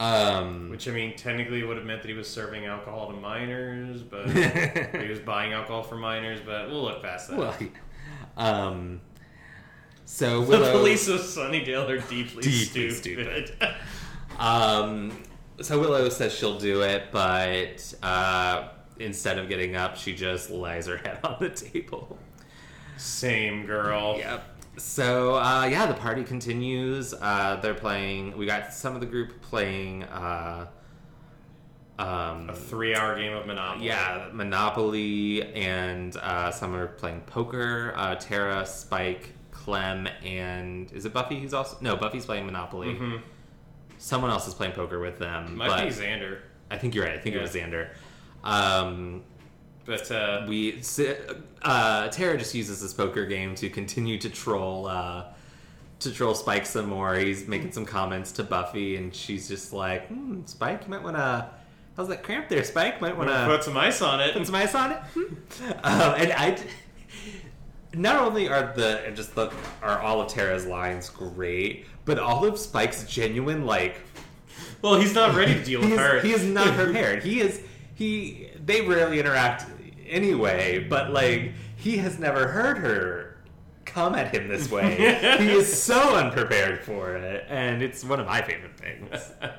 Um, 0.00 0.70
which 0.70 0.86
I 0.86 0.92
mean 0.92 1.16
technically 1.16 1.64
would 1.64 1.76
have 1.76 1.86
meant 1.86 2.02
that 2.02 2.08
he 2.08 2.14
was 2.14 2.28
serving 2.28 2.66
alcohol 2.66 3.08
to 3.08 3.14
minors, 3.14 4.02
but 4.02 4.30
he 5.02 5.08
was 5.08 5.18
buying 5.18 5.52
alcohol 5.52 5.82
for 5.82 5.96
minors. 5.96 6.40
But 6.44 6.68
we'll 6.68 6.82
look 6.82 7.02
past 7.02 7.30
that. 7.30 7.38
well, 7.38 7.54
um, 8.36 9.00
so 10.04 10.44
the 10.44 10.70
police 10.72 11.08
of 11.08 11.20
Sunnydale 11.20 11.88
are 11.88 11.98
deeply, 12.08 12.42
Deeply 12.42 12.90
stupid. 12.90 13.52
Um, 14.38 15.12
so 15.60 15.80
Willow 15.80 16.08
says 16.08 16.32
she'll 16.32 16.58
do 16.58 16.82
it, 16.82 17.08
but 17.10 17.94
uh, 18.02 18.68
instead 18.98 19.38
of 19.38 19.48
getting 19.48 19.74
up, 19.74 19.96
she 19.96 20.14
just 20.14 20.50
lays 20.50 20.86
her 20.86 20.96
head 20.96 21.18
on 21.24 21.36
the 21.40 21.50
table. 21.50 22.16
Same 22.96 23.66
girl. 23.66 24.16
Yep. 24.18 24.57
So 24.78 25.34
uh, 25.34 25.66
yeah, 25.66 25.86
the 25.86 25.94
party 25.94 26.24
continues. 26.24 27.12
Uh, 27.12 27.58
they're 27.62 27.74
playing. 27.74 28.36
We 28.38 28.46
got 28.46 28.72
some 28.72 28.94
of 28.94 29.00
the 29.00 29.06
group 29.06 29.40
playing. 29.42 30.04
Uh, 30.04 30.68
um, 31.98 32.48
A 32.48 32.54
three-hour 32.54 33.16
game 33.18 33.32
of 33.34 33.44
Monopoly. 33.46 33.86
yeah, 33.86 34.28
Monopoly, 34.32 35.42
and 35.52 36.16
uh, 36.18 36.52
some 36.52 36.74
are 36.76 36.86
playing 36.86 37.22
poker. 37.22 37.92
Uh, 37.96 38.14
Tara, 38.14 38.64
Spike, 38.64 39.30
Clem, 39.50 40.06
and 40.24 40.92
is 40.92 41.04
it 41.06 41.12
Buffy? 41.12 41.40
Who's 41.40 41.52
also 41.54 41.76
no? 41.80 41.96
Buffy's 41.96 42.24
playing 42.24 42.46
Monopoly. 42.46 42.94
Mhm. 42.94 43.20
Someone 43.98 44.30
else 44.30 44.46
is 44.46 44.54
playing 44.54 44.74
poker 44.74 45.00
with 45.00 45.18
them. 45.18 45.56
Might 45.56 45.86
be 45.86 45.90
Xander, 45.90 46.38
I 46.70 46.78
think 46.78 46.94
you're 46.94 47.04
right. 47.04 47.14
I 47.14 47.18
think 47.18 47.34
Yeah. 47.34 47.40
it 47.40 47.42
was 47.42 47.52
Xander. 47.52 47.88
Um, 48.44 49.24
but 49.88 50.10
uh, 50.12 50.44
we 50.46 50.80
uh, 51.62 52.08
Tara 52.08 52.36
just 52.38 52.54
uses 52.54 52.80
this 52.82 52.92
poker 52.92 53.24
game 53.24 53.54
to 53.56 53.70
continue 53.70 54.18
to 54.18 54.28
troll 54.28 54.86
uh, 54.86 55.24
to 56.00 56.12
troll 56.12 56.34
Spike 56.34 56.66
some 56.66 56.90
more. 56.90 57.14
He's 57.14 57.48
making 57.48 57.72
some 57.72 57.86
comments 57.86 58.30
to 58.32 58.44
Buffy, 58.44 58.96
and 58.96 59.12
she's 59.14 59.48
just 59.48 59.72
like, 59.72 60.06
hmm, 60.08 60.44
"Spike, 60.44 60.82
you 60.84 60.90
might 60.90 61.02
want 61.02 61.16
to." 61.16 61.50
How's 61.96 62.06
that 62.08 62.22
cramp 62.22 62.48
there, 62.48 62.62
Spike? 62.62 63.00
Might 63.00 63.16
want 63.16 63.30
to 63.30 63.46
put 63.46 63.64
some 63.64 63.76
ice 63.76 64.02
on 64.02 64.20
it. 64.20 64.34
put 64.34 64.46
some 64.46 64.54
ice 64.54 64.74
on 64.74 64.92
it. 64.92 64.98
Hmm. 64.98 65.72
um, 65.82 66.14
and 66.16 66.32
I. 66.32 66.58
Not 67.94 68.16
only 68.16 68.48
are 68.50 68.74
the 68.76 69.10
just 69.14 69.34
the 69.34 69.50
are 69.82 69.98
all 69.98 70.20
of 70.20 70.28
Tara's 70.28 70.66
lines 70.66 71.08
great, 71.08 71.86
but 72.04 72.18
all 72.18 72.44
of 72.44 72.58
Spike's 72.58 73.04
genuine 73.04 73.64
like 73.64 74.02
Well, 74.82 75.00
he's 75.00 75.14
not 75.14 75.34
ready 75.34 75.54
to 75.54 75.64
deal 75.64 75.80
with 75.80 75.98
her. 75.98 76.20
he 76.20 76.32
is 76.32 76.44
not 76.44 76.74
prepared. 76.76 77.22
He 77.24 77.40
is 77.40 77.62
he. 77.94 78.50
They 78.64 78.82
rarely 78.82 79.18
interact 79.18 79.64
anyway, 80.08 80.78
but 80.88 81.10
like 81.12 81.52
he 81.76 81.96
has 81.98 82.18
never 82.18 82.48
heard 82.48 82.78
her 82.78 83.36
come 83.84 84.14
at 84.14 84.34
him 84.34 84.48
this 84.48 84.70
way. 84.70 84.96
he 85.38 85.50
is 85.52 85.82
so 85.82 86.16
unprepared 86.16 86.82
for 86.84 87.16
it, 87.16 87.46
and 87.48 87.82
it's 87.82 88.04
one 88.04 88.20
of 88.20 88.26
my 88.26 88.42
favorite 88.42 88.78
things. 88.78 89.30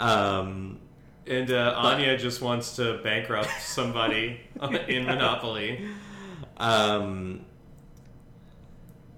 Um, 0.00 0.78
And 1.26 1.50
uh, 1.50 1.72
But- 1.74 1.94
Anya 1.94 2.16
just 2.16 2.40
wants 2.40 2.76
to 2.76 3.00
bankrupt 3.02 3.50
somebody 3.60 4.40
in 4.88 5.04
Monopoly. 5.06 5.86
Um, 6.56 7.44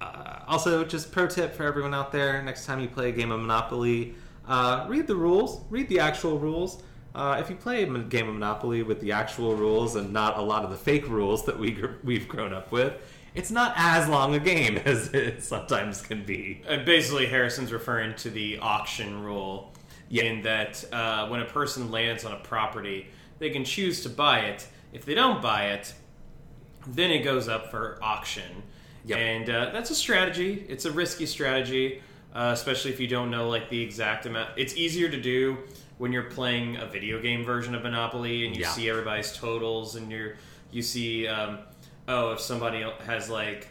uh, 0.01 0.39
also, 0.49 0.85
just 0.85 1.13
pro 1.13 1.27
tip 1.27 1.55
for 1.55 1.65
everyone 1.65 1.93
out 1.93 2.11
there: 2.13 2.43
next 2.43 2.65
time 2.65 2.81
you 2.81 2.89
play 2.89 3.11
a 3.11 3.13
game 3.13 3.31
of 3.31 3.41
Monopoly, 3.41 4.15
uh, 4.49 4.87
read 4.89 5.07
the 5.07 5.15
rules. 5.17 5.61
Read 5.69 5.89
the 5.89 6.01
actual 6.01 6.39
rules. 6.39 6.83
Uh, 7.15 7.39
if 7.41 7.51
you 7.51 7.57
play 7.57 7.83
a 7.83 7.87
game 7.99 8.29
of 8.29 8.35
Monopoly 8.35 8.83
with 8.83 9.01
the 9.01 9.13
actual 9.13 9.55
rules 9.57 9.97
and 9.97 10.13
not 10.13 10.39
a 10.39 10.41
lot 10.43 10.65
of 10.65 10.71
the 10.71 10.77
fake 10.77 11.09
rules 11.09 11.45
that 11.47 11.59
we 11.59 11.73
gr- 11.73 11.87
we've 12.05 12.29
grown 12.29 12.53
up 12.53 12.71
with, 12.71 12.95
it's 13.35 13.51
not 13.51 13.75
as 13.77 14.09
long 14.09 14.35
a 14.35 14.39
game 14.39 14.77
as 14.85 15.09
it 15.13 15.43
sometimes 15.43 16.03
can 16.03 16.25
be. 16.25 16.63
Uh, 16.69 16.79
basically, 16.85 17.27
Harrison's 17.27 17.73
referring 17.73 18.15
to 18.17 18.31
the 18.31 18.59
auction 18.59 19.23
rule, 19.23 19.73
Yeah. 20.09 20.25
in 20.25 20.43
that 20.43 20.85
uh, 20.93 21.27
when 21.29 21.41
a 21.41 21.45
person 21.47 21.91
lands 21.91 22.25
on 22.25 22.33
a 22.33 22.39
property, 22.41 23.09
they 23.41 23.51
can 23.51 23.65
choose 23.65 24.03
to 24.05 24.09
buy 24.09 24.41
it. 24.41 24.67
If 24.93 25.05
they 25.05 25.15
don't 25.15 25.43
buy 25.43 25.67
it, 25.71 25.93
then 26.87 27.11
it 27.11 27.25
goes 27.25 27.49
up 27.49 27.71
for 27.71 27.99
auction. 28.03 28.63
Yep. 29.07 29.19
And 29.19 29.51
uh, 29.51 29.71
that's 29.73 29.91
a 29.91 29.95
strategy. 29.95 30.65
It's 30.69 30.85
a 30.85 30.93
risky 30.93 31.27
strategy, 31.27 32.03
uh, 32.35 32.51
especially 32.53 32.91
if 32.93 33.01
you 33.01 33.07
don't 33.09 33.31
know 33.31 33.49
like 33.49 33.69
the 33.71 33.81
exact 33.83 34.27
amount. 34.27 34.51
It's 34.57 34.77
easier 34.77 35.09
to 35.09 35.21
do 35.21 35.59
when 35.99 36.13
you're 36.13 36.31
playing 36.31 36.77
a 36.77 36.87
video 36.87 37.21
game 37.21 37.45
version 37.45 37.75
of 37.75 37.83
Monopoly 37.83 38.47
and 38.47 38.55
you 38.57 38.63
Yeah. 38.63 38.71
see 38.71 38.89
everybody's 38.89 39.33
totals 39.33 39.97
and 39.97 40.11
you're 40.11 40.35
you 40.71 40.83
see 40.83 41.27
um, 41.27 41.59
oh 42.09 42.33
if 42.33 42.41
somebody 42.41 42.85
has 43.07 43.29
like 43.29 43.69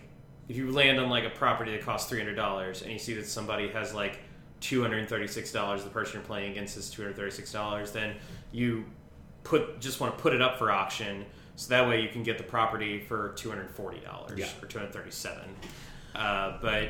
if 0.47 0.57
you 0.57 0.71
land 0.71 0.99
on 0.99 1.09
like 1.09 1.23
a 1.25 1.29
property 1.29 1.71
that 1.71 1.81
costs 1.83 2.09
three 2.09 2.19
hundred 2.19 2.35
dollars 2.35 2.81
and 2.81 2.91
you 2.91 2.99
see 2.99 3.13
that 3.13 3.25
somebody 3.27 3.69
has 3.69 3.93
like 3.93 4.19
two 4.59 4.81
hundred 4.81 5.07
thirty 5.07 5.27
six 5.27 5.51
dollars, 5.51 5.83
the 5.83 5.89
person 5.89 6.15
you're 6.15 6.23
playing 6.23 6.51
against 6.51 6.75
is 6.77 6.89
two 6.89 7.01
hundred 7.03 7.15
thirty 7.15 7.31
six 7.31 7.51
dollars, 7.51 7.91
then 7.93 8.15
you 8.51 8.83
put 9.43 9.79
just 9.79 9.99
want 10.01 10.15
to 10.17 10.21
put 10.21 10.33
it 10.33 10.41
up 10.41 10.57
for 10.59 10.69
auction 10.71 11.25
so 11.55 11.69
that 11.69 11.87
way 11.87 12.01
you 12.01 12.09
can 12.09 12.23
get 12.23 12.37
the 12.37 12.43
property 12.43 12.99
for 12.99 13.29
two 13.37 13.49
hundred 13.49 13.69
forty 13.71 13.99
dollars 14.01 14.37
Yeah. 14.37 14.47
or 14.61 14.65
two 14.67 14.79
hundred 14.79 14.91
thirty 14.93 15.11
seven. 15.11 15.49
Uh, 16.13 16.57
but 16.61 16.89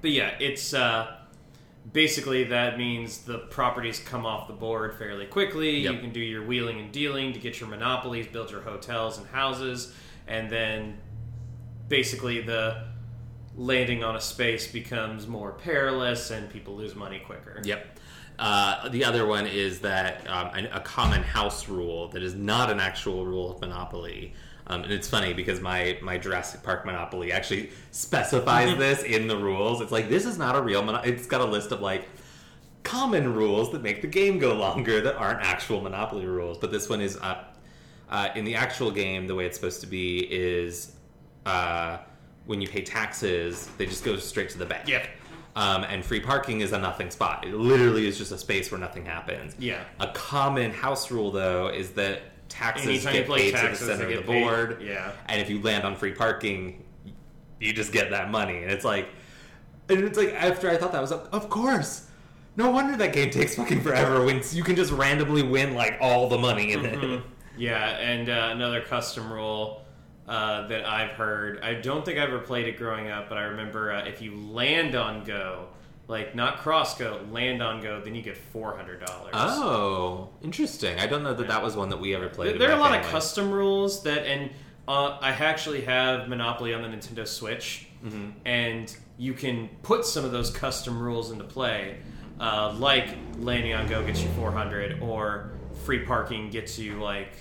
but 0.00 0.10
yeah, 0.10 0.34
it's 0.40 0.74
uh, 0.74 1.16
basically 1.92 2.44
that 2.44 2.78
means 2.78 3.18
the 3.18 3.38
properties 3.38 3.98
come 4.00 4.26
off 4.26 4.46
the 4.46 4.54
board 4.54 4.96
fairly 4.98 5.26
quickly. 5.26 5.80
Yep. 5.80 5.92
You 5.92 6.00
can 6.00 6.12
do 6.12 6.20
your 6.20 6.44
wheeling 6.46 6.80
and 6.80 6.92
dealing 6.92 7.32
to 7.32 7.38
get 7.38 7.60
your 7.60 7.68
monopolies, 7.68 8.26
build 8.26 8.50
your 8.50 8.60
hotels 8.62 9.18
and 9.18 9.26
houses, 9.28 9.94
and 10.26 10.50
then 10.50 10.98
basically 11.88 12.40
the 12.40 12.84
landing 13.56 14.04
on 14.04 14.14
a 14.14 14.20
space 14.20 14.70
becomes 14.70 15.26
more 15.26 15.52
perilous 15.52 16.30
and 16.30 16.48
people 16.48 16.76
lose 16.76 16.94
money 16.94 17.18
quicker. 17.18 17.60
Yep. 17.64 17.98
Uh, 18.38 18.88
the 18.90 19.04
other 19.04 19.26
one 19.26 19.46
is 19.46 19.80
that 19.80 20.24
um, 20.28 20.46
a, 20.54 20.76
a 20.76 20.80
common 20.80 21.22
house 21.22 21.68
rule 21.68 22.08
that 22.08 22.22
is 22.22 22.34
not 22.34 22.70
an 22.70 22.78
actual 22.78 23.26
rule 23.26 23.50
of 23.50 23.60
Monopoly. 23.60 24.32
Um, 24.68 24.84
and 24.84 24.92
it's 24.92 25.08
funny 25.08 25.32
because 25.32 25.60
my, 25.60 25.98
my 26.02 26.18
Jurassic 26.18 26.62
Park 26.62 26.84
Monopoly 26.84 27.32
actually 27.32 27.70
specifies 27.90 28.76
this 28.76 29.02
in 29.02 29.26
the 29.26 29.36
rules. 29.36 29.80
It's 29.80 29.92
like, 29.92 30.08
this 30.08 30.26
is 30.26 30.36
not 30.36 30.56
a 30.56 30.60
real 30.60 30.82
Monopoly. 30.82 31.12
It's 31.12 31.26
got 31.26 31.40
a 31.40 31.46
list 31.46 31.72
of 31.72 31.80
like 31.80 32.08
common 32.82 33.34
rules 33.34 33.72
that 33.72 33.82
make 33.82 34.02
the 34.02 34.08
game 34.08 34.38
go 34.38 34.54
longer 34.54 35.00
that 35.00 35.16
aren't 35.16 35.40
actual 35.40 35.80
Monopoly 35.80 36.26
rules. 36.26 36.58
But 36.58 36.70
this 36.70 36.88
one 36.88 37.00
is 37.00 37.16
uh, 37.16 37.44
uh, 38.10 38.28
in 38.34 38.44
the 38.44 38.54
actual 38.54 38.90
game, 38.90 39.26
the 39.26 39.34
way 39.34 39.46
it's 39.46 39.56
supposed 39.56 39.80
to 39.80 39.86
be 39.86 40.20
is 40.30 40.92
uh, 41.46 41.98
when 42.46 42.60
you 42.60 42.68
pay 42.68 42.82
taxes, 42.82 43.68
they 43.78 43.86
just 43.86 44.04
go 44.04 44.16
straight 44.16 44.50
to 44.50 44.58
the 44.58 44.66
bank. 44.66 44.88
Yeah. 44.88 45.06
Um, 45.56 45.84
and 45.84 46.04
free 46.04 46.20
parking 46.20 46.60
is 46.60 46.72
a 46.72 46.78
nothing 46.78 47.10
spot. 47.10 47.44
It 47.44 47.54
literally 47.54 48.06
is 48.06 48.16
just 48.16 48.32
a 48.32 48.38
space 48.38 48.70
where 48.70 48.78
nothing 48.78 49.04
happens. 49.04 49.56
Yeah. 49.58 49.82
A 49.98 50.08
common 50.08 50.70
house 50.72 51.10
rule, 51.10 51.30
though, 51.30 51.68
is 51.68 51.90
that 51.92 52.22
taxes 52.48 52.86
Anytime 52.88 53.14
you 53.14 53.20
get 53.20 53.26
play 53.28 53.38
paid 53.42 53.54
taxes, 53.54 53.78
to 53.80 53.84
the 53.86 53.92
center 53.92 54.04
of 54.04 54.08
the 54.10 54.16
get 54.16 54.26
paid. 54.26 54.42
board. 54.44 54.82
Yeah. 54.82 55.12
And 55.26 55.40
if 55.40 55.50
you 55.50 55.60
land 55.62 55.84
on 55.84 55.96
free 55.96 56.12
parking, 56.12 56.84
you 57.60 57.72
just 57.72 57.92
get 57.92 58.10
that 58.10 58.30
money. 58.30 58.62
And 58.62 58.70
it's 58.70 58.84
like, 58.84 59.08
and 59.88 60.00
it's 60.00 60.18
like 60.18 60.34
after 60.34 60.68
I 60.70 60.76
thought 60.76 60.92
that 60.92 60.98
I 60.98 61.00
was 61.00 61.10
like, 61.10 61.24
of 61.32 61.48
course. 61.50 62.04
No 62.56 62.70
wonder 62.70 62.96
that 62.96 63.12
game 63.12 63.30
takes 63.30 63.54
fucking 63.54 63.82
forever 63.82 64.24
when 64.24 64.42
you 64.52 64.64
can 64.64 64.74
just 64.74 64.90
randomly 64.90 65.42
win 65.44 65.74
like 65.74 65.96
all 66.00 66.28
the 66.28 66.38
money 66.38 66.72
in 66.72 66.84
it. 66.84 66.98
Mhm. 66.98 67.22
Yeah, 67.56 67.90
and 67.98 68.28
uh, 68.28 68.50
another 68.52 68.80
custom 68.80 69.32
rule 69.32 69.84
uh, 70.26 70.66
that 70.68 70.84
I've 70.84 71.12
heard. 71.12 71.60
I 71.62 71.74
don't 71.74 72.04
think 72.04 72.18
I 72.18 72.22
ever 72.22 72.38
played 72.40 72.66
it 72.66 72.76
growing 72.76 73.08
up, 73.10 73.28
but 73.28 73.38
I 73.38 73.42
remember 73.44 73.92
uh, 73.92 74.04
if 74.04 74.20
you 74.20 74.36
land 74.36 74.94
on 74.96 75.22
go, 75.24 75.68
like 76.08 76.34
not 76.34 76.58
cross 76.58 76.98
go, 76.98 77.20
land 77.30 77.62
on 77.62 77.80
go, 77.82 78.00
then 78.00 78.14
you 78.14 78.22
get 78.22 78.36
four 78.36 78.76
hundred 78.76 79.04
dollars. 79.06 79.30
Oh, 79.34 80.30
interesting. 80.42 80.98
I 80.98 81.06
don't 81.06 81.22
know 81.22 81.34
that 81.34 81.46
that 81.48 81.62
was 81.62 81.76
one 81.76 81.90
that 81.90 82.00
we 82.00 82.14
ever 82.14 82.28
played. 82.28 82.58
There, 82.60 82.70
are 82.70 82.76
a 82.76 82.80
lot 82.80 82.98
of 82.98 83.04
custom 83.06 83.50
rules 83.50 84.02
that, 84.02 84.26
and 84.26 84.50
uh, 84.88 85.18
I 85.20 85.30
actually 85.30 85.82
have 85.82 86.28
Monopoly 86.28 86.72
on 86.74 86.82
the 86.82 86.88
Nintendo 86.88 87.26
Switch, 87.26 87.84
Mm-hmm. 88.04 88.28
and 88.44 88.96
you 89.16 89.34
can 89.34 89.68
put 89.82 90.04
some 90.06 90.24
of 90.24 90.30
those 90.30 90.50
custom 90.52 91.00
rules 91.02 91.32
into 91.32 91.42
play, 91.42 91.98
uh, 92.38 92.72
like 92.78 93.08
landing 93.38 93.74
on 93.74 93.88
go 93.88 94.06
gets 94.06 94.22
you 94.22 94.28
400, 94.36 95.00
or 95.02 95.50
free 95.84 96.04
parking 96.06 96.48
gets 96.50 96.78
you 96.78 97.02
like 97.02 97.32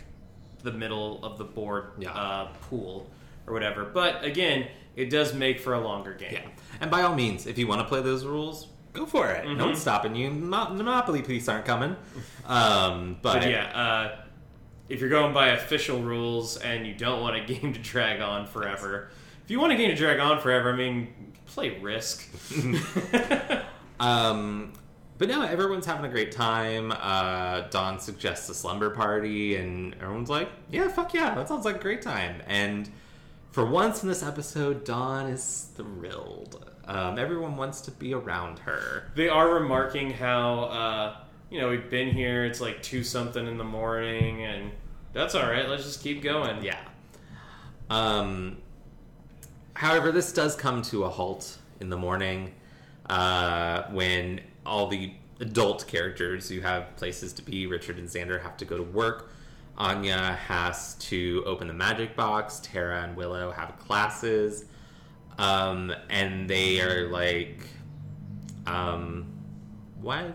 the 0.64 0.72
middle 0.72 1.24
of 1.24 1.38
the 1.38 1.44
board 1.44 1.92
Yeah. 2.00 2.12
uh, 2.12 2.48
pool 2.70 3.08
or 3.46 3.54
whatever. 3.54 3.86
But 3.86 4.24
again, 4.24 4.68
it 4.96 5.12
does 5.12 5.36
make 5.36 5.60
for 5.60 5.76
a 5.76 5.80
longer 5.80 6.16
game. 6.16 6.34
Yeah, 6.34 6.48
and 6.82 6.90
by 6.92 7.02
all 7.02 7.16
means, 7.16 7.46
if 7.48 7.58
you 7.58 7.68
want 7.68 7.82
to 7.82 7.88
play 7.88 8.02
those 8.02 8.26
rules, 8.26 8.68
go 8.94 9.06
for 9.06 9.30
it. 9.32 9.46
No 9.46 9.52
Mhm. 9.56 9.66
one's 9.66 9.82
stopping 9.82 10.16
you. 10.16 10.30
Mo- 10.32 10.70
Monopoly 10.74 11.22
police 11.22 11.48
aren't 11.48 11.66
coming. 11.66 11.96
Um, 12.46 13.18
but, 13.22 13.42
But 13.42 13.50
yeah, 13.50 13.66
uh, 13.68 14.16
if 14.90 15.00
you're 15.02 15.10
going 15.10 15.34
by 15.34 15.50
official 15.50 16.00
rules 16.02 16.58
and 16.58 16.88
you 16.88 16.94
don't 16.96 17.22
want 17.22 17.36
a 17.36 17.42
game 17.54 17.74
to 17.74 17.80
drag 17.80 18.22
on 18.22 18.46
forever, 18.48 19.10
if 19.44 19.52
you 19.52 19.60
want 19.60 19.74
a 19.74 19.76
game 19.76 19.90
to 19.90 19.96
drag 19.96 20.20
on 20.20 20.40
forever, 20.40 20.72
I 20.74 20.76
mean, 20.76 21.34
play 21.46 21.80
Risk. 21.80 22.28
Um, 24.00 24.74
but 25.18 25.28
no, 25.28 25.42
everyone's 25.42 25.88
having 25.88 26.06
a 26.06 26.10
great 26.10 26.32
time. 26.32 26.92
Uh, 26.96 27.62
Dawn 27.72 28.00
suggests 28.00 28.48
a 28.50 28.54
slumber 28.54 28.92
party, 28.92 29.56
and 29.56 29.96
everyone's 29.96 30.30
like, 30.30 30.50
"Yeah, 30.70 30.88
fuck 30.88 31.16
yeah, 31.16 31.34
that 31.34 31.48
sounds 31.48 31.66
like 31.66 31.78
a 31.78 31.80
great 31.80 32.04
time." 32.04 32.44
And 32.46 32.88
for 33.58 33.66
once 33.66 34.04
in 34.04 34.08
this 34.08 34.22
episode, 34.22 34.84
Dawn 34.84 35.26
is 35.26 35.70
thrilled. 35.76 36.64
Um, 36.86 37.18
everyone 37.18 37.58
wants 37.58 37.82
to 37.82 37.92
be 37.92 38.14
around 38.14 38.60
her. 38.60 39.10
they 39.16 39.30
are 39.30 39.52
remarking 39.52 40.12
how, 40.12 40.66
uh, 40.66 41.16
you 41.50 41.60
know, 41.60 41.68
we've 41.68 41.90
been 41.90 42.12
here, 42.14 42.46
it's 42.46 42.62
like 42.62 42.84
2 42.84 43.04
something 43.04 43.48
in 43.48 43.58
the 43.58 43.64
morning, 43.64 44.44
and 44.44 44.70
that's 45.12 45.34
alright, 45.34 45.68
let's 45.68 45.86
just 45.86 46.04
keep 46.04 46.22
going. 46.22 46.64
Yeah. 46.64 46.78
Um, 47.90 48.58
however, 49.74 50.12
this 50.12 50.32
does 50.32 50.56
come 50.56 50.84
to 50.84 51.06
a 51.06 51.10
halt 51.10 51.58
in 51.80 51.90
the 51.90 51.98
morning 51.98 52.54
uh, 53.10 53.86
when 53.90 54.42
all 54.68 54.86
the 54.86 55.14
adult 55.40 55.88
characters 55.88 56.48
who 56.48 56.62
have 56.62 56.96
places 56.96 57.34
to 57.34 57.42
be, 57.42 57.66
Richard 57.66 57.98
and 57.98 58.08
Xander, 58.08 58.40
have 58.44 58.56
to 58.58 58.66
go 58.66 58.78
to 58.78 58.84
work. 58.84 59.32
Anya 59.78 60.38
has 60.48 60.96
to 60.96 61.44
open 61.46 61.68
the 61.68 61.74
magic 61.74 62.16
box. 62.16 62.60
Tara 62.64 63.04
and 63.04 63.16
Willow 63.16 63.52
have 63.52 63.78
classes. 63.80 64.66
Um, 65.38 65.94
and 66.10 66.50
they 66.50 66.82
are 66.82 67.08
like, 67.10 67.60
um, 68.66 69.26
why 70.02 70.32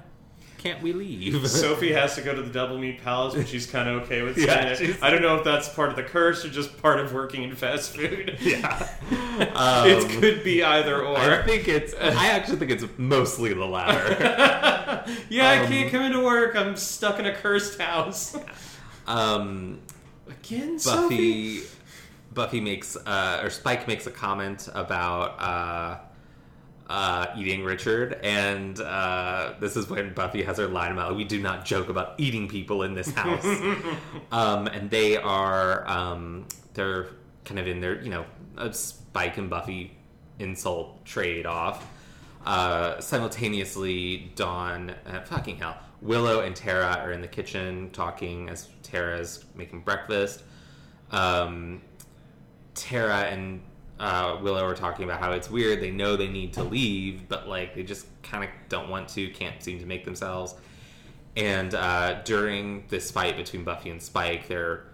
can't 0.59 0.80
we 0.80 0.93
leave? 0.93 1.49
Sophie 1.51 1.93
has 1.93 2.14
to 2.14 2.22
go 2.22 2.32
to 2.36 2.40
the 2.40 2.51
Double 2.53 2.78
Meat 2.78 3.03
Palace, 3.03 3.34
but 3.34 3.49
she's 3.49 3.66
kind 3.66 3.88
of 3.88 4.03
okay 4.05 4.22
with 4.22 4.38
Yeah, 4.38 4.68
it. 4.68 4.97
I 5.03 5.11
don't 5.11 5.20
know 5.22 5.36
if 5.36 5.43
that's 5.45 5.68
part 5.68 5.90
of 5.90 5.97
the 5.97 6.05
curse 6.05 6.45
or 6.45 6.51
just 6.51 6.80
part 6.80 7.01
of 7.01 7.12
working 7.12 7.43
in 7.43 7.57
fast 7.57 7.97
food. 7.97 8.36
yeah. 8.40 8.88
it 9.40 9.57
Um, 9.57 10.20
could 10.20 10.45
be 10.45 10.62
either 10.62 11.03
or. 11.05 11.16
I 11.18 11.43
think 11.43 11.66
it's. 11.66 11.95
I 12.01 12.28
actually 12.28 12.59
think 12.59 12.70
it's 12.70 12.84
mostly 12.97 13.53
the 13.55 13.64
latter. 13.66 14.16
yeah, 15.28 15.49
I 15.51 15.59
Um, 15.59 15.66
can't 15.66 15.90
come 15.90 16.03
into 16.03 16.20
work. 16.20 16.55
I'm 16.55 16.76
stuck 16.76 17.18
in 17.18 17.26
a 17.26 17.34
cursed 17.34 17.80
house. 17.80 18.36
Um, 19.07 19.81
Again, 20.29 20.79
Sophie. 20.79 21.59
Buffy. 21.59 21.69
Buffy 22.33 22.61
makes 22.61 22.97
uh, 22.97 23.41
or 23.43 23.51
Spike 23.51 23.87
makes 23.87 24.07
a 24.07 24.11
comment 24.11 24.69
about 24.75 25.41
uh, 25.41 25.99
uh, 26.89 27.27
eating 27.37 27.65
Richard, 27.65 28.19
and 28.23 28.81
uh, 28.81 29.55
this 29.61 29.77
is 29.77 29.89
when 29.89 30.15
Buffy 30.15 30.43
has 30.43 30.59
her 30.59 30.69
line 30.69 30.93
about 30.93 31.15
we 31.17 31.25
do 31.25 31.41
not 31.41 31.65
joke 31.65 31.89
about 31.89 32.15
eating 32.19 32.49
people 32.49 32.83
in 32.83 32.95
this 32.95 33.11
house. 33.11 33.45
um, 34.33 34.67
and 34.67 34.91
they 34.91 35.17
are 35.17 35.87
um, 35.89 36.47
they're 36.75 37.09
kind 37.45 37.61
of 37.61 37.67
in 37.67 37.81
their 37.81 38.03
you 38.03 38.11
know 38.11 38.25
a 38.57 38.73
Spike 38.73 39.37
and 39.37 39.51
Buffy 39.51 39.97
insult 40.39 41.05
trade 41.05 41.47
off. 41.47 41.87
Uh, 42.45 42.99
simultaneously, 43.01 44.33
Dawn, 44.35 44.95
uh, 45.07 45.21
fucking 45.21 45.59
hell, 45.59 45.77
Willow 46.03 46.41
and 46.41 46.55
Tara 46.55 46.99
are 47.01 47.13
in 47.13 47.21
the 47.21 47.29
kitchen 47.29 47.91
talking 47.93 48.49
as 48.49 48.69
Tara's 48.83 49.45
making 49.55 49.81
breakfast. 49.81 50.43
Um, 51.13 51.81
Tara 52.75 53.23
and 53.23 53.63
uh, 54.01 54.39
Willow 54.43 54.65
are 54.65 54.75
talking 54.75 55.05
about 55.05 55.21
how 55.21 55.33
it's 55.33 55.49
weird. 55.49 55.81
They 55.81 55.93
know 55.93 56.17
they 56.17 56.29
need 56.29 56.53
to 56.55 56.65
leave, 56.65 57.29
but 57.29 57.49
like 57.49 57.75
they 57.75 57.85
just 57.85 58.07
kind 58.23 58.43
of 58.43 58.51
don't 58.69 58.89
want 58.89 59.09
to, 59.11 59.29
can't 59.31 59.63
seem 59.63 59.79
to 59.79 59.87
make 59.87 60.05
themselves. 60.05 60.57
And 61.37 61.75
uh, 61.75 62.23
during 62.25 62.85
this 62.89 63.11
fight 63.11 63.37
between 63.37 63.63
Buffy 63.65 63.91
and 63.91 64.03
Spike, 64.03 64.49
they're 64.49 64.85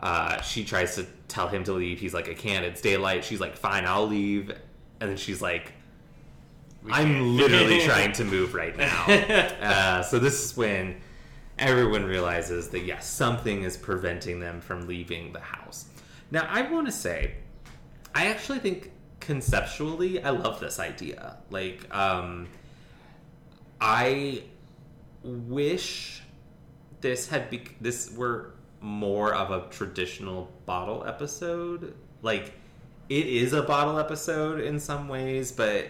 uh, 0.00 0.40
she 0.42 0.64
tries 0.64 0.96
to 0.96 1.06
tell 1.28 1.48
him 1.48 1.64
to 1.64 1.72
leave. 1.72 2.00
He's 2.00 2.12
like, 2.12 2.28
I 2.28 2.34
can't. 2.34 2.64
It's 2.64 2.80
daylight. 2.80 3.24
She's 3.24 3.40
like, 3.40 3.56
fine, 3.56 3.86
I'll 3.86 4.06
leave. 4.06 4.50
And 5.00 5.10
then 5.10 5.16
she's 5.16 5.40
like, 5.40 5.72
I'm 6.90 7.36
literally 7.36 7.80
trying 7.80 8.12
to 8.12 8.24
move 8.24 8.54
right 8.54 8.76
now. 8.76 9.06
Uh, 9.64 10.02
so 10.02 10.18
this 10.18 10.44
is 10.44 10.56
when 10.56 11.00
everyone 11.58 12.04
realizes 12.04 12.68
that 12.68 12.80
yes, 12.80 13.08
something 13.08 13.62
is 13.62 13.76
preventing 13.76 14.40
them 14.40 14.60
from 14.60 14.86
leaving 14.86 15.32
the 15.32 15.40
house. 15.40 15.86
Now, 16.30 16.46
I 16.50 16.62
want 16.62 16.86
to 16.86 16.92
say, 16.92 17.34
I 18.14 18.26
actually 18.26 18.58
think 18.58 18.90
conceptually, 19.20 20.22
I 20.22 20.30
love 20.30 20.60
this 20.60 20.78
idea. 20.78 21.36
Like, 21.50 21.92
um, 21.94 22.48
I 23.80 24.42
wish 25.22 26.22
this 27.00 27.28
had 27.28 27.50
be- 27.50 27.76
this 27.80 28.10
were 28.12 28.54
more 28.80 29.34
of 29.34 29.50
a 29.50 29.68
traditional 29.70 30.52
bottle 30.66 31.04
episode. 31.06 31.94
Like, 32.22 32.52
it 33.08 33.26
is 33.26 33.52
a 33.52 33.62
bottle 33.62 33.98
episode 33.98 34.60
in 34.60 34.78
some 34.80 35.08
ways, 35.08 35.52
but 35.52 35.88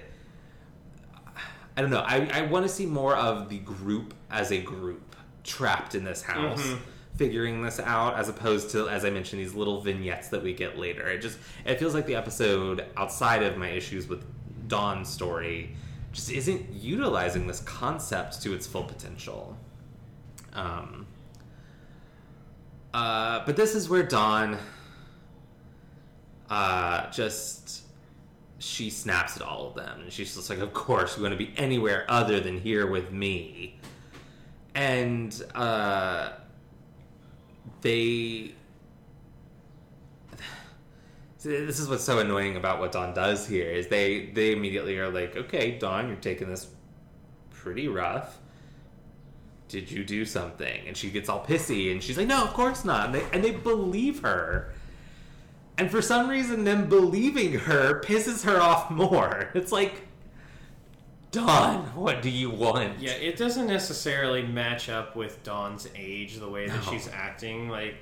I 1.76 1.80
don't 1.80 1.90
know. 1.90 2.04
I, 2.06 2.28
I 2.32 2.42
want 2.42 2.64
to 2.64 2.68
see 2.68 2.86
more 2.86 3.16
of 3.16 3.48
the 3.48 3.58
group 3.58 4.14
as 4.30 4.52
a 4.52 4.60
group 4.60 5.16
trapped 5.42 5.94
in 5.94 6.04
this 6.04 6.22
house, 6.22 6.62
Mhm. 6.62 6.78
figuring 7.16 7.62
this 7.62 7.80
out, 7.80 8.16
as 8.16 8.28
opposed 8.28 8.70
to, 8.70 8.88
as 8.88 9.04
I 9.04 9.10
mentioned, 9.10 9.40
these 9.42 9.54
little 9.54 9.80
vignettes 9.80 10.28
that 10.28 10.42
we 10.42 10.52
get 10.54 10.78
later. 10.78 11.08
It 11.08 11.20
just 11.20 11.38
it 11.64 11.78
feels 11.78 11.92
like 11.94 12.06
the 12.06 12.14
episode, 12.14 12.84
outside 12.96 13.42
of 13.42 13.56
my 13.56 13.68
issues 13.70 14.06
with 14.08 14.24
Dawn's 14.68 15.08
story, 15.08 15.74
just 16.12 16.30
isn't 16.30 16.70
utilizing 16.72 17.46
this 17.48 17.60
concept 17.60 18.40
to 18.42 18.54
its 18.54 18.66
full 18.66 18.84
potential. 18.84 19.56
Um, 20.52 21.06
uh, 22.94 23.44
but 23.44 23.56
this 23.56 23.74
is 23.74 23.88
where 23.88 24.04
Dawn 24.04 24.56
uh, 26.48 27.10
just 27.10 27.83
she 28.64 28.90
snaps 28.90 29.36
at 29.36 29.42
all 29.42 29.68
of 29.68 29.74
them 29.74 30.00
and 30.00 30.12
she's 30.12 30.34
just 30.34 30.48
like 30.48 30.58
of 30.58 30.72
course 30.72 31.16
you're 31.16 31.28
going 31.28 31.38
to 31.38 31.44
be 31.44 31.52
anywhere 31.56 32.04
other 32.08 32.40
than 32.40 32.58
here 32.58 32.86
with 32.86 33.12
me. 33.12 33.78
And 34.74 35.40
uh, 35.54 36.32
they 37.82 38.54
this 41.42 41.78
is 41.78 41.88
what's 41.88 42.02
so 42.02 42.20
annoying 42.20 42.56
about 42.56 42.80
what 42.80 42.92
Dawn 42.92 43.12
does 43.12 43.46
here 43.46 43.70
is 43.70 43.88
they 43.88 44.26
they 44.26 44.52
immediately 44.52 44.98
are 44.98 45.10
like 45.10 45.36
okay 45.36 45.78
Dawn 45.78 46.08
you're 46.08 46.16
taking 46.16 46.48
this 46.48 46.68
pretty 47.50 47.86
rough. 47.86 48.38
Did 49.68 49.90
you 49.90 50.04
do 50.04 50.24
something? 50.24 50.86
And 50.86 50.96
she 50.96 51.10
gets 51.10 51.28
all 51.28 51.44
pissy 51.44 51.92
and 51.92 52.02
she's 52.02 52.16
like 52.16 52.26
no 52.26 52.44
of 52.44 52.54
course 52.54 52.84
not. 52.84 53.06
And 53.06 53.14
they, 53.14 53.26
and 53.32 53.44
they 53.44 53.52
believe 53.52 54.20
her 54.20 54.73
and 55.78 55.90
for 55.90 56.00
some 56.02 56.28
reason, 56.28 56.64
them 56.64 56.88
believing 56.88 57.54
her 57.60 58.00
pisses 58.00 58.44
her 58.44 58.60
off 58.60 58.90
more. 58.90 59.50
It's 59.54 59.72
like, 59.72 60.02
Dawn, 61.30 61.86
what 61.96 62.22
do 62.22 62.30
you 62.30 62.48
want? 62.50 63.00
Yeah, 63.00 63.10
it 63.12 63.36
doesn't 63.36 63.66
necessarily 63.66 64.42
match 64.42 64.88
up 64.88 65.16
with 65.16 65.42
Dawn's 65.42 65.88
age, 65.96 66.36
the 66.38 66.48
way 66.48 66.68
that 66.68 66.84
No. 66.86 66.92
she's 66.92 67.08
acting. 67.08 67.68
Like, 67.68 67.96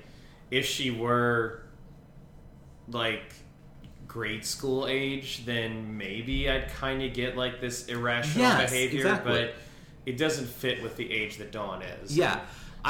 if 0.50 0.66
she 0.66 0.90
were, 0.90 1.62
like, 2.88 3.22
grade 4.06 4.44
school 4.44 4.86
age, 4.86 5.46
then 5.46 5.96
maybe 5.96 6.50
I'd 6.50 6.68
kind 6.74 7.02
of 7.02 7.14
get, 7.14 7.34
like, 7.36 7.58
this 7.62 7.86
irrational 7.86 8.44
Yes, 8.48 8.70
behavior, 8.70 8.98
exactly. 9.06 9.32
but 9.32 9.54
it 10.04 10.18
doesn't 10.18 10.46
fit 10.48 10.82
with 10.82 10.96
the 10.96 11.10
age 11.10 11.38
that 11.38 11.52
Dawn 11.52 11.80
is. 11.80 12.14
Yeah. 12.14 12.40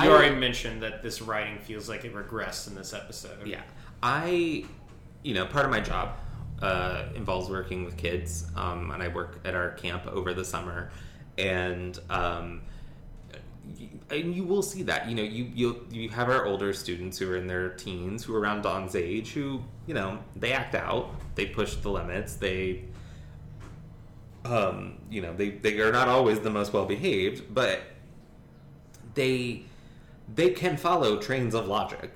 You 0.02 0.10
already 0.10 0.34
mentioned 0.34 0.82
that 0.82 1.02
this 1.02 1.20
writing 1.22 1.58
feels 1.58 1.88
like 1.88 2.04
it 2.04 2.14
regressed 2.14 2.66
in 2.66 2.74
this 2.74 2.92
episode. 2.94 3.46
Yeah. 3.46 3.60
I, 4.02 4.64
you 5.22 5.34
know, 5.34 5.46
part 5.46 5.64
of 5.64 5.70
my 5.70 5.80
job 5.80 6.16
uh, 6.60 7.04
involves 7.14 7.48
working 7.48 7.84
with 7.84 7.96
kids, 7.96 8.46
um, 8.56 8.90
and 8.90 9.02
I 9.02 9.08
work 9.08 9.40
at 9.44 9.54
our 9.54 9.70
camp 9.72 10.06
over 10.06 10.34
the 10.34 10.44
summer, 10.44 10.90
and 11.38 11.98
um, 12.10 12.62
y- 13.78 13.88
and 14.10 14.34
you 14.34 14.44
will 14.44 14.62
see 14.62 14.82
that. 14.84 15.08
You 15.08 15.14
know, 15.14 15.22
you 15.22 15.50
you 15.54 15.86
you 15.90 16.08
have 16.10 16.28
our 16.28 16.46
older 16.46 16.72
students 16.72 17.18
who 17.18 17.30
are 17.30 17.36
in 17.36 17.46
their 17.46 17.70
teens, 17.70 18.24
who 18.24 18.34
are 18.34 18.40
around 18.40 18.62
Dawn's 18.62 18.94
age, 18.96 19.32
who 19.32 19.62
you 19.86 19.94
know 19.94 20.18
they 20.36 20.52
act 20.52 20.74
out, 20.74 21.10
they 21.34 21.46
push 21.46 21.76
the 21.76 21.90
limits, 21.90 22.34
they. 22.36 22.84
Um, 24.44 24.98
you 25.08 25.22
know, 25.22 25.32
they, 25.32 25.50
they 25.50 25.78
are 25.78 25.92
not 25.92 26.08
always 26.08 26.40
the 26.40 26.50
most 26.50 26.72
well 26.72 26.84
behaved, 26.84 27.54
but 27.54 27.80
they 29.14 29.62
they 30.34 30.50
can 30.50 30.76
follow 30.76 31.16
trains 31.18 31.54
of 31.54 31.68
logic 31.68 32.10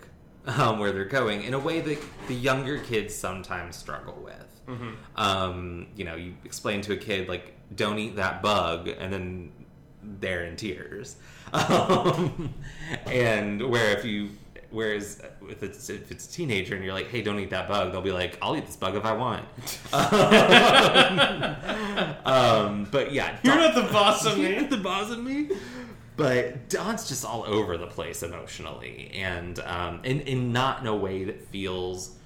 um, 0.46 0.78
where 0.78 0.92
they're 0.92 1.04
going 1.04 1.42
in 1.42 1.54
a 1.54 1.58
way 1.58 1.80
that 1.80 1.98
the 2.28 2.34
younger 2.34 2.78
kids 2.78 3.14
sometimes 3.14 3.76
struggle 3.76 4.18
with. 4.24 4.42
Um, 5.16 5.86
you 5.96 6.04
know, 6.04 6.16
you 6.16 6.34
explain 6.44 6.80
to 6.82 6.92
a 6.92 6.96
kid 6.96 7.28
like, 7.28 7.54
"Don't 7.74 7.98
eat 7.98 8.16
that 8.16 8.42
bug," 8.42 8.88
and 8.88 9.12
then 9.12 9.52
they're 10.02 10.44
in 10.44 10.56
tears. 10.56 11.16
Um, 11.52 12.52
and 13.06 13.70
where 13.70 13.96
if 13.96 14.04
you, 14.04 14.30
whereas 14.70 15.22
if 15.48 15.62
it's 15.62 15.88
if 15.88 16.10
it's 16.10 16.26
a 16.26 16.32
teenager 16.32 16.74
and 16.74 16.84
you're 16.84 16.92
like, 16.92 17.08
"Hey, 17.08 17.22
don't 17.22 17.38
eat 17.38 17.50
that 17.50 17.68
bug," 17.68 17.92
they'll 17.92 18.02
be 18.02 18.10
like, 18.10 18.36
"I'll 18.42 18.56
eat 18.56 18.66
this 18.66 18.74
bug 18.74 18.96
if 18.96 19.04
I 19.04 19.12
want." 19.12 19.44
um, 22.26 22.88
but 22.90 23.12
yeah, 23.12 23.38
You're 23.44 23.54
not 23.54 23.76
the 23.76 23.82
boss 23.92 24.26
of 24.26 24.38
You're 24.38 24.60
not 24.60 24.70
the 24.70 24.76
boss 24.78 25.12
of 25.12 25.22
me. 25.22 25.50
But 26.16 26.70
Dawn's 26.70 27.06
just 27.06 27.24
all 27.24 27.44
over 27.44 27.76
the 27.76 27.86
place 27.86 28.22
emotionally, 28.22 29.10
and 29.14 29.58
um, 29.60 30.00
in, 30.02 30.20
in 30.22 30.52
not 30.52 30.80
in 30.80 30.86
a 30.86 30.96
way 30.96 31.24
that 31.24 31.46
feels 31.48 32.16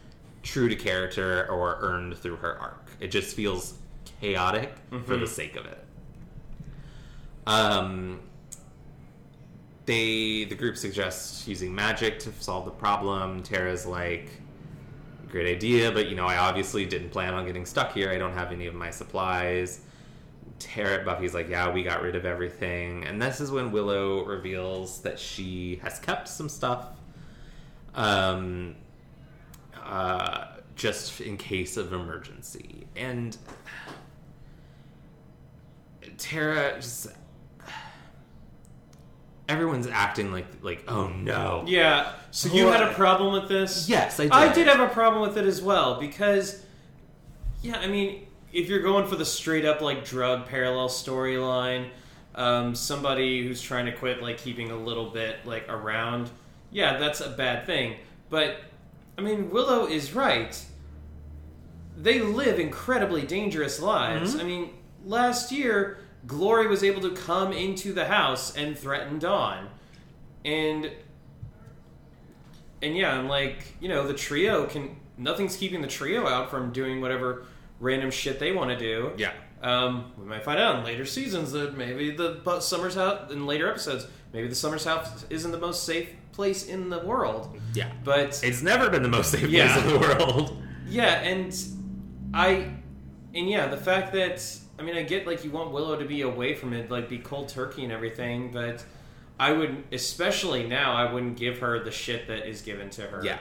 true 0.43 0.69
to 0.69 0.77
character 0.77 1.47
or 1.51 1.79
earned 1.81 2.17
through 2.17 2.37
her 2.37 2.59
arc. 2.59 2.91
It 3.01 3.09
just 3.09 3.35
feels 3.35 3.75
chaotic 4.21 4.73
for 5.07 5.17
the 5.17 5.27
sake 5.27 5.57
of 5.57 5.67
it. 5.67 5.85
Um, 7.47 8.21
they 9.87 10.45
the 10.45 10.55
group 10.55 10.77
suggests 10.77 11.49
using 11.49 11.75
magic 11.75 12.21
to 12.21 12.33
solve 12.39 12.67
the 12.67 12.71
problem. 12.71 13.43
Tara's 13.43 13.87
like, 13.87 14.31
great 15.29 15.57
idea, 15.57 15.91
but 15.91 16.09
you 16.09 16.15
know, 16.15 16.27
I 16.27 16.37
obviously 16.37 16.87
didn't 16.87 17.11
plan 17.11 17.35
on 17.35 17.45
getting 17.45 17.67
stuck 17.67 17.93
here. 17.93 18.11
I 18.11 18.19
don't 18.19 18.35
have 18.35 18.53
any 18.53 18.67
of 18.67 18.75
my 18.75 18.91
supplies. 18.91 19.81
Tara 20.61 21.05
Buffy's 21.05 21.35
like, 21.35 21.49
yeah, 21.49 21.73
we 21.73 21.83
got 21.83 22.03
rid 22.03 22.15
of 22.15 22.25
everything. 22.25 23.05
And 23.05 23.21
this 23.21 23.41
is 23.41 23.51
when 23.51 23.73
Willow 23.73 24.25
reveals 24.25 25.01
that 25.01 25.19
she 25.19 25.81
has 25.83 25.99
kept 25.99 26.29
some 26.29 26.49
stuff. 26.49 26.87
Um 27.95 28.77
uh 29.83 30.47
just 30.77 31.21
in 31.21 31.37
case 31.37 31.77
of 31.77 31.93
emergency. 31.93 32.87
And 32.95 33.37
Tara 36.19 36.75
just 36.77 37.09
everyone's 39.49 39.87
acting 39.89 40.31
like 40.31 40.47
like 40.63 40.85
oh 40.87 41.09
no. 41.09 41.65
Yeah. 41.67 42.13
So 42.31 42.49
you 42.53 42.69
had 42.69 42.83
a 42.83 42.93
problem 42.93 43.33
with 43.33 43.49
this? 43.49 43.89
Yes, 43.89 44.21
I 44.21 44.25
did. 44.25 44.33
I 44.33 44.53
did 44.53 44.67
have 44.69 44.81
a 44.81 44.93
problem 44.93 45.23
with 45.23 45.37
it 45.37 45.45
as 45.45 45.61
well 45.61 45.99
because, 45.99 46.63
yeah, 47.61 47.79
I 47.79 47.89
mean, 47.89 48.27
if 48.53 48.69
you're 48.69 48.83
going 48.83 49.07
for 49.07 49.17
the 49.17 49.25
straight 49.25 49.65
up 49.65 49.81
like 49.81 50.05
drug 50.05 50.47
parallel 50.47 50.89
storyline, 50.89 51.89
um, 52.35 52.75
somebody 52.75 53.47
who's 53.47 53.61
trying 53.61 53.87
to 53.87 53.93
quit 53.93 54.23
like 54.23 54.39
keeping 54.39 54.71
a 54.71 54.77
little 54.77 55.11
bit 55.11 55.45
like 55.45 55.69
around, 55.69 56.31
yeah, 56.71 56.97
that's 56.97 57.21
a 57.21 57.31
bad 57.31 57.67
thing. 57.67 57.97
But 58.29 58.61
I 59.19 59.23
mean, 59.23 59.51
Willow 59.51 59.87
is 59.87 60.13
right. 60.13 60.59
They 61.97 62.21
live 62.21 62.59
incredibly 62.59 63.23
dangerous 63.23 63.81
lives. 63.81 64.33
Mm-hmm. 64.33 64.41
I 64.41 64.45
mean, 64.45 64.71
last 65.05 65.53
year 65.53 65.99
Glory 66.27 66.67
was 66.67 66.83
able 66.83 67.03
to 67.03 67.11
come 67.11 67.53
into 67.53 67.93
the 67.93 68.05
house 68.05 68.57
and 68.57 68.79
threaten 68.79 69.19
Dawn, 69.19 69.69
and 70.45 70.91
and 72.83 72.97
yeah, 72.97 73.19
I'm 73.19 73.29
like, 73.29 73.75
you 73.81 73.89
know, 73.89 74.07
the 74.07 74.15
trio 74.15 74.67
can. 74.67 74.97
Nothing's 75.19 75.55
keeping 75.55 75.83
the 75.83 75.89
trio 75.89 76.27
out 76.27 76.51
from 76.51 76.73
doing 76.73 77.03
whatever 77.03 77.45
random 77.81 78.11
shit 78.11 78.39
they 78.39 78.53
want 78.53 78.71
to 78.71 78.79
do. 78.79 79.13
Yeah. 79.17 79.33
Um, 79.63 80.13
we 80.17 80.25
might 80.25 80.45
find 80.45 80.59
out 80.59 80.77
in 80.79 80.85
later 80.85 81.05
seasons 81.05 81.53
that 81.53 81.77
maybe 81.77 82.13
the 82.13 82.61
Summer's 82.61 82.95
House, 82.95 83.31
in 83.31 83.47
later 83.47 83.69
episodes, 83.69 84.07
maybe 84.33 84.49
the 84.49 84.55
Summer's 84.55 84.85
House 84.85 85.27
isn't 85.29 85.51
the 85.51 85.59
most 85.59 85.85
safe 85.85 86.09
place 86.33 86.67
in 86.67 86.89
the 86.89 87.01
world. 87.01 87.59
Yeah. 87.75 87.91
But 88.05 88.41
It's 88.43 88.63
never 88.63 88.89
been 88.89 89.03
the 89.03 89.09
most 89.09 89.31
safe 89.33 89.49
Yeah. 89.49 89.73
place 89.73 89.85
in 89.85 89.93
the 89.93 89.99
world. 89.99 90.63
yeah, 90.89 91.21
and 91.21 91.55
I, 92.33 92.71
and 93.35 93.49
yeah, 93.51 93.67
the 93.67 93.77
fact 93.77 94.13
that 94.15 94.47
I 94.79 94.83
mean, 94.83 94.97
I 94.97 95.03
get 95.03 95.27
like 95.27 95.45
you 95.45 95.51
want 95.51 95.73
Willow 95.73 95.97
to 95.99 96.07
be 96.07 96.23
away 96.23 96.55
from 96.55 96.73
it, 96.73 96.91
like 96.91 97.07
be 97.11 97.19
cold 97.19 97.49
turkey 97.51 97.85
and 97.85 97.93
everything, 97.93 98.51
but 98.51 98.83
I 99.39 99.53
would, 99.53 99.85
especially 99.93 100.67
now, 100.67 100.95
I 100.95 101.13
wouldn't 101.13 101.37
give 101.37 101.59
her 101.59 101.85
the 101.85 101.91
shit 101.91 102.27
that 102.29 102.49
is 102.49 102.63
given 102.63 102.89
to 102.91 103.03
her. 103.03 103.21
Yeah. 103.23 103.39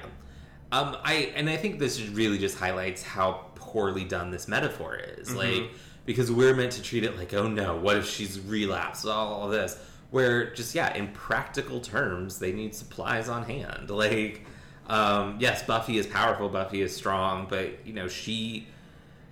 Um, 0.73 0.97
I 1.01 1.31
and 1.35 1.49
I 1.49 1.55
think 1.55 1.79
this 1.79 2.01
really 2.09 2.37
just 2.37 2.57
highlights 2.57 3.01
how 3.03 3.45
poorly 3.71 4.03
done 4.03 4.31
this 4.31 4.47
metaphor 4.47 4.95
is. 4.95 5.29
Mhm. 5.29 5.35
Like 5.35 5.71
because 6.05 6.31
we're 6.31 6.55
meant 6.55 6.71
to 6.71 6.81
treat 6.81 7.03
it 7.03 7.17
like, 7.17 7.33
oh 7.33 7.47
no, 7.47 7.75
what 7.77 7.97
if 7.97 8.09
she's 8.09 8.39
relapsed? 8.39 9.05
All 9.05 9.45
of 9.45 9.51
this. 9.51 9.77
Where 10.11 10.51
just 10.53 10.73
yeah, 10.73 10.91
in 10.95 11.09
practical 11.09 11.79
terms, 11.79 12.39
they 12.39 12.51
need 12.51 12.73
supplies 12.73 13.29
on 13.29 13.43
hand. 13.43 13.89
Like, 13.91 14.45
um, 14.87 15.37
yes, 15.39 15.61
Buffy 15.61 15.99
is 15.99 16.07
powerful, 16.07 16.49
Buffy 16.49 16.81
is 16.81 16.95
strong, 16.95 17.45
but 17.47 17.85
you 17.85 17.93
know 17.93 18.07
she, 18.07 18.67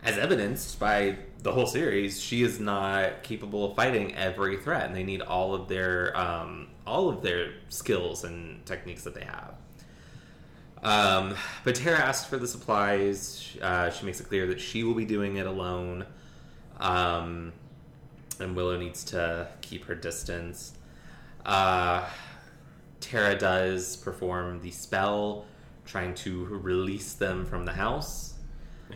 as 0.03 0.19
evidenced 0.19 0.79
by 0.79 1.17
the 1.41 1.51
whole 1.51 1.65
series, 1.65 2.21
she 2.21 2.43
is 2.43 2.59
not 2.59 3.23
capable 3.23 3.71
of 3.71 3.75
fighting 3.75 4.15
every 4.15 4.57
threat, 4.57 4.85
and 4.85 4.95
they 4.95 5.03
need 5.03 5.21
all 5.21 5.55
of 5.55 5.67
their 5.67 6.15
um, 6.15 6.67
all 6.85 7.09
of 7.09 7.23
their 7.23 7.53
skills 7.69 8.23
and 8.23 8.63
techniques 8.67 9.03
that 9.03 9.15
they 9.15 9.23
have. 9.25 9.55
Um, 10.83 11.35
but 11.63 11.75
Tara 11.75 11.97
asks 11.99 12.25
for 12.29 12.37
the 12.37 12.47
supplies. 12.47 13.57
Uh, 13.61 13.89
she 13.89 14.05
makes 14.05 14.19
it 14.19 14.27
clear 14.27 14.47
that 14.47 14.59
she 14.61 14.83
will 14.83 14.93
be 14.93 15.05
doing 15.05 15.37
it 15.37 15.47
alone. 15.47 16.05
Um, 16.79 17.53
and 18.39 18.55
Willow 18.55 18.77
needs 18.77 19.03
to 19.05 19.47
keep 19.61 19.85
her 19.85 19.95
distance. 19.95 20.73
Uh, 21.45 22.05
Tara 22.99 23.37
does 23.37 23.95
perform 23.97 24.61
the 24.61 24.71
spell, 24.71 25.45
trying 25.85 26.13
to 26.15 26.45
release 26.45 27.13
them 27.13 27.45
from 27.45 27.65
the 27.65 27.73
house. 27.73 28.33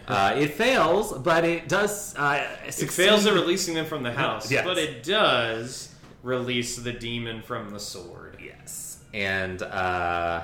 Uh, 0.08 0.34
it 0.38 0.54
fails, 0.54 1.12
but 1.20 1.44
it 1.44 1.68
does. 1.68 2.16
Uh, 2.16 2.48
It 2.66 2.72
fails 2.90 3.26
at 3.26 3.34
releasing 3.34 3.74
them 3.76 3.86
from 3.86 4.04
the 4.04 4.12
house, 4.14 4.50
Yes. 4.50 4.64
but 4.66 4.78
it 4.78 5.04
does 5.04 5.94
release 6.24 6.78
the 6.78 6.94
demon 6.94 7.42
from 7.42 7.72
the 7.72 7.80
sword. 7.80 8.38
Yes, 8.42 9.00
and 9.14 9.62
uh, 9.62 10.44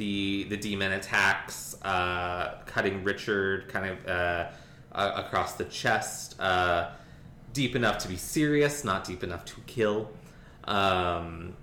the 0.00 0.44
the 0.44 0.56
demon 0.56 0.92
attacks, 0.92 1.76
uh, 1.82 2.54
cutting 2.64 3.04
Richard 3.04 3.68
kind 3.68 3.90
of 3.90 4.06
uh, 4.08 4.48
uh, 4.92 5.12
across 5.14 5.52
the 5.54 5.66
chest, 5.66 6.40
uh, 6.40 6.88
deep 7.52 7.76
enough 7.76 7.98
to 7.98 8.08
be 8.08 8.16
serious, 8.16 8.82
not 8.82 9.04
deep 9.04 9.22
enough 9.22 9.44
to 9.44 9.60
kill. 9.66 10.10
Um, 10.64 11.54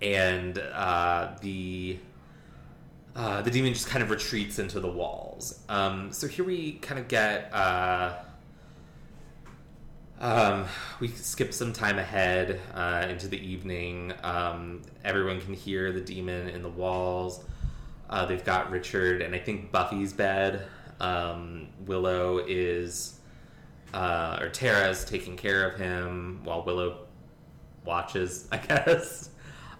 and 0.00 0.58
uh, 0.58 1.36
the 1.40 1.98
uh, 3.16 3.42
the 3.42 3.50
demon 3.50 3.72
just 3.72 3.88
kind 3.88 4.04
of 4.04 4.10
retreats 4.10 4.60
into 4.60 4.78
the 4.78 4.90
walls. 4.90 5.58
Um, 5.68 6.12
so 6.12 6.28
here 6.28 6.44
we 6.44 6.74
kind 6.74 7.00
of 7.00 7.08
get. 7.08 7.52
Um, 10.18 10.64
we 10.98 11.08
skip 11.08 11.52
some 11.52 11.74
time 11.74 11.98
ahead 11.98 12.58
uh, 12.72 13.06
into 13.10 13.28
the 13.28 13.38
evening. 13.38 14.14
Um, 14.22 14.80
everyone 15.04 15.42
can 15.42 15.52
hear 15.52 15.92
the 15.92 16.00
demon 16.00 16.48
in 16.48 16.62
the 16.62 16.70
walls. 16.70 17.44
Uh, 18.08 18.24
they've 18.26 18.44
got 18.44 18.70
Richard 18.70 19.22
and 19.22 19.34
I 19.34 19.38
think 19.38 19.72
Buffy's 19.72 20.12
bed. 20.12 20.66
Um, 21.00 21.68
Willow 21.86 22.38
is, 22.46 23.18
uh, 23.92 24.38
or 24.40 24.48
Tara's 24.48 25.04
taking 25.04 25.36
care 25.36 25.68
of 25.68 25.78
him 25.78 26.40
while 26.44 26.64
Willow 26.64 27.06
watches, 27.84 28.48
I 28.52 28.58
guess. 28.58 29.30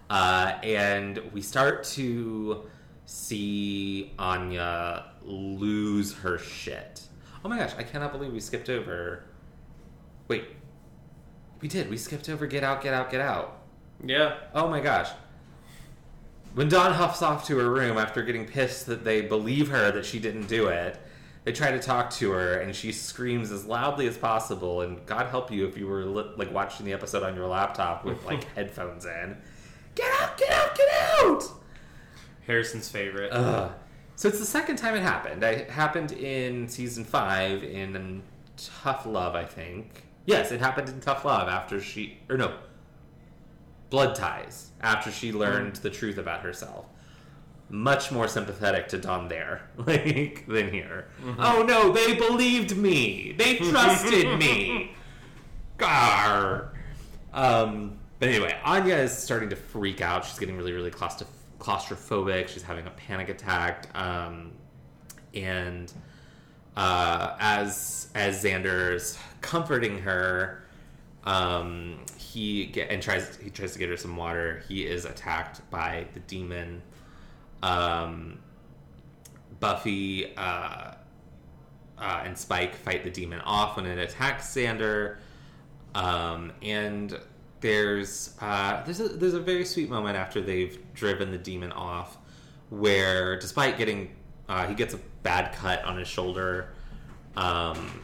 Uh, 0.09 0.53
and 0.63 1.19
we 1.33 1.41
start 1.41 1.83
to 1.83 2.63
see 3.05 4.13
Anya 4.19 5.05
lose 5.23 6.13
her 6.15 6.37
shit. 6.37 7.01
Oh 7.43 7.49
my 7.49 7.57
gosh, 7.57 7.73
I 7.77 7.83
cannot 7.83 8.11
believe 8.11 8.31
we 8.33 8.39
skipped 8.39 8.69
over. 8.69 9.23
Wait, 10.27 10.45
we 11.61 11.67
did. 11.67 11.89
We 11.89 11.97
skipped 11.97 12.29
over 12.29 12.45
Get 12.47 12.63
Out, 12.63 12.81
Get 12.81 12.93
Out, 12.93 13.09
Get 13.09 13.21
Out. 13.21 13.61
Yeah. 14.03 14.37
Oh 14.53 14.67
my 14.67 14.79
gosh. 14.79 15.09
When 16.57 16.69
Dawn 16.69 16.91
huffs 16.91 17.21
off 17.21 17.45
to 17.49 17.57
her 17.59 17.69
room 17.69 17.99
after 17.99 18.23
getting 18.23 18.47
pissed 18.47 18.87
that 18.87 19.03
they 19.03 19.21
believe 19.21 19.67
her 19.67 19.91
that 19.91 20.03
she 20.03 20.17
didn't 20.17 20.47
do 20.47 20.69
it, 20.69 20.99
they 21.43 21.51
try 21.51 21.69
to 21.69 21.77
talk 21.77 22.09
to 22.13 22.31
her 22.31 22.55
and 22.55 22.75
she 22.75 22.91
screams 22.91 23.51
as 23.51 23.63
loudly 23.63 24.07
as 24.07 24.17
possible. 24.17 24.81
And 24.81 25.05
God 25.05 25.27
help 25.27 25.51
you 25.51 25.67
if 25.67 25.77
you 25.77 25.85
were 25.85 26.03
li- 26.03 26.31
like 26.35 26.51
watching 26.51 26.87
the 26.87 26.93
episode 26.93 27.21
on 27.21 27.35
your 27.35 27.45
laptop 27.45 28.03
with 28.03 28.25
like 28.25 28.43
headphones 28.55 29.05
in. 29.05 29.37
Get 29.93 30.11
out! 30.19 30.35
Get 30.35 30.49
out! 30.49 30.75
Get 30.75 30.87
out! 31.19 31.43
Harrison's 32.47 32.89
favorite. 32.89 33.29
Ugh. 33.33 33.71
So 34.15 34.27
it's 34.27 34.39
the 34.39 34.45
second 34.45 34.77
time 34.77 34.95
it 34.95 35.03
happened. 35.03 35.43
It 35.43 35.69
happened 35.69 36.11
in 36.13 36.67
season 36.69 37.05
five 37.05 37.63
in 37.63 38.23
Tough 38.81 39.05
Love, 39.05 39.35
I 39.35 39.45
think. 39.45 40.05
Yes, 40.25 40.51
it 40.51 40.59
happened 40.59 40.89
in 40.89 41.01
Tough 41.01 41.23
Love 41.23 41.49
after 41.49 41.79
she, 41.79 42.17
or 42.27 42.35
no, 42.35 42.55
Blood 43.91 44.15
Ties 44.15 44.66
after 44.81 45.11
she 45.11 45.31
learned 45.31 45.77
the 45.77 45.89
truth 45.89 46.17
about 46.17 46.41
herself. 46.41 46.85
Much 47.69 48.11
more 48.11 48.27
sympathetic 48.27 48.87
to 48.89 48.97
Dawn 48.97 49.27
there, 49.27 49.69
like 49.77 50.45
than 50.47 50.71
here. 50.71 51.07
Oh 51.37 51.63
no, 51.67 51.91
they 51.91 52.15
believed 52.15 52.77
me. 52.77 53.33
They 53.37 53.57
trusted 53.57 54.37
me. 54.39 54.91
Gar. 55.77 56.73
Um, 57.33 57.97
but 58.19 58.29
anyway, 58.29 58.57
Anya 58.63 58.95
is 58.95 59.11
starting 59.15 59.49
to 59.49 59.55
freak 59.55 60.01
out. 60.01 60.25
She's 60.25 60.39
getting 60.39 60.57
really, 60.57 60.71
really 60.71 60.91
claustroph- 60.91 61.27
claustrophobic. 61.59 62.47
She's 62.47 62.63
having 62.63 62.87
a 62.87 62.91
panic 62.91 63.29
attack. 63.29 63.89
Um, 63.95 64.53
and 65.35 65.91
uh, 66.75 67.35
as 67.39 68.09
as 68.15 68.43
Xander's 68.43 69.19
comforting 69.41 69.99
her, 69.99 70.63
um, 71.25 71.99
he 72.37 72.67
get, 72.67 72.91
and 72.91 73.01
tries 73.01 73.35
he 73.37 73.49
tries 73.49 73.73
to 73.73 73.79
get 73.79 73.89
her 73.89 73.97
some 73.97 74.15
water. 74.15 74.63
He 74.67 74.85
is 74.85 75.05
attacked 75.05 75.67
by 75.71 76.05
the 76.13 76.19
demon. 76.21 76.83
Um, 77.63 78.39
Buffy 79.59 80.35
uh, 80.37 80.91
uh, 81.97 82.21
and 82.23 82.37
Spike 82.37 82.75
fight 82.75 83.03
the 83.03 83.09
demon 83.09 83.41
off 83.41 83.75
when 83.75 83.87
it 83.87 83.97
attacks 83.97 84.45
Xander. 84.53 85.17
Um, 85.95 86.51
and 86.61 87.17
there's 87.61 88.35
uh, 88.39 88.83
there's 88.85 88.99
a 88.99 89.07
there's 89.09 89.33
a 89.33 89.39
very 89.39 89.65
sweet 89.65 89.89
moment 89.89 90.15
after 90.15 90.39
they've 90.39 90.77
driven 90.93 91.31
the 91.31 91.39
demon 91.39 91.71
off, 91.71 92.17
where 92.69 93.39
despite 93.39 93.79
getting 93.79 94.15
uh, 94.47 94.67
he 94.67 94.75
gets 94.75 94.93
a 94.93 94.99
bad 95.23 95.55
cut 95.55 95.83
on 95.85 95.97
his 95.97 96.07
shoulder, 96.07 96.69
um, 97.35 98.03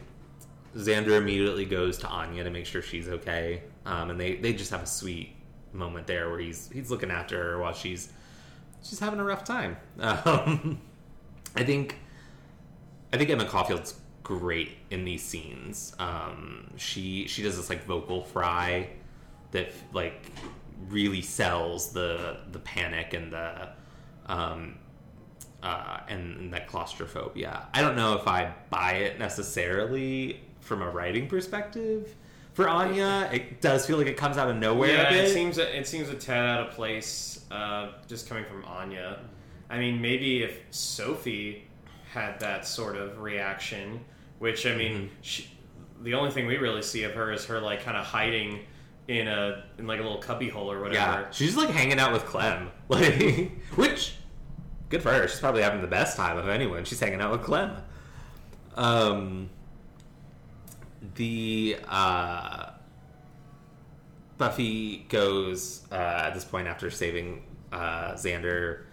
Xander 0.75 1.17
immediately 1.19 1.65
goes 1.65 1.99
to 1.99 2.07
Anya 2.07 2.43
to 2.43 2.49
make 2.49 2.65
sure 2.65 2.81
she's 2.81 3.07
okay, 3.07 3.61
um, 3.85 4.09
and 4.09 4.19
they, 4.19 4.35
they 4.35 4.53
just 4.53 4.71
have 4.71 4.83
a 4.83 4.87
sweet 4.87 5.35
moment 5.71 6.05
there 6.05 6.29
where 6.29 6.39
he's 6.39 6.69
he's 6.71 6.91
looking 6.91 7.09
after 7.09 7.41
her 7.41 7.59
while 7.59 7.73
she's 7.73 8.11
she's 8.83 8.99
having 8.99 9.19
a 9.19 9.23
rough 9.23 9.43
time. 9.43 9.77
Um, 9.99 10.79
I 11.55 11.63
think 11.63 11.97
I 13.11 13.17
think 13.17 13.29
Emma 13.29 13.45
Caulfield's 13.45 13.95
great 14.23 14.77
in 14.89 15.05
these 15.05 15.21
scenes. 15.21 15.95
Um, 15.99 16.71
she 16.77 17.27
she 17.27 17.43
does 17.43 17.57
this 17.57 17.69
like 17.69 17.85
vocal 17.85 18.23
fry 18.23 18.89
that 19.51 19.71
like 19.93 20.31
really 20.89 21.21
sells 21.21 21.91
the 21.91 22.37
the 22.51 22.59
panic 22.59 23.13
and 23.13 23.31
the 23.31 23.69
um, 24.25 24.79
uh, 25.61 25.99
and, 26.09 26.37
and 26.37 26.53
that 26.53 26.67
claustrophobia. 26.67 27.67
I 27.73 27.81
don't 27.81 27.95
know 27.95 28.15
if 28.15 28.27
I 28.27 28.53
buy 28.69 28.93
it 28.93 29.19
necessarily 29.19 30.41
from 30.59 30.81
a 30.81 30.89
writing 30.89 31.27
perspective. 31.27 32.15
For 32.53 32.67
Anya, 32.69 33.29
it 33.33 33.61
does 33.61 33.85
feel 33.85 33.97
like 33.97 34.07
it 34.07 34.17
comes 34.17 34.37
out 34.37 34.49
of 34.49 34.55
nowhere 34.57 34.93
yeah, 34.93 35.07
a 35.07 35.11
bit. 35.11 35.25
it 35.25 35.33
seems 35.33 35.57
a, 35.57 35.77
it 35.77 35.87
seems 35.87 36.09
a 36.09 36.13
tad 36.15 36.45
out 36.45 36.67
of 36.67 36.73
place, 36.73 37.43
uh, 37.51 37.89
just 38.07 38.29
coming 38.29 38.45
from 38.45 38.63
Anya. 38.65 39.19
I 39.69 39.79
mean, 39.79 39.99
maybe 40.01 40.43
if 40.43 40.59
Sophie 40.69 41.67
had 42.11 42.39
that 42.41 42.67
sort 42.67 42.95
of 42.95 43.19
reaction, 43.21 44.01
which 44.39 44.65
I 44.67 44.75
mean, 44.75 44.93
Mm-hmm. 44.93 45.07
she, 45.21 45.49
the 46.03 46.13
only 46.13 46.29
thing 46.31 46.45
we 46.45 46.57
really 46.57 46.81
see 46.83 47.03
of 47.03 47.13
her 47.13 47.31
is 47.31 47.45
her 47.45 47.59
like 47.61 47.81
kind 47.83 47.97
of 47.97 48.05
hiding 48.05 48.59
in 49.07 49.27
a 49.27 49.63
in 49.79 49.87
like 49.87 49.99
a 49.99 50.03
little 50.03 50.17
cubby 50.19 50.49
hole 50.49 50.71
or 50.71 50.79
whatever. 50.79 50.93
Yeah, 50.95 51.31
she's 51.31 51.55
like 51.57 51.69
hanging 51.69 51.97
out 51.97 52.11
with 52.13 52.25
Clem, 52.25 52.69
like 52.89 53.51
which 53.75 54.15
good 54.89 55.01
for 55.01 55.11
her. 55.11 55.27
She's 55.27 55.39
probably 55.39 55.63
having 55.63 55.81
the 55.81 55.87
best 55.87 56.17
time 56.17 56.37
of 56.37 56.47
anyone. 56.49 56.83
She's 56.85 56.99
hanging 56.99 57.19
out 57.21 57.31
with 57.31 57.41
Clem. 57.41 57.77
Um, 58.75 59.49
the 61.15 61.77
uh, 61.87 62.71
Buffy 64.37 65.05
goes 65.09 65.85
uh, 65.91 65.95
at 65.95 66.33
this 66.33 66.45
point 66.45 66.67
after 66.67 66.89
saving 66.89 67.43
uh, 67.71 68.13
Xander. 68.13 68.83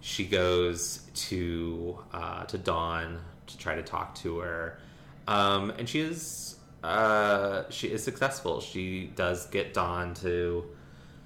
She 0.00 0.26
goes 0.26 1.00
to 1.14 1.98
uh, 2.12 2.44
to 2.44 2.58
Dawn 2.58 3.20
to 3.46 3.58
try 3.58 3.74
to 3.74 3.82
talk 3.82 4.14
to 4.16 4.38
her, 4.38 4.78
um, 5.26 5.70
and 5.78 5.88
she 5.88 6.00
is 6.00 6.56
uh, 6.84 7.64
she 7.70 7.88
is 7.88 8.04
successful. 8.04 8.60
She 8.60 9.10
does 9.16 9.46
get 9.46 9.74
Dawn 9.74 10.14
to 10.14 10.64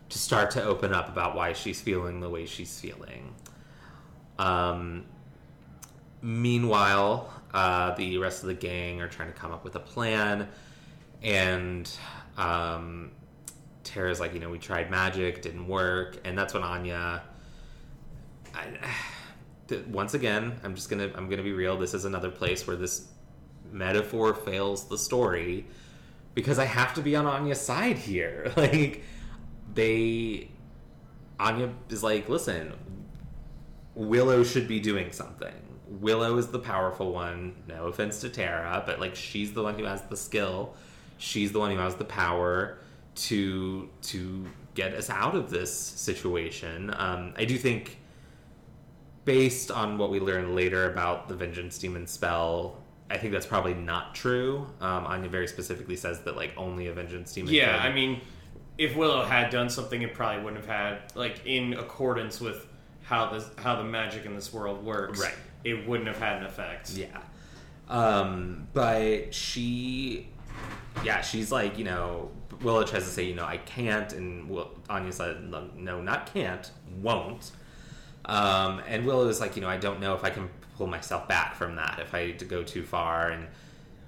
to 0.09 0.19
start 0.19 0.51
to 0.53 0.63
open 0.65 0.93
up 0.93 1.09
about 1.09 1.35
why 1.35 1.53
she's 1.53 1.81
feeling 1.81 2.21
the 2.21 2.29
way 2.29 2.47
she's 2.47 2.81
feeling. 2.81 3.35
Um, 4.39 5.05
meanwhile, 6.23 7.40
uh, 7.53 7.95
the 7.95 8.19
rest 8.19 8.43
of 8.43 8.49
the 8.49 8.55
gang 8.55 9.01
are 9.01 9.09
trying 9.09 9.33
to 9.33 9.39
come 9.39 9.53
up 9.53 9.65
with 9.65 9.77
a 9.77 9.81
plan, 9.81 10.49
and 11.23 11.91
um, 12.37 13.11
Tara's 13.85 14.21
like, 14.21 14.35
you 14.35 14.41
know, 14.41 14.51
we 14.51 14.59
tried 14.59 14.91
magic, 14.91 15.43
didn't 15.43 15.67
work, 15.67 16.19
and 16.25 16.37
that's 16.37 16.55
when 16.55 16.63
Anya. 16.63 17.23
I, 18.55 18.67
once 19.89 20.15
again, 20.15 20.59
I'm 20.65 20.75
just 20.75 20.91
gonna 20.91 21.11
I'm 21.15 21.29
gonna 21.29 21.43
be 21.43 21.53
real. 21.53 21.77
This 21.77 21.95
is 21.95 22.05
another 22.05 22.31
place 22.31 22.67
where 22.67 22.77
this 22.77 23.09
metaphor 23.73 24.35
fails 24.35 24.89
the 24.89 24.99
story 24.99 25.67
because 26.35 26.59
I 26.59 26.65
have 26.65 26.95
to 26.95 27.03
be 27.03 27.17
on 27.17 27.27
Anya's 27.27 27.61
side 27.61 27.99
here. 27.99 28.53
Like 28.57 29.03
they, 29.73 30.49
Anya 31.39 31.71
is 31.89 32.03
like, 32.03 32.29
listen, 32.29 32.73
Willow 33.95 34.43
should 34.43 34.67
be 34.67 34.81
doing 34.81 35.13
something. 35.13 35.55
Willow 35.91 36.37
is 36.39 36.47
the 36.49 36.59
powerful 36.59 37.13
one. 37.13 37.55
No 37.69 37.87
offense 37.87 38.21
to 38.21 38.29
Tara, 38.29 38.83
but 38.87 39.01
like 39.01 39.15
she's 39.17 39.53
the 39.53 39.63
one 39.63 39.77
who 39.79 39.85
has 39.85 40.03
the 40.03 40.17
skill. 40.17 40.75
She's 41.19 41.53
the 41.53 41.59
one 41.59 41.71
who 41.73 41.79
has 41.79 41.97
the 41.97 42.05
power 42.05 42.79
to 43.17 43.89
to 44.03 44.47
get 44.75 44.95
us 44.95 45.11
out 45.11 45.35
of 45.35 45.51
this 45.51 45.75
situation. 45.77 46.95
Um, 46.97 47.35
I 47.37 47.45
do 47.45 47.59
think, 47.59 47.99
based 49.25 49.71
on 49.71 49.99
what 49.99 50.11
we 50.11 50.21
learn 50.21 50.55
later 50.55 50.91
about 50.91 51.29
the 51.29 51.35
Vengeance 51.35 51.79
Demon 51.79 52.07
spell, 52.07 52.83
I 53.11 53.19
think 53.19 53.33
that's 53.33 53.47
probably 53.47 53.75
not 53.75 54.15
true. 54.15 54.67
Um, 54.81 55.07
Anya 55.07 55.29
very 55.29 55.49
specifically 55.49 55.97
says 55.97 56.21
that 56.23 56.37
like 56.37 56.53
only 56.57 56.87
a 56.87 56.93
Vengeance 56.93 57.33
Demon. 57.33 57.53
Yeah, 57.53 57.77
could- 57.83 57.91
I 57.91 57.93
mean, 57.93 58.21
if 58.79 58.97
Willow 58.97 59.25
had 59.25 59.51
done 59.51 59.69
something, 59.69 60.03
it 60.03 60.15
probably 60.15 60.43
wouldn't 60.43 60.65
have 60.65 60.75
had 60.75 60.99
like 61.17 61.45
in 61.45 61.75
accordance 61.75 62.41
with 62.41 62.67
how 63.03 63.31
this 63.33 63.45
how 63.59 63.75
the 63.77 63.85
magic 63.85 64.25
in 64.25 64.35
this 64.37 64.53
world 64.53 64.85
works. 64.85 65.21
Right. 65.21 65.35
It 65.65 65.87
wouldn't 65.87 66.09
have 66.09 66.19
had 66.19 66.39
an 66.39 66.45
effect. 66.45 66.91
Yeah. 66.91 67.19
Um, 67.89 68.69
but 68.73 69.35
she, 69.35 70.29
yeah, 71.05 71.21
she's 71.21 71.51
like, 71.51 71.79
you 71.79 71.85
know, 71.85 72.31
Willow 72.63 72.85
tries 72.85 73.05
to 73.05 73.11
say, 73.11 73.25
you 73.25 73.35
know, 73.35 73.45
I 73.45 73.57
can't, 73.57 74.13
and 74.13 74.49
Will, 74.49 74.71
Anya 74.89 75.13
said, 75.13 75.43
no, 75.51 75.69
no, 75.77 76.01
not 76.01 76.33
can't, 76.33 76.71
won't. 77.01 77.51
Um, 78.27 78.83
and 78.87 79.07
Willow 79.07 79.29
is 79.29 79.41
like, 79.41 79.57
you 79.57 79.63
know, 79.63 79.69
I 79.69 79.77
don't 79.77 80.01
know 80.01 80.15
if 80.15 80.25
I 80.25 80.31
can 80.31 80.49
pull 80.77 80.87
myself 80.87 81.27
back 81.27 81.55
from 81.55 81.77
that 81.77 81.99
if 82.01 82.15
I 82.15 82.33
to 82.33 82.45
go 82.45 82.63
too 82.63 82.85
far. 82.85 83.31
And 83.31 83.47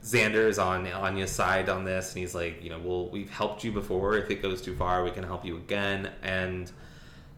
Xander 0.05 0.49
is 0.49 0.59
on 0.59 0.87
Anya's 0.87 1.31
side 1.31 1.69
on 1.69 1.85
this, 1.85 2.13
and 2.13 2.21
he's 2.21 2.35
like, 2.35 2.63
you 2.63 2.71
know, 2.71 2.79
well, 2.79 3.09
we've 3.09 3.31
helped 3.31 3.65
you 3.65 3.73
before. 3.73 4.17
If 4.17 4.31
it 4.31 4.43
goes 4.43 4.61
too 4.61 4.75
far, 4.77 5.03
we 5.03 5.11
can 5.11 5.25
help 5.25 5.45
you 5.45 5.57
again. 5.57 6.11
And 6.23 6.71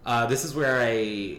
uh, 0.05 0.27
this 0.27 0.45
is 0.45 0.55
where 0.55 0.81
I 0.81 1.39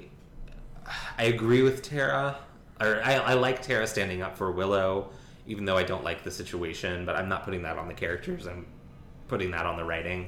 I 1.17 1.23
agree 1.23 1.63
with 1.63 1.81
Tara, 1.81 2.37
or 2.81 3.01
I, 3.03 3.15
I 3.15 3.33
like 3.33 3.61
Tara 3.61 3.87
standing 3.87 4.21
up 4.21 4.37
for 4.37 4.51
Willow, 4.51 5.09
even 5.47 5.65
though 5.65 5.77
I 5.77 5.83
don't 5.83 6.03
like 6.03 6.23
the 6.23 6.31
situation. 6.31 7.05
But 7.05 7.15
I'm 7.15 7.29
not 7.29 7.43
putting 7.43 7.63
that 7.63 7.77
on 7.77 7.87
the 7.87 7.93
characters. 7.93 8.47
I'm 8.47 8.65
putting 9.27 9.51
that 9.51 9.65
on 9.65 9.75
the 9.75 9.83
writing. 9.83 10.27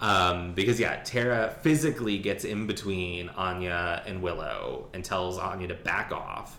Um, 0.00 0.54
because 0.54 0.80
yeah, 0.80 1.00
Tara 1.04 1.54
physically 1.60 2.18
gets 2.18 2.44
in 2.44 2.66
between 2.66 3.28
Anya 3.30 4.02
and 4.06 4.22
Willow 4.22 4.88
and 4.92 5.04
tells 5.04 5.38
Anya 5.38 5.68
to 5.68 5.74
back 5.74 6.10
off. 6.10 6.58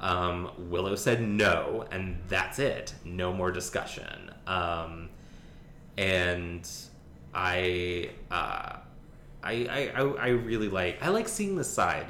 Um, 0.00 0.52
Willow 0.70 0.94
said 0.94 1.20
no, 1.20 1.84
and 1.90 2.18
that's 2.28 2.60
it. 2.60 2.94
No 3.04 3.32
more 3.32 3.50
discussion. 3.50 4.30
Um, 4.46 5.08
and 5.96 6.70
I, 7.34 8.10
uh, 8.30 8.76
I, 9.42 9.52
I, 9.52 9.92
I, 9.96 10.02
I 10.02 10.28
really 10.28 10.68
like. 10.68 11.02
I 11.02 11.08
like 11.08 11.26
seeing 11.26 11.56
this 11.56 11.68
side. 11.68 12.06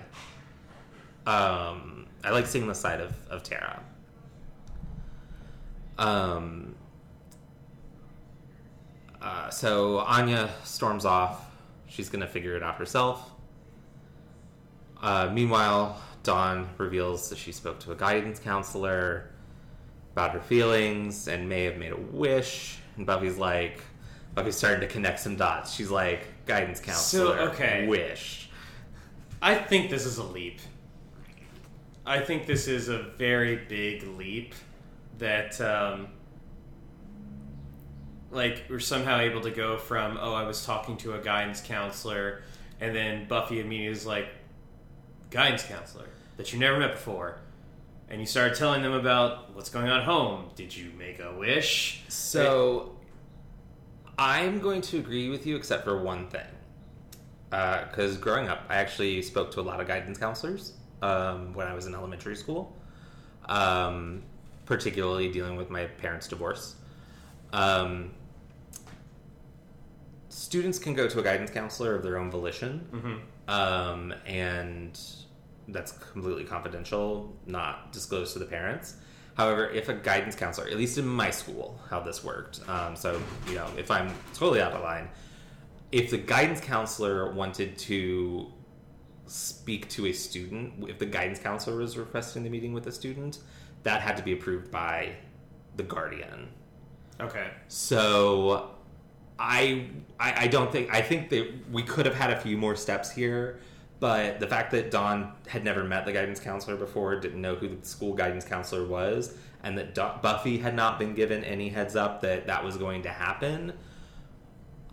I 2.24 2.30
like 2.30 2.46
seeing 2.46 2.66
the 2.66 2.74
side 2.74 3.00
of 3.00 3.14
of 3.30 3.42
Tara. 3.42 3.82
Um, 5.98 6.74
uh, 9.20 9.50
so 9.50 9.98
Anya 9.98 10.50
storms 10.64 11.04
off. 11.04 11.44
She's 11.86 12.08
gonna 12.08 12.28
figure 12.28 12.56
it 12.56 12.62
out 12.62 12.76
herself. 12.76 13.30
Uh, 15.02 15.30
meanwhile, 15.32 16.00
Dawn 16.22 16.68
reveals 16.76 17.28
that 17.30 17.38
she 17.38 17.52
spoke 17.52 17.78
to 17.80 17.92
a 17.92 17.94
guidance 17.94 18.38
counselor 18.38 19.30
about 20.12 20.32
her 20.32 20.40
feelings 20.40 21.28
and 21.28 21.48
may 21.48 21.64
have 21.64 21.78
made 21.78 21.92
a 21.92 21.96
wish. 21.96 22.78
And 22.96 23.06
Buffy's 23.06 23.38
like, 23.38 23.80
Buffy's 24.34 24.56
starting 24.56 24.80
to 24.80 24.86
connect 24.86 25.20
some 25.20 25.36
dots. 25.36 25.72
She's 25.72 25.90
like, 25.90 26.26
guidance 26.46 26.80
counselor, 26.80 27.36
so, 27.36 27.52
okay. 27.52 27.86
wish. 27.86 28.50
I 29.40 29.54
think 29.54 29.90
this 29.90 30.04
is 30.04 30.18
a 30.18 30.24
leap. 30.24 30.58
I 32.08 32.20
think 32.20 32.46
this 32.46 32.68
is 32.68 32.88
a 32.88 33.02
very 33.18 33.56
big 33.56 34.02
leap 34.16 34.54
that, 35.18 35.60
um, 35.60 36.08
like, 38.30 38.64
we're 38.70 38.78
somehow 38.78 39.20
able 39.20 39.42
to 39.42 39.50
go 39.50 39.76
from, 39.76 40.18
oh, 40.18 40.32
I 40.32 40.44
was 40.44 40.64
talking 40.64 40.96
to 40.98 41.12
a 41.14 41.18
guidance 41.18 41.60
counselor, 41.60 42.44
and 42.80 42.96
then 42.96 43.28
Buffy 43.28 43.60
immediately 43.60 43.92
is 43.92 44.06
like, 44.06 44.28
guidance 45.28 45.64
counselor 45.64 46.06
that 46.38 46.50
you 46.50 46.58
never 46.58 46.78
met 46.78 46.92
before. 46.92 47.40
And 48.08 48.22
you 48.22 48.26
started 48.26 48.56
telling 48.56 48.80
them 48.80 48.94
about 48.94 49.54
what's 49.54 49.68
going 49.68 49.90
on 49.90 50.00
at 50.00 50.06
home. 50.06 50.46
Did 50.56 50.74
you 50.74 50.90
make 50.96 51.20
a 51.20 51.36
wish? 51.36 52.04
So, 52.08 52.96
I'm 54.18 54.60
going 54.60 54.80
to 54.80 54.96
agree 54.96 55.28
with 55.28 55.46
you 55.46 55.56
except 55.56 55.84
for 55.84 56.02
one 56.02 56.28
thing. 56.28 56.40
Because 57.50 58.16
growing 58.16 58.48
up, 58.48 58.62
I 58.70 58.76
actually 58.76 59.20
spoke 59.20 59.50
to 59.50 59.60
a 59.60 59.62
lot 59.62 59.78
of 59.78 59.86
guidance 59.86 60.16
counselors 60.16 60.72
um, 61.02 61.52
when 61.54 61.66
I 61.66 61.74
was 61.74 61.86
in 61.86 61.94
elementary 61.94 62.36
school, 62.36 62.76
um, 63.46 64.22
particularly 64.66 65.30
dealing 65.30 65.56
with 65.56 65.70
my 65.70 65.86
parents' 65.86 66.28
divorce. 66.28 66.76
Um, 67.52 68.10
students 70.28 70.78
can 70.78 70.94
go 70.94 71.08
to 71.08 71.20
a 71.20 71.22
guidance 71.22 71.50
counselor 71.50 71.94
of 71.94 72.02
their 72.02 72.18
own 72.18 72.30
volition, 72.30 72.86
Mm-hmm. 72.92 73.50
um, 73.50 74.12
and 74.26 74.98
that's 75.68 75.92
completely 75.92 76.44
confidential, 76.44 77.36
not 77.46 77.92
disclosed 77.92 78.32
to 78.34 78.38
the 78.38 78.46
parents. 78.46 78.96
However, 79.36 79.68
if 79.70 79.88
a 79.88 79.94
guidance 79.94 80.34
counselor, 80.34 80.66
at 80.68 80.76
least 80.76 80.98
in 80.98 81.06
my 81.06 81.30
school, 81.30 81.80
how 81.88 82.00
this 82.00 82.24
worked, 82.24 82.60
um, 82.68 82.96
so 82.96 83.20
you 83.48 83.54
know, 83.54 83.68
if 83.76 83.90
I'm 83.90 84.12
totally 84.34 84.60
out 84.60 84.72
of 84.72 84.82
line, 84.82 85.08
if 85.92 86.10
the 86.10 86.18
guidance 86.18 86.60
counselor 86.60 87.32
wanted 87.32 87.78
to 87.78 88.52
speak 89.28 89.88
to 89.90 90.06
a 90.06 90.12
student, 90.12 90.88
if 90.88 90.98
the 90.98 91.06
guidance 91.06 91.38
counselor 91.38 91.76
was 91.76 91.96
requesting 91.96 92.42
the 92.42 92.50
meeting 92.50 92.72
with 92.72 92.86
a 92.86 92.92
student, 92.92 93.38
that 93.82 94.00
had 94.00 94.16
to 94.16 94.22
be 94.22 94.32
approved 94.32 94.70
by 94.70 95.14
the 95.76 95.82
guardian. 95.82 96.48
Okay. 97.20 97.50
So 97.68 98.70
I, 99.38 99.86
I 100.18 100.44
I 100.44 100.46
don't 100.48 100.70
think 100.70 100.92
I 100.92 101.02
think 101.02 101.30
that 101.30 101.48
we 101.70 101.82
could 101.82 102.06
have 102.06 102.14
had 102.14 102.30
a 102.30 102.40
few 102.40 102.56
more 102.56 102.76
steps 102.76 103.10
here, 103.10 103.60
but 104.00 104.40
the 104.40 104.46
fact 104.46 104.70
that 104.72 104.90
Dawn 104.90 105.32
had 105.46 105.64
never 105.64 105.84
met 105.84 106.04
the 106.04 106.12
guidance 106.12 106.40
counselor 106.40 106.76
before, 106.76 107.18
didn't 107.20 107.40
know 107.40 107.54
who 107.54 107.68
the 107.68 107.86
school 107.86 108.14
guidance 108.14 108.44
counselor 108.44 108.86
was, 108.86 109.34
and 109.62 109.76
that 109.78 109.94
Do- 109.94 110.20
Buffy 110.22 110.58
had 110.58 110.74
not 110.74 110.98
been 110.98 111.14
given 111.14 111.44
any 111.44 111.68
heads 111.68 111.96
up 111.96 112.20
that 112.22 112.46
that 112.46 112.64
was 112.64 112.76
going 112.76 113.02
to 113.02 113.08
happen, 113.08 113.72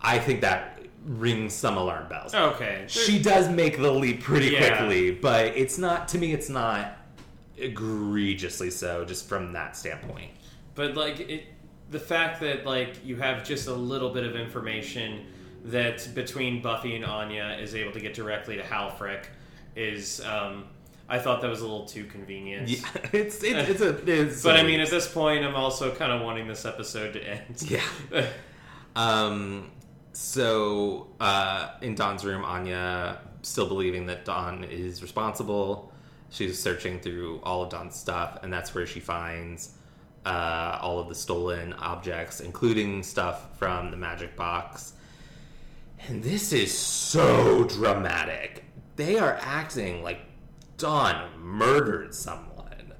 I 0.00 0.18
think 0.18 0.40
that 0.42 0.75
rings 1.06 1.54
some 1.54 1.76
alarm 1.76 2.08
bells. 2.08 2.34
Okay. 2.34 2.84
She 2.88 3.18
does 3.18 3.48
make 3.48 3.78
the 3.78 3.90
leap 3.90 4.22
pretty 4.22 4.48
Yeah. 4.50 4.76
quickly, 4.76 5.12
but 5.12 5.46
it's 5.56 5.78
not 5.78 6.08
to 6.08 6.18
me. 6.18 6.32
It's 6.32 6.48
not 6.48 6.98
egregiously 7.56 8.70
so, 8.70 9.04
just 9.04 9.28
from 9.28 9.52
that 9.52 9.76
standpoint. 9.76 10.32
But 10.74 10.94
like 10.96 11.20
it, 11.20 11.44
the 11.90 12.00
fact 12.00 12.40
that 12.40 12.66
like 12.66 13.04
you 13.04 13.16
have 13.16 13.44
just 13.44 13.68
a 13.68 13.72
little 13.72 14.10
bit 14.10 14.24
of 14.24 14.36
information 14.36 15.26
that 15.66 16.08
between 16.14 16.60
Buffy 16.62 16.96
and 16.96 17.04
Anya 17.04 17.56
is 17.60 17.74
able 17.74 17.92
to 17.92 18.00
get 18.00 18.14
directly 18.14 18.56
to 18.56 18.62
Halfrek 18.62 19.24
is, 19.74 20.20
um, 20.24 20.64
I 21.08 21.18
thought 21.18 21.40
that 21.42 21.48
was 21.50 21.60
a 21.60 21.64
little 21.66 21.86
too 21.86 22.04
convenient. 22.04 22.68
Yeah, 22.68 22.78
it's 23.12 23.42
it, 23.44 23.56
it's 23.56 23.80
a. 23.80 23.90
It's 24.10 24.42
But 24.42 24.56
I 24.56 24.60
a- 24.60 24.64
mean, 24.64 24.80
at 24.80 24.90
this 24.90 25.06
point, 25.08 25.44
I'm 25.44 25.54
also 25.54 25.94
kind 25.94 26.10
of 26.12 26.20
wanting 26.22 26.48
this 26.48 26.64
episode 26.64 27.12
to 27.14 27.22
end. 27.22 27.62
Yeah. 27.62 27.80
Um, 28.96 29.70
so 30.16 31.08
uh, 31.20 31.72
in 31.82 31.94
Dawn's 31.94 32.24
room, 32.24 32.42
Anya, 32.42 33.18
still 33.42 33.68
believing 33.68 34.06
that 34.06 34.24
Dawn 34.24 34.64
is 34.64 35.02
responsible, 35.02 35.92
she's 36.30 36.58
searching 36.58 37.00
through 37.00 37.40
all 37.42 37.62
of 37.62 37.68
Dawn's 37.68 37.96
stuff, 37.96 38.38
and 38.42 38.50
that's 38.50 38.74
where 38.74 38.86
she 38.86 38.98
finds 38.98 39.74
uh, 40.24 40.78
all 40.80 40.98
of 40.98 41.10
the 41.10 41.14
stolen 41.14 41.74
objects, 41.74 42.40
including 42.40 43.02
stuff 43.02 43.58
from 43.58 43.90
the 43.90 43.96
magic 43.98 44.36
box. 44.36 44.94
And 46.08 46.22
this 46.22 46.50
is 46.50 46.76
so 46.76 47.64
dramatic. 47.64 48.64
They 48.96 49.18
are 49.18 49.38
acting 49.42 50.02
like 50.02 50.20
Dawn 50.78 51.28
murdered 51.38 52.14
someone. 52.14 52.94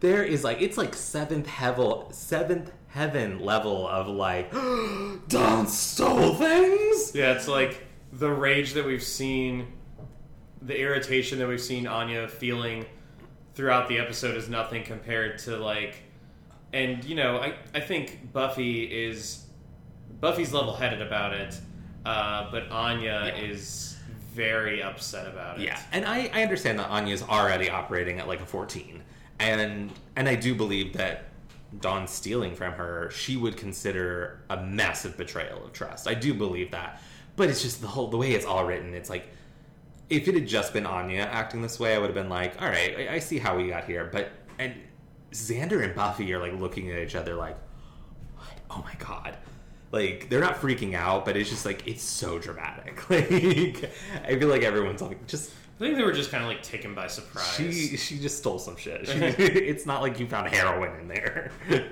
There 0.00 0.24
is 0.24 0.42
like 0.42 0.60
it's 0.60 0.76
like 0.76 0.94
seventh 0.94 1.46
heaven, 1.46 2.12
seventh 2.12 2.72
heaven 3.00 3.38
level 3.40 3.86
of 3.86 4.08
like 4.08 4.50
Dawn 5.28 5.66
stole 5.66 6.34
things. 6.34 7.14
Yeah, 7.14 7.32
it's 7.32 7.46
like 7.46 7.86
the 8.12 8.30
rage 8.30 8.72
that 8.72 8.86
we've 8.86 9.02
seen, 9.02 9.66
the 10.62 10.78
irritation 10.80 11.38
that 11.40 11.46
we've 11.48 11.60
seen 11.60 11.86
Anya 11.86 12.26
feeling 12.26 12.86
throughout 13.54 13.88
the 13.88 13.98
episode 13.98 14.34
is 14.34 14.48
nothing 14.48 14.82
compared 14.82 15.38
to 15.40 15.58
like, 15.58 15.96
and 16.72 17.04
you 17.04 17.14
know, 17.16 17.36
I 17.36 17.54
I 17.74 17.80
think 17.80 18.32
Buffy 18.32 18.84
is 18.84 19.44
Buffy's 20.20 20.54
level 20.54 20.74
headed 20.74 21.02
about 21.02 21.34
it, 21.34 21.60
uh, 22.06 22.50
but 22.50 22.70
Anya 22.70 23.32
Yeah. 23.36 23.36
is 23.50 23.98
very 24.32 24.82
upset 24.82 25.26
about 25.26 25.58
it. 25.60 25.64
Yeah, 25.64 25.78
and 25.92 26.06
I, 26.06 26.30
I 26.32 26.42
understand 26.42 26.78
that 26.78 26.88
Anya's 26.88 27.22
already 27.22 27.68
operating 27.68 28.18
at 28.20 28.26
like 28.26 28.40
a 28.40 28.46
14. 28.46 29.02
And 29.38 29.92
and 30.16 30.28
I 30.30 30.34
do 30.34 30.54
believe 30.54 30.94
that 30.94 31.24
Dawn 31.80 32.06
stealing 32.06 32.54
from 32.54 32.72
her, 32.74 33.10
she 33.10 33.36
would 33.36 33.56
consider 33.56 34.40
a 34.50 34.56
massive 34.56 35.16
betrayal 35.16 35.64
of 35.64 35.72
trust. 35.72 36.08
I 36.08 36.14
do 36.14 36.34
believe 36.34 36.70
that. 36.70 37.02
But 37.36 37.50
it's 37.50 37.62
just 37.62 37.80
the 37.80 37.88
whole 37.88 38.08
the 38.08 38.16
way 38.16 38.32
it's 38.32 38.46
all 38.46 38.64
written, 38.64 38.94
it's 38.94 39.10
like 39.10 39.28
if 40.08 40.28
it 40.28 40.34
had 40.34 40.46
just 40.46 40.72
been 40.72 40.86
Anya 40.86 41.22
acting 41.22 41.62
this 41.62 41.78
way, 41.80 41.94
I 41.94 41.98
would 41.98 42.06
have 42.06 42.14
been 42.14 42.28
like, 42.28 42.60
all 42.62 42.68
right, 42.68 43.08
I, 43.08 43.14
I 43.14 43.18
see 43.18 43.38
how 43.38 43.56
we 43.56 43.68
got 43.68 43.84
here. 43.84 44.08
But 44.10 44.30
and 44.58 44.74
Xander 45.32 45.82
and 45.84 45.94
Buffy 45.94 46.32
are 46.32 46.38
like 46.38 46.58
looking 46.58 46.90
at 46.90 46.98
each 46.98 47.14
other 47.14 47.34
like, 47.34 47.56
oh 48.70 48.82
my 48.84 48.94
god. 48.98 49.36
Like 49.92 50.28
they're 50.28 50.40
not 50.40 50.56
freaking 50.56 50.94
out, 50.94 51.24
but 51.24 51.36
it's 51.36 51.48
just 51.48 51.64
like 51.64 51.86
it's 51.86 52.02
so 52.02 52.38
dramatic. 52.38 53.02
Like 53.10 53.90
I 54.24 54.38
feel 54.38 54.48
like 54.48 54.62
everyone's 54.62 55.02
like 55.02 55.26
just 55.26 55.52
I 55.76 55.78
think 55.78 55.96
they 55.96 56.04
were 56.04 56.12
just 56.12 56.30
kind 56.30 56.42
of 56.42 56.48
like 56.48 56.62
taken 56.62 56.94
by 56.94 57.06
surprise. 57.06 57.54
she 57.54 57.96
she 57.98 58.18
just 58.18 58.38
stole 58.38 58.58
some 58.58 58.76
shit. 58.76 59.06
She, 59.06 59.12
it's 59.18 59.84
not 59.84 60.00
like 60.00 60.18
you 60.18 60.26
found 60.26 60.48
heroin 60.48 60.98
in 61.00 61.08
there. 61.08 61.50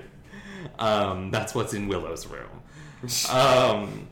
um, 0.79 1.29
that's 1.29 1.53
what's 1.53 1.73
in 1.73 1.87
Willow's 1.87 2.25
room. 2.25 2.49
Um, 3.31 4.07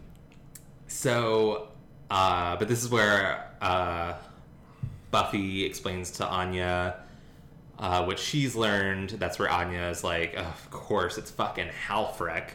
so, 0.86 1.70
uh, 2.12 2.56
but 2.58 2.68
this 2.68 2.84
is 2.84 2.90
where 2.90 3.50
uh, 3.62 4.14
Buffy 5.10 5.66
explains 5.66 6.12
to 6.12 6.28
Anya 6.28 6.98
uh, 7.80 8.04
what 8.06 8.20
she's 8.20 8.56
learned. 8.56 9.10
That's 9.12 9.40
where 9.40 9.50
Anya 9.50 9.90
is 9.90 10.04
like, 10.04 10.36
of 10.36 10.70
course, 10.70 11.18
it's 11.18 11.32
fucking 11.32 11.70
Halfrek. 11.88 12.50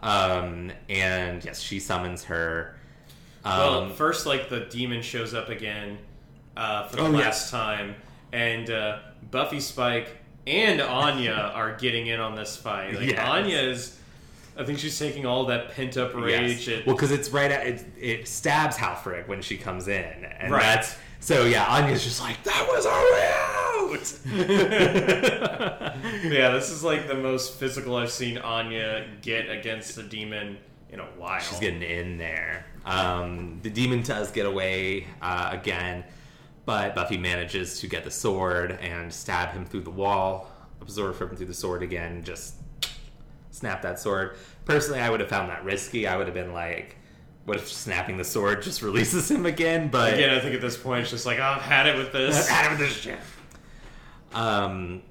Um, 0.00 0.70
and 0.88 1.44
yes, 1.44 1.60
she 1.60 1.80
summons 1.80 2.24
her. 2.24 2.76
Um, 3.44 3.58
well, 3.58 3.88
first, 3.90 4.26
like 4.26 4.48
the 4.48 4.60
demon 4.60 5.02
shows 5.02 5.34
up 5.34 5.48
again 5.48 5.98
uh, 6.56 6.88
for 6.88 6.96
the 6.96 7.02
Oh, 7.02 7.10
last 7.10 7.50
time, 7.50 7.94
and 8.32 8.70
uh, 8.70 8.98
Buffy, 9.30 9.60
Spike, 9.60 10.08
and 10.46 10.80
Anya 10.80 11.32
are 11.54 11.76
getting 11.76 12.06
in 12.08 12.20
on 12.20 12.34
this 12.34 12.56
fight. 12.56 12.94
Like 12.94 13.10
Yes. 13.10 13.28
Anya 13.28 13.58
is, 13.58 13.98
I 14.56 14.64
think 14.64 14.78
she's 14.78 14.98
taking 14.98 15.26
all 15.26 15.46
that 15.46 15.72
pent 15.72 15.96
up 15.96 16.14
rage. 16.14 16.68
Yes. 16.68 16.78
and- 16.78 16.86
Well, 16.86 16.94
because 16.96 17.10
it's 17.10 17.30
right 17.30 17.50
at 17.50 17.66
it, 17.66 17.84
it 18.00 18.28
stabs 18.28 18.76
Halfrek 18.76 19.26
when 19.28 19.42
she 19.42 19.56
comes 19.56 19.88
in, 19.88 20.24
and 20.24 20.52
Right. 20.52 20.62
that's 20.62 20.96
so 21.20 21.44
yeah. 21.46 21.64
Anya's 21.66 22.04
just 22.04 22.20
like 22.20 22.42
that 22.44 22.66
was 22.68 22.86
our 22.86 23.12
way 23.12 23.30
out. 23.34 23.44
yeah, 26.24 26.50
this 26.50 26.70
is 26.70 26.82
like 26.84 27.06
the 27.06 27.14
most 27.14 27.54
physical 27.58 27.96
I've 27.96 28.10
seen 28.10 28.38
Anya 28.38 29.06
get 29.22 29.48
against 29.48 29.96
the 29.96 30.02
demon 30.02 30.58
in 30.90 31.00
a 31.00 31.04
while. 31.04 31.40
She's 31.40 31.58
getting 31.60 31.82
in 31.82 32.18
there. 32.18 32.66
Um, 32.84 33.60
the 33.62 33.70
demon 33.70 34.02
does 34.02 34.30
get 34.30 34.46
away 34.46 35.06
uh, 35.22 35.50
again, 35.52 36.04
but 36.64 36.94
Buffy 36.94 37.18
manages 37.18 37.80
to 37.80 37.86
get 37.86 38.04
the 38.04 38.10
sword 38.10 38.72
and 38.80 39.12
stab 39.12 39.52
him 39.52 39.64
through 39.64 39.82
the 39.82 39.90
wall, 39.90 40.50
absorb 40.80 41.20
him 41.20 41.36
through 41.36 41.46
the 41.46 41.54
sword 41.54 41.82
again, 41.82 42.22
just 42.24 42.54
snap 43.50 43.82
that 43.82 43.98
sword. 43.98 44.36
Personally, 44.64 45.00
I 45.00 45.10
would 45.10 45.20
have 45.20 45.28
found 45.28 45.50
that 45.50 45.64
risky. 45.64 46.06
I 46.06 46.16
would 46.16 46.26
have 46.26 46.34
been 46.34 46.52
like, 46.52 46.96
what 47.44 47.58
if 47.58 47.70
snapping 47.70 48.16
the 48.16 48.24
sword 48.24 48.62
just 48.62 48.82
releases 48.88 49.30
him 49.30 49.46
again? 49.46 49.88
But 49.88 50.14
Again, 50.14 50.30
I 50.30 50.40
think 50.40 50.54
at 50.54 50.60
this 50.60 50.76
point 50.76 51.02
it's 51.02 51.10
just 51.10 51.26
like, 51.26 51.38
oh, 51.38 51.42
I've 51.42 51.62
had 51.62 51.86
it 51.86 51.96
with 51.96 52.12
this. 52.12 52.50
out 52.50 52.72
of 52.72 52.78
this 52.78 52.92
shit. 52.92 53.18
Um. 54.32 55.02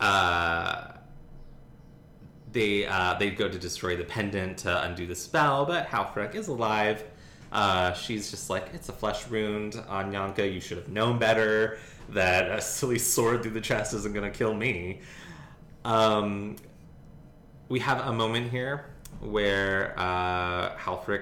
Uh. 0.00 0.92
They 2.52 2.86
uh, 2.86 3.14
they 3.18 3.30
go 3.30 3.50
to 3.50 3.58
destroy 3.58 3.96
the 3.96 4.04
pendant 4.04 4.58
to 4.58 4.82
undo 4.82 5.06
the 5.06 5.14
spell, 5.14 5.66
but 5.66 5.88
Halfrek 5.88 6.34
is 6.34 6.48
alive. 6.48 7.04
Uh, 7.52 7.92
she's 7.94 8.30
just 8.30 8.50
like, 8.50 8.68
it's 8.74 8.88
a 8.88 8.92
flesh 8.92 9.26
wound 9.28 9.74
Anyanka. 9.74 10.52
You 10.52 10.60
should 10.60 10.78
have 10.78 10.88
known 10.88 11.18
better 11.18 11.78
that 12.10 12.50
a 12.50 12.60
silly 12.60 12.98
sword 12.98 13.42
through 13.42 13.52
the 13.52 13.60
chest 13.60 13.94
isn't 13.94 14.12
going 14.12 14.30
to 14.30 14.36
kill 14.36 14.54
me. 14.54 15.00
Um, 15.84 16.56
we 17.68 17.80
have 17.80 18.06
a 18.06 18.12
moment 18.12 18.50
here 18.50 18.86
where 19.20 19.98
uh, 19.98 20.72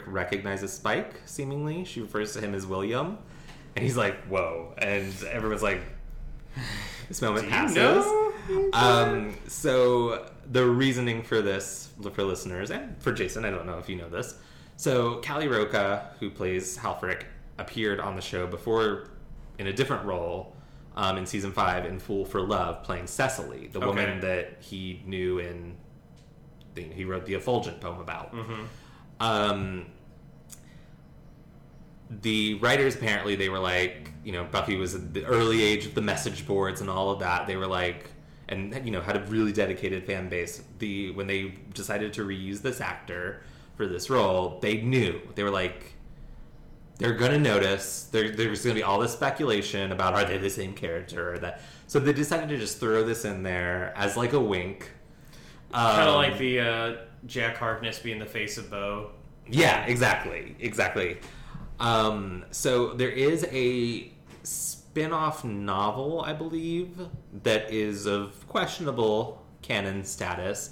recognizes 0.07 0.72
Spike, 0.72 1.20
seemingly. 1.27 1.85
She 1.85 2.01
refers 2.01 2.33
to 2.33 2.41
him 2.41 2.55
as 2.55 2.66
William. 2.66 3.18
And 3.77 3.85
he's 3.85 3.97
like, 3.97 4.16
whoa. 4.25 4.75
And 4.79 5.12
everyone's 5.25 5.62
like, 5.62 5.81
this 7.09 7.20
moment 7.20 7.49
passes. 7.49 7.77
know? 7.77 8.33
Um, 8.72 9.37
so 9.49 10.31
the 10.51 10.64
reasoning 10.64 11.22
for 11.22 11.41
this, 11.43 11.91
for 12.12 12.22
listeners, 12.22 12.70
and 12.70 13.01
for 13.01 13.12
Jason, 13.12 13.45
I 13.45 13.51
don't 13.51 13.66
know 13.66 13.79
if 13.79 13.89
you 13.89 13.97
know 13.97 14.09
this. 14.09 14.39
So 14.77 15.16
Kali 15.16 15.49
Rocha, 15.49 16.11
who 16.20 16.31
plays 16.31 16.77
Halfrek, 16.79 17.22
appeared 17.59 18.01
on 18.01 18.16
the 18.16 18.22
show 18.22 18.47
before 18.47 19.09
in 19.59 19.68
a 19.68 19.72
different 19.72 20.05
role 20.05 20.55
um, 20.97 21.16
in 21.16 21.27
season 21.27 21.53
five 21.53 21.85
in 21.87 21.99
Fool 21.99 22.25
for 22.25 22.41
Love, 22.41 22.83
playing 22.83 23.07
Cecily, 23.07 23.68
the 23.68 23.79
Okay. 23.79 23.87
woman 23.87 24.20
that 24.20 24.57
he 24.61 25.03
knew 25.07 25.39
in 25.39 25.77
the, 26.75 26.83
he 26.83 27.05
wrote 27.05 27.27
the 27.27 27.35
Effulgent 27.35 27.81
poem 27.81 28.01
about. 28.01 28.35
Mm-hmm. 28.35 28.62
Um, 29.20 29.87
the 32.11 32.55
writers 32.55 32.95
apparently 32.95 33.35
they 33.37 33.49
were 33.49 33.59
like, 33.59 34.11
you 34.25 34.33
know, 34.33 34.45
Buffy 34.45 34.77
was 34.77 34.95
at 34.95 35.14
the 35.14 35.25
early 35.25 35.62
age 35.62 35.87
of 35.87 35.95
the 35.95 36.03
message 36.03 36.47
boards 36.47 36.81
and 36.81 36.91
all 36.91 37.11
of 37.11 37.20
that. 37.20 37.47
They 37.47 37.57
were 37.57 37.66
like, 37.66 38.11
and 38.49 38.75
you 38.85 38.91
know, 38.91 39.01
had 39.01 39.16
a 39.16 39.20
really 39.27 39.53
dedicated 39.53 40.05
fan 40.05 40.29
base. 40.29 40.62
The 40.79 41.12
when 41.12 41.27
they 41.27 41.55
decided 41.72 42.12
to 42.14 42.25
reuse 42.25 42.61
this 42.61 42.81
actor 42.81 43.43
for 43.77 43.87
this 43.87 44.11
role, 44.11 44.59
they 44.61 44.81
knew 44.81 45.20
they 45.35 45.43
were 45.43 45.51
like, 45.51 45.95
they're 46.99 47.14
gonna 47.14 47.39
notice. 47.39 48.05
There, 48.05 48.31
there's 48.31 48.62
gonna 48.62 48.75
be 48.75 48.83
all 48.83 49.01
this 49.01 49.12
speculation 49.12 49.93
about 49.93 50.14
are 50.14 50.25
they 50.25 50.39
the 50.39 50.51
same 50.51 50.75
character 50.75 51.35
or 51.35 51.39
that. 51.39 51.61
So 51.87 51.99
they 51.99 52.12
decided 52.12 52.49
to 52.51 52.57
just 52.57 52.79
throw 52.79 53.05
this 53.05 53.25
in 53.25 53.43
there 53.43 53.93
as 53.97 54.16
like 54.16 54.33
a 54.33 54.41
wink. 54.41 54.91
Kind 55.72 56.03
of 56.03 56.09
Um, 56.09 56.14
like 56.14 56.39
the 56.39 56.61
uh, 56.61 56.97
Jack 57.27 57.57
Harkness 57.57 57.99
being 57.99 58.18
the 58.18 58.27
face 58.27 58.59
of 58.59 58.70
Boe. 58.70 59.11
Yeah, 59.49 59.85
exactly, 59.87 60.57
exactly. 60.61 61.18
Um, 61.81 62.45
so 62.51 62.95
there 62.95 63.11
is 63.11 63.45
a 63.51 64.12
spin-off 64.45 65.45
novel, 65.45 66.22
I 66.22 66.33
believe, 66.33 66.97
that 67.43 67.70
is 67.72 68.07
of 68.07 68.47
questionable 68.47 69.43
canon 69.62 70.05
status 70.05 70.70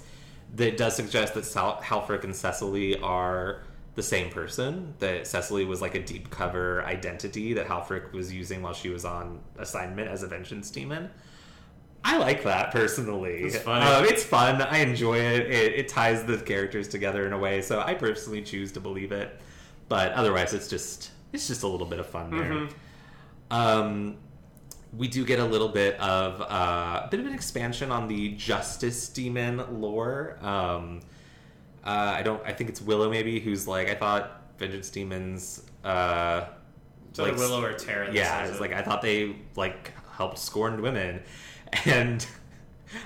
that 0.53 0.77
does 0.77 0.95
suggest 0.95 1.33
that 1.33 1.45
Sal- 1.45 1.81
Halfrek 1.81 2.23
and 2.23 2.35
Cecily 2.35 2.97
are 2.99 3.63
the 3.95 4.03
same 4.03 4.29
person. 4.29 4.93
That 4.99 5.27
Cecily 5.27 5.65
was 5.65 5.81
like 5.81 5.95
a 5.95 6.03
deep 6.03 6.29
cover 6.29 6.83
identity 6.85 7.53
that 7.53 7.67
Halfrek 7.67 8.11
was 8.13 8.33
using 8.33 8.61
while 8.61 8.73
she 8.73 8.89
was 8.89 9.05
on 9.05 9.39
assignment 9.57 10.09
as 10.09 10.23
a 10.23 10.27
vengeance 10.27 10.69
demon. 10.71 11.09
I 12.05 12.17
like 12.17 12.43
that 12.43 12.71
personally. 12.71 13.43
It's. 13.43 13.65
Um, 13.65 14.03
it's 14.05 14.23
fun. 14.23 14.61
I 14.61 14.79
enjoy 14.79 15.17
it. 15.19 15.49
it. 15.49 15.73
It 15.75 15.87
ties 15.87 16.23
the 16.25 16.37
characters 16.37 16.87
together 16.89 17.25
in 17.25 17.33
a 17.33 17.37
way, 17.37 17.61
so 17.61 17.79
I 17.79 17.93
personally 17.93 18.41
choose 18.41 18.71
to 18.73 18.79
believe 18.81 19.11
it. 19.13 19.39
But 19.87 20.11
otherwise, 20.13 20.53
it's 20.53 20.67
just 20.67 21.11
it's 21.31 21.47
just 21.47 21.63
a 21.63 21.67
little 21.67 21.87
bit 21.87 21.99
of 21.99 22.05
fun 22.07 22.31
there. 22.31 22.51
Mhm. 22.51 22.71
Um, 23.51 24.17
we 24.97 25.07
do 25.07 25.25
get 25.25 25.39
a 25.39 25.45
little 25.45 25.69
bit 25.69 25.99
of 25.99 26.41
uh, 26.41 27.01
a 27.05 27.07
bit 27.09 27.19
of 27.19 27.25
an 27.25 27.33
expansion 27.33 27.91
on 27.91 28.07
the 28.07 28.29
Justice 28.29 29.09
Demon 29.09 29.81
lore. 29.81 30.37
Um, 30.41 31.01
uh, 31.85 31.89
I 32.17 32.21
don't. 32.21 32.41
I 32.45 32.53
think 32.53 32.69
it's 32.69 32.81
Willow 32.81 33.09
maybe 33.09 33.39
who's 33.39 33.67
like 33.67 33.89
I 33.89 33.95
thought 33.95 34.41
Vengeance 34.57 34.89
Demons. 34.89 35.63
Uh, 35.83 36.45
So 37.13 37.23
like, 37.23 37.35
Willow 37.35 37.63
or 37.63 37.73
Tara. 37.73 38.11
yeah, 38.13 38.45
it's 38.45 38.57
it. 38.57 38.61
like 38.61 38.73
I 38.73 38.81
thought 38.81 39.01
they 39.01 39.35
like 39.55 39.91
helped 40.15 40.37
scorned 40.39 40.79
women, 40.81 41.21
and 41.85 42.25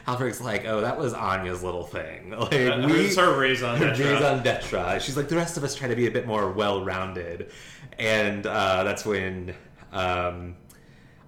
Halfrek's 0.06 0.42
like, 0.42 0.66
oh, 0.66 0.82
that 0.82 0.98
was 1.00 1.14
Anya's 1.14 1.64
little 1.64 1.84
thing. 1.86 2.32
Like 2.38 2.54
Uh, 2.54 2.84
we, 2.88 3.06
it's 3.06 3.16
her 3.16 3.38
raison 3.40 3.80
d'etre. 3.80 4.04
raison 4.14 4.44
d'etre. 4.44 5.00
She's 5.00 5.16
like 5.18 5.30
the 5.30 5.36
rest 5.38 5.56
of 5.58 5.64
us 5.64 5.74
try 5.76 5.88
to 5.88 5.96
be 5.96 6.08
a 6.08 6.12
bit 6.12 6.28
more 6.28 6.52
well-rounded, 6.52 7.50
and 7.98 8.46
uh, 8.46 8.84
that's 8.84 9.06
when 9.06 9.56
um, 9.94 10.56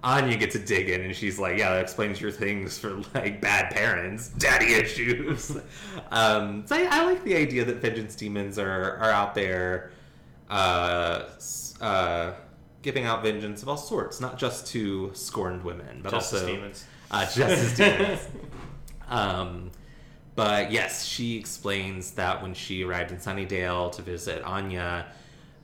Anya 0.04 0.38
gets 0.38 0.56
a 0.56 0.60
dig 0.60 0.90
in, 0.90 1.02
and 1.02 1.16
she's 1.16 1.40
like, 1.40 1.58
yeah, 1.58 1.72
that 1.72 1.82
explains 1.82 2.22
your 2.22 2.32
things 2.32 2.78
for 2.78 3.02
like 3.14 3.42
bad 3.42 3.74
parents, 3.74 4.30
daddy 4.30 4.74
issues. 4.74 5.58
um, 6.12 6.66
so 6.66 6.76
I, 6.76 6.88
I 6.90 7.06
like 7.06 7.24
the 7.24 7.36
idea 7.36 7.66
that 7.66 7.78
vengeance 7.78 8.16
demons 8.16 8.58
are 8.58 8.98
are 8.98 9.12
out 9.12 9.36
there. 9.36 9.92
Uh, 10.50 11.26
uh, 11.80 12.34
giving 12.82 13.06
out 13.06 13.22
vengeance 13.24 13.62
of 13.62 13.70
all 13.70 13.78
sorts, 13.78 14.20
not 14.20 14.38
just 14.38 14.68
to 14.68 15.12
scorned 15.14 15.64
women, 15.64 16.00
but 16.02 16.12
Justice 16.12 16.42
also 16.42 16.54
demons. 16.56 16.86
uh, 17.12 17.22
justice 17.34 17.76
demons. 17.76 18.28
Um, 19.10 19.72
but 20.36 20.72
yes, 20.72 21.04
she 21.06 21.38
explains 21.38 22.12
that 22.12 22.42
when 22.42 22.54
she 22.54 22.84
arrived 22.84 23.12
in 23.12 23.18
Sunnydale 23.18 23.92
to 23.94 24.02
visit 24.02 24.42
Anya, 24.44 25.08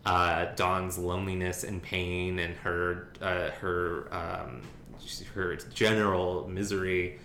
uh, 0.06 0.46
Dawn's 0.56 0.98
loneliness 0.98 1.64
and 1.64 1.82
pain 1.82 2.40
and 2.40 2.56
her 2.58 3.10
uh, 3.22 3.50
her 3.52 4.08
um, 4.14 4.62
her 5.34 5.56
general 5.56 6.48
misery 6.48 7.20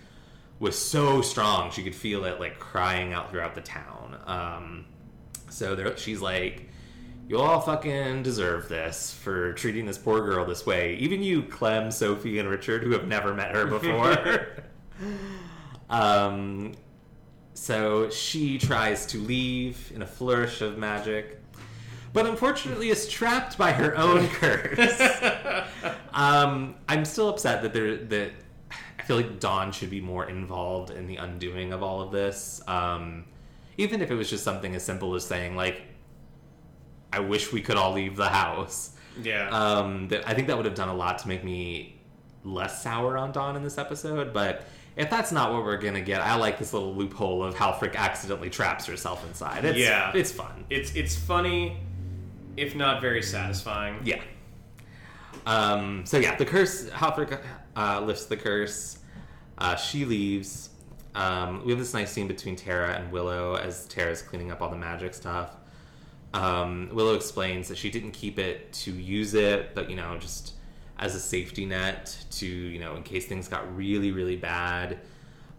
was 0.59 0.77
so 0.77 1.21
strong 1.21 1.71
she 1.71 1.83
could 1.83 1.95
feel 1.95 2.23
it 2.25 2.39
like 2.39 2.59
crying 2.59 3.13
out 3.13 3.31
throughout 3.31 3.55
the 3.55 3.61
town. 3.61 4.17
Um, 4.25 4.85
so 5.49 5.75
there, 5.75 5.97
she's 5.97 6.21
like, 6.21 6.69
you 7.27 7.39
all 7.39 7.59
fucking 7.61 8.23
deserve 8.23 8.69
this 8.69 9.13
for 9.13 9.53
treating 9.53 9.85
this 9.85 9.97
poor 9.97 10.21
girl 10.21 10.45
this 10.45 10.65
way. 10.65 10.95
Even 10.95 11.23
you, 11.23 11.43
Clem, 11.43 11.89
Sophie, 11.89 12.37
and 12.39 12.47
Richard, 12.47 12.83
who 12.83 12.91
have 12.91 13.07
never 13.07 13.33
met 13.33 13.55
her 13.55 13.65
before. 13.65 14.63
um, 15.89 16.73
so 17.53 18.09
she 18.09 18.57
tries 18.57 19.05
to 19.07 19.17
leave 19.17 19.91
in 19.95 20.01
a 20.01 20.05
flourish 20.05 20.61
of 20.61 20.77
magic, 20.77 21.40
but 22.13 22.25
unfortunately 22.25 22.89
is 22.89 23.07
trapped 23.07 23.57
by 23.57 23.71
her 23.71 23.97
own 23.97 24.27
curse. 24.39 24.99
um, 26.13 26.75
I'm 26.87 27.05
still 27.05 27.29
upset 27.29 27.61
that 27.63 27.73
there 27.73 27.97
that 27.97 28.31
I 28.99 29.03
feel 29.03 29.15
like 29.17 29.39
Dawn 29.39 29.71
should 29.71 29.89
be 29.89 30.01
more 30.01 30.29
involved 30.29 30.91
in 30.91 31.07
the 31.07 31.17
undoing 31.17 31.73
of 31.73 31.81
all 31.83 32.01
of 32.01 32.11
this. 32.11 32.61
Um, 32.67 33.25
even 33.77 34.01
if 34.01 34.11
it 34.11 34.15
was 34.15 34.29
just 34.29 34.43
something 34.43 34.75
as 34.75 34.83
simple 34.83 35.15
as 35.15 35.25
saying 35.25 35.55
like, 35.55 35.81
"I 37.11 37.19
wish 37.19 37.51
we 37.51 37.61
could 37.61 37.77
all 37.77 37.93
leave 37.93 38.15
the 38.15 38.29
house." 38.29 38.91
Yeah. 39.21 39.49
Um, 39.49 40.07
that 40.09 40.27
I 40.27 40.33
think 40.33 40.47
that 40.47 40.55
would 40.57 40.65
have 40.65 40.75
done 40.75 40.89
a 40.89 40.95
lot 40.95 41.19
to 41.19 41.27
make 41.27 41.43
me 41.43 41.99
less 42.43 42.81
sour 42.81 43.17
on 43.17 43.31
Dawn 43.31 43.55
in 43.55 43.63
this 43.63 43.77
episode. 43.77 44.33
But 44.33 44.65
if 44.95 45.09
that's 45.09 45.31
not 45.31 45.51
what 45.53 45.63
we're 45.63 45.77
gonna 45.77 46.01
get, 46.01 46.21
I 46.21 46.35
like 46.35 46.59
this 46.59 46.73
little 46.73 46.93
loophole 46.93 47.43
of 47.43 47.55
how 47.57 47.71
Frick 47.73 47.95
accidentally 47.99 48.49
traps 48.49 48.85
herself 48.85 49.25
inside. 49.27 49.65
It's, 49.65 49.79
Yeah. 49.79 50.11
it's 50.13 50.31
fun. 50.31 50.65
it's 50.69 50.93
it's 50.95 51.15
funny, 51.15 51.77
if 52.57 52.75
not 52.75 53.01
very 53.01 53.21
satisfying. 53.21 53.99
Yeah. 54.03 54.21
Um, 55.45 56.05
so 56.05 56.17
yeah, 56.17 56.35
the 56.35 56.45
curse. 56.45 56.89
Halfrek 56.89 57.41
uh, 57.75 58.01
lifts 58.01 58.25
the 58.25 58.37
curse. 58.37 58.99
Uh, 59.57 59.75
she 59.75 60.05
leaves. 60.05 60.69
Um, 61.13 61.63
we 61.65 61.71
have 61.71 61.79
this 61.79 61.93
nice 61.93 62.11
scene 62.11 62.27
between 62.27 62.55
Tara 62.55 62.93
and 62.93 63.11
Willow 63.11 63.55
as 63.55 63.85
Tara's 63.87 64.21
cleaning 64.21 64.51
up 64.51 64.61
all 64.61 64.69
the 64.69 64.77
magic 64.77 65.13
stuff. 65.13 65.55
Um, 66.33 66.89
Willow 66.93 67.15
explains 67.15 67.67
that 67.67 67.77
she 67.77 67.89
didn't 67.89 68.11
keep 68.11 68.39
it 68.39 68.71
to 68.73 68.91
use 68.91 69.33
it, 69.33 69.75
but 69.75 69.89
you 69.89 69.95
know, 69.95 70.17
just 70.17 70.53
as 70.99 71.15
a 71.15 71.19
safety 71.19 71.65
net 71.65 72.15
to 72.31 72.45
you 72.45 72.79
know, 72.79 72.95
in 72.95 73.03
case 73.03 73.25
things 73.25 73.47
got 73.47 73.75
really, 73.75 74.11
really 74.11 74.37
bad. 74.37 74.99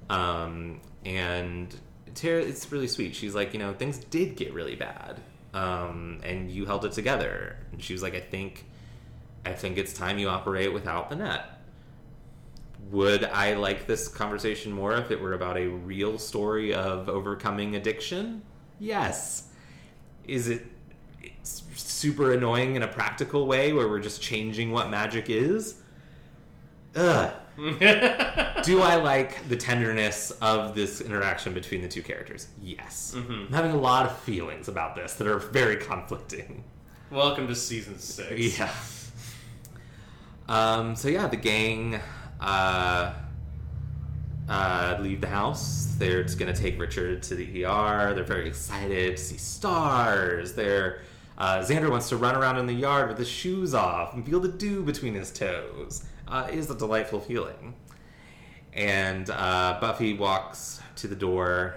Um, 0.08 0.80
and 1.04 1.74
Tara, 2.14 2.42
it's 2.42 2.70
really 2.72 2.88
sweet. 2.88 3.14
She's 3.14 3.34
like, 3.34 3.52
you 3.52 3.58
know, 3.58 3.72
things 3.72 3.98
did 3.98 4.36
get 4.36 4.52
really 4.52 4.76
bad, 4.76 5.20
um, 5.54 6.20
and 6.24 6.50
you 6.50 6.66
held 6.66 6.84
it 6.84 6.92
together. 6.92 7.56
And 7.72 7.82
she 7.82 7.92
was 7.92 8.02
like, 8.02 8.14
I 8.14 8.20
think, 8.20 8.64
I 9.44 9.52
think 9.52 9.78
it's 9.78 9.92
time 9.92 10.18
you 10.18 10.28
operate 10.28 10.72
without 10.72 11.10
the 11.10 11.16
net. 11.16 11.46
Would 12.90 13.24
I 13.24 13.54
like 13.54 13.86
this 13.86 14.08
conversation 14.08 14.72
more 14.72 14.94
if 14.94 15.10
it 15.10 15.20
were 15.20 15.32
about 15.34 15.56
a 15.56 15.66
real 15.66 16.18
story 16.18 16.74
of 16.74 17.08
overcoming 17.08 17.76
addiction? 17.76 18.42
Yes. 18.78 19.48
Is 20.26 20.48
it 20.48 20.66
super 21.74 22.32
annoying 22.32 22.76
in 22.76 22.82
a 22.82 22.88
practical 22.88 23.46
way 23.46 23.72
where 23.72 23.88
we're 23.88 24.00
just 24.00 24.20
changing 24.20 24.72
what 24.72 24.90
magic 24.90 25.30
is? 25.30 25.76
Ugh. 26.94 27.32
Do 27.56 28.80
I 28.80 28.96
like 28.96 29.46
the 29.48 29.56
tenderness 29.56 30.30
of 30.40 30.74
this 30.74 31.00
interaction 31.02 31.52
between 31.52 31.82
the 31.82 31.88
two 31.88 32.02
characters? 32.02 32.48
Yes. 32.62 33.14
Mhm. 33.16 33.48
I'm 33.48 33.52
having 33.52 33.72
a 33.72 33.76
lot 33.76 34.06
of 34.06 34.16
feelings 34.20 34.68
about 34.68 34.96
this 34.96 35.14
that 35.14 35.26
are 35.26 35.38
very 35.38 35.76
conflicting. 35.76 36.64
Welcome 37.10 37.48
to 37.48 37.54
season 37.54 37.98
six. 37.98 38.58
Yeah. 38.58 38.72
Um, 40.48 40.96
so 40.96 41.08
yeah, 41.08 41.26
the 41.28 41.36
gang 41.36 42.00
uh, 42.40 43.12
uh, 44.48 44.96
leave 45.00 45.20
the 45.20 45.28
house. 45.28 45.94
They're 45.98 46.22
just 46.22 46.38
gonna 46.38 46.56
take 46.56 46.80
Richard 46.80 47.22
to 47.24 47.34
the 47.34 47.64
ER. 47.64 48.14
They're 48.14 48.24
very 48.24 48.48
excited 48.48 49.16
to 49.18 49.22
see 49.22 49.36
stars. 49.36 50.54
They're 50.54 51.00
uh, 51.38 51.58
Xander 51.58 51.90
wants 51.90 52.08
to 52.10 52.16
run 52.16 52.34
around 52.34 52.58
in 52.58 52.66
the 52.66 52.72
yard 52.74 53.08
with 53.08 53.18
his 53.18 53.28
shoes 53.28 53.74
off 53.74 54.14
and 54.14 54.24
feel 54.24 54.40
the 54.40 54.48
dew 54.48 54.82
between 54.82 55.14
his 55.14 55.30
toes. 55.30 56.04
Uh, 56.28 56.48
is 56.50 56.70
a 56.70 56.74
delightful 56.74 57.20
feeling. 57.20 57.74
And 58.72 59.28
uh, 59.28 59.78
Buffy 59.80 60.14
walks 60.14 60.80
to 60.96 61.06
the 61.06 61.16
door. 61.16 61.76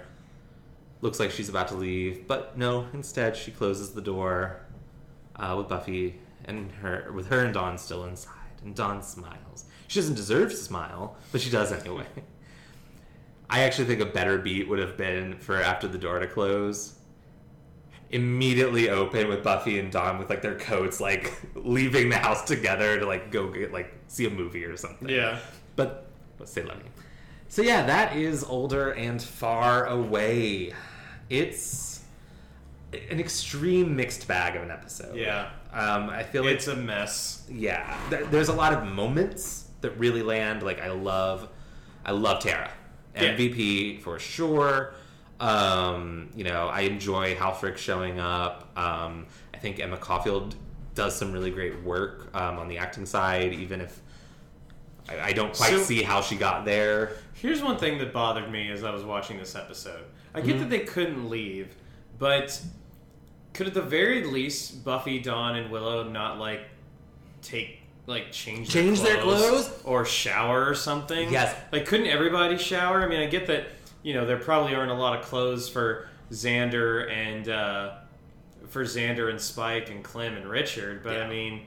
Looks 1.02 1.20
like 1.20 1.32
she's 1.32 1.50
about 1.50 1.68
to 1.70 1.76
leave, 1.76 2.28
but 2.28 2.58
no. 2.58 2.88
Instead, 2.94 3.36
she 3.36 3.52
closes 3.52 3.92
the 3.92 4.02
door 4.02 4.62
uh, 5.36 5.56
with 5.58 5.68
Buffy 5.68 6.20
and 6.46 6.72
her, 6.74 7.12
with 7.14 7.28
her 7.28 7.44
and 7.44 7.54
Dawn 7.54 7.78
still 7.78 8.06
inside. 8.06 8.32
And 8.64 8.74
Dawn 8.76 9.04
smiles. 9.04 9.66
She 9.88 10.00
doesn't 10.00 10.16
deserve 10.16 10.50
to 10.52 10.56
smile, 10.56 11.16
but 11.32 11.42
she 11.42 11.50
does 11.50 11.72
anyway. 11.72 12.06
I 13.50 13.62
actually 13.62 13.86
think 13.86 14.02
a 14.02 14.06
better 14.06 14.38
beat 14.38 14.68
would 14.68 14.80
have 14.80 14.98
been 14.98 15.38
for 15.38 15.62
after 15.62 15.88
the 15.88 15.98
door 15.98 16.20
to 16.20 16.28
close. 16.28 16.96
Immediately 18.16 18.90
open 18.90 19.28
with 19.28 19.44
Buffy 19.44 19.78
and 19.80 19.92
Dawn 19.92 20.18
with 20.20 20.30
like 20.30 20.42
their 20.42 20.56
coats, 20.58 21.00
like 21.02 21.34
leaving 21.56 22.10
the 22.10 22.18
house 22.18 22.44
together 22.46 23.00
to 23.00 23.06
like 23.06 23.30
go 23.32 23.48
get 23.50 23.74
like 23.74 23.94
see 24.08 24.26
a 24.26 24.30
movie 24.30 24.64
or 24.66 24.78
something. 24.78 25.10
Yeah. 25.10 25.40
But 25.76 26.08
let's 26.40 26.52
say 26.52 26.64
let 26.64 26.78
me. 26.78 26.90
So 27.50 27.62
yeah, 27.62 27.86
that 27.86 28.16
is 28.16 28.44
older 28.44 28.92
and 28.92 29.22
far 29.22 29.86
away. 29.88 30.74
It's 31.30 32.04
an 33.10 33.20
extreme 33.20 33.96
mixed 33.96 34.28
bag 34.28 34.56
of 34.56 34.64
an 34.64 34.72
episode. 34.72 35.16
Yeah. 35.18 35.50
Um, 35.74 36.10
I 36.10 36.24
feel 36.24 36.44
like 36.46 36.56
It's 36.56 36.68
a 36.68 36.76
mess. 36.76 37.46
yeah, 37.52 37.98
there, 38.10 38.26
there's 38.28 38.48
a 38.48 38.54
lot 38.54 38.72
of 38.74 38.86
moments 38.88 39.68
that 39.82 39.92
really 40.00 40.22
land. 40.24 40.64
Like 40.64 40.82
I 40.82 40.90
love, 40.92 41.50
I 42.06 42.12
love 42.12 42.42
Tara, 42.42 42.72
Yeah. 43.16 43.36
MVP 43.36 44.02
for 44.02 44.18
sure. 44.20 44.94
Um, 45.40 46.30
you 46.36 46.44
know, 46.44 46.68
I 46.68 46.82
enjoy 46.82 47.36
Halfrek 47.36 47.78
showing 47.78 48.20
up. 48.20 48.70
Um, 48.78 49.26
I 49.54 49.58
think 49.58 49.80
Emma 49.80 49.98
Caulfield 49.98 50.56
does 50.94 51.16
some 51.16 51.32
really 51.32 51.52
great 51.52 51.82
work 51.84 52.30
um, 52.34 52.58
on 52.58 52.68
the 52.68 52.78
acting 52.78 53.06
side, 53.06 53.54
even 53.54 53.82
if 53.82 54.00
I, 55.10 55.20
I 55.20 55.34
don't 55.34 55.54
quite 55.54 55.72
So- 55.72 55.84
see 55.84 56.04
how 56.04 56.22
she 56.22 56.36
got 56.36 56.64
there. 56.66 57.18
Here's 57.34 57.62
one 57.62 57.78
thing 57.78 57.98
that 58.00 58.14
bothered 58.14 58.50
me 58.50 58.72
as 58.72 58.84
I 58.84 58.92
was 58.92 59.04
watching 59.04 59.38
this 59.38 59.56
episode. 59.56 60.06
I 60.34 60.42
get 60.42 60.56
Mhm. 60.56 60.60
that 60.60 60.70
they 60.70 60.80
couldn't 60.80 61.30
leave, 61.30 61.76
but 62.18 62.60
could 63.54 63.68
at 63.68 63.74
the 63.74 63.82
very 63.82 64.24
least 64.24 64.84
Buffy, 64.86 65.20
Dawn, 65.20 65.56
and 65.56 65.70
Willow 65.70 66.04
not 66.10 66.40
like 66.40 66.62
take 67.42 67.82
like 68.08 68.32
change 68.32 68.70
Change 68.70 69.02
their 69.02 69.18
clothes? 69.22 69.70
or 69.84 70.06
shower 70.06 70.66
or 70.70 70.76
something? 70.76 71.32
Yes. 71.32 71.56
Like 71.72 71.86
couldn't 71.86 72.08
everybody 72.08 72.58
shower? 72.58 73.02
I 73.04 73.08
mean, 73.08 73.20
I 73.20 73.26
get 73.28 73.48
that 73.48 73.68
you 74.06 74.14
know 74.14 74.24
there 74.24 74.38
probably 74.38 74.76
aren't 74.76 74.92
a 74.92 74.96
lot 74.96 75.18
of 75.20 75.26
clothes 75.26 75.68
for 75.68 76.08
Xander 76.32 77.12
and 77.12 77.50
uh, 77.50 77.96
for 78.68 78.84
Xander 78.84 79.32
and 79.32 79.42
Spike 79.42 79.90
and 79.90 80.04
Clem 80.04 80.36
and 80.36 80.48
Richard, 80.48 81.02
but 81.04 81.18
Yeah. 81.18 81.24
I 81.24 81.28
mean, 81.30 81.66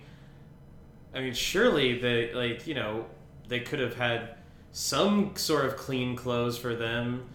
I 1.12 1.20
mean, 1.20 1.34
surely 1.34 1.98
they 1.98 2.32
like 2.32 2.64
you 2.64 2.74
know 2.74 3.06
they 3.48 3.58
could 3.58 3.80
have 3.80 3.96
had 3.96 4.36
some 4.70 5.34
sort 5.34 5.64
of 5.64 5.76
clean 5.76 6.14
clothes 6.14 6.56
for 6.56 6.76
them 6.76 7.28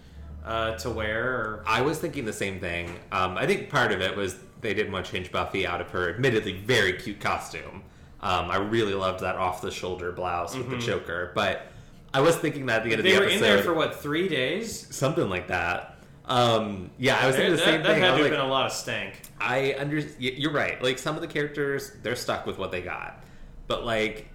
uh, 0.45 0.75
to 0.77 0.89
wear. 0.89 1.21
Or 1.33 1.63
I 1.67 1.81
was 1.81 1.99
thinking 1.99 2.23
the 2.23 2.31
same 2.31 2.61
thing. 2.61 2.87
Um, 3.11 3.37
I 3.37 3.45
think 3.45 3.69
part 3.69 3.91
of 3.91 3.99
it 3.99 4.15
was 4.15 4.37
they 4.61 4.73
didn't 4.73 4.93
want 4.93 5.05
to 5.05 5.11
change 5.11 5.33
Buffy 5.33 5.67
out 5.67 5.81
of 5.81 5.89
her 5.89 6.13
admittedly 6.13 6.53
very 6.53 6.93
cute 6.93 7.19
costume. 7.19 7.83
Um, 8.21 8.49
I 8.49 8.55
really 8.55 8.93
loved 8.93 9.19
that 9.19 9.35
off 9.35 9.61
the 9.61 9.69
shoulder 9.69 10.13
blouse 10.13 10.55
with 10.55 10.69
the 10.69 10.77
choker, 10.77 11.33
but 11.35 11.72
I 12.13 12.21
was 12.21 12.35
thinking 12.35 12.67
that 12.67 12.77
at 12.77 12.83
the 12.83 12.91
end 12.91 12.99
of 12.99 13.05
Mm-hmm. 13.05 13.07
they 13.07 13.11
the 13.13 13.19
were 13.19 13.25
episode, 13.25 13.35
in 13.45 13.55
there 13.55 13.63
for 13.63 13.73
what 13.73 13.95
three 14.01 14.27
days? 14.27 14.87
something 14.95 15.29
like 15.29 15.47
that. 15.47 15.97
Um, 16.25 16.89
yeah, 16.97 17.17
I 17.19 17.27
was 17.27 17.35
There- 17.35 17.45
thinking 17.47 17.51
the 17.51 17.57
that, 17.57 17.65
same 17.65 17.83
that 17.83 17.93
thing. 17.93 18.01
had 18.01 18.11
I 18.13 18.17
to 18.17 18.23
was 18.23 18.23
have 18.23 18.31
like, 18.31 18.39
been 18.39 18.47
a 18.49 18.51
lot 18.51 18.65
of 18.67 18.71
stank. 18.71 19.21
I 19.41 19.75
under 19.77 19.97
y- 19.97 20.05
you're 20.19 20.53
right. 20.53 20.81
Like 20.81 20.97
some 20.99 21.15
of 21.15 21.21
the 21.21 21.27
characters, 21.27 21.91
they're 22.01 22.15
stuck 22.15 22.45
with 22.45 22.57
what 22.57 22.71
they 22.71 22.81
got, 22.81 23.23
but 23.67 23.83
like 23.85 24.27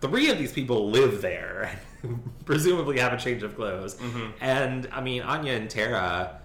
three 0.00 0.30
of 0.30 0.38
these 0.38 0.52
people 0.52 0.90
live 0.90 1.20
there, 1.20 1.76
presumably 2.44 2.98
have 3.00 3.12
a 3.12 3.16
change 3.16 3.42
of 3.42 3.56
clothes, 3.56 3.94
Mhm. 3.96 4.32
and 4.40 4.88
I 4.92 5.00
mean 5.00 5.22
Anya 5.22 5.54
and 5.54 5.68
Tara 5.70 6.38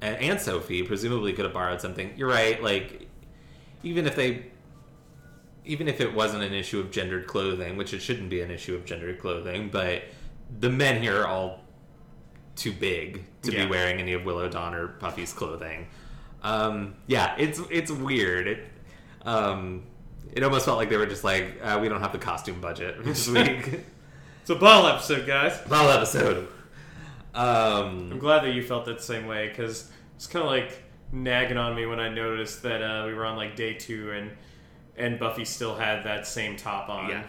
and, 0.00 0.16
and 0.16 0.40
Sophie 0.40 0.82
presumably 0.82 1.32
could 1.34 1.44
have 1.44 1.54
borrowed 1.54 1.80
something. 1.80 2.12
You're 2.16 2.28
right. 2.30 2.62
Like 2.62 3.08
even 3.82 4.06
if 4.06 4.16
they. 4.16 4.46
Even 5.64 5.86
if 5.88 6.00
it 6.00 6.12
wasn't 6.12 6.42
an 6.42 6.52
issue 6.52 6.80
of 6.80 6.90
gendered 6.90 7.26
clothing, 7.26 7.76
which 7.76 7.94
it 7.94 8.00
shouldn't 8.00 8.30
be 8.30 8.40
an 8.40 8.50
issue 8.50 8.74
of 8.74 8.84
gendered 8.84 9.18
clothing, 9.20 9.68
but 9.70 10.02
the 10.58 10.68
men 10.70 11.00
here 11.02 11.20
are 11.22 11.26
all 11.26 11.60
too 12.56 12.72
big 12.72 13.24
to 13.42 13.52
Yeah. 13.52 13.64
be 13.64 13.70
wearing 13.70 13.98
any 14.00 14.12
of 14.12 14.24
Willow 14.24 14.48
Dawn 14.48 14.74
or 14.74 14.88
Buffy's 14.88 15.32
clothing. 15.32 15.86
Um, 16.42 16.94
yeah, 17.06 17.34
it's 17.38 17.60
it's 17.70 17.90
weird. 17.92 18.46
It 18.48 18.64
um, 19.24 19.84
it 20.32 20.42
almost 20.42 20.64
felt 20.64 20.78
like 20.78 20.88
they 20.90 20.96
were 20.96 21.06
just 21.06 21.22
like, 21.24 21.58
uh, 21.62 21.78
we 21.80 21.88
don't 21.88 22.00
have 22.00 22.12
the 22.12 22.18
costume 22.18 22.60
budget 22.60 23.04
this 23.04 23.28
week. 23.28 23.80
It's 24.40 24.50
a 24.50 24.56
ball 24.56 24.86
episode, 24.88 25.26
guys. 25.26 25.56
Ball 25.68 25.88
episode. 25.90 26.48
I'm 27.34 28.10
Um, 28.12 28.18
glad 28.18 28.42
that 28.44 28.52
you 28.54 28.62
felt 28.62 28.84
that 28.86 29.00
same 29.00 29.26
way 29.26 29.48
because 29.48 29.90
it's 30.16 30.26
kind 30.26 30.42
of 30.44 30.50
like 30.50 30.82
nagging 31.12 31.56
on 31.56 31.74
me 31.76 31.86
when 31.86 32.00
I 32.00 32.08
noticed 32.08 32.62
that 32.64 32.82
uh, 32.82 33.04
we 33.06 33.14
were 33.14 33.24
on 33.24 33.36
like 33.36 33.54
day 33.56 33.74
two 33.74 34.10
and 34.12 34.30
and 34.96 35.18
Buffy 35.18 35.44
still 35.44 35.74
had 35.76 36.04
that 36.04 36.26
same 36.26 36.56
top 36.56 36.88
on. 36.88 37.08
yeah. 37.10 37.24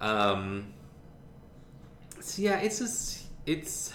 Um, 0.00 0.72
so 2.20 2.42
yeah, 2.42 2.58
it's 2.58 2.78
just 2.78 3.24
it's 3.46 3.92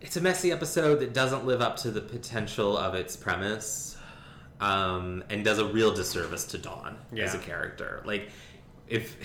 it's 0.00 0.16
a 0.16 0.20
messy 0.20 0.50
episode 0.52 1.00
that 1.00 1.12
doesn't 1.12 1.44
live 1.44 1.60
up 1.60 1.76
to 1.76 1.90
the 1.90 2.00
potential 2.00 2.76
of 2.76 2.94
its 2.94 3.16
premise. 3.16 3.96
um, 4.60 5.24
and 5.30 5.42
does 5.42 5.58
a 5.58 5.64
real 5.64 5.90
disservice 5.94 6.44
to 6.44 6.58
Dawn 6.58 6.98
as 7.18 7.34
a 7.34 7.38
character. 7.38 8.02
Like, 8.04 8.28
if 8.88 9.16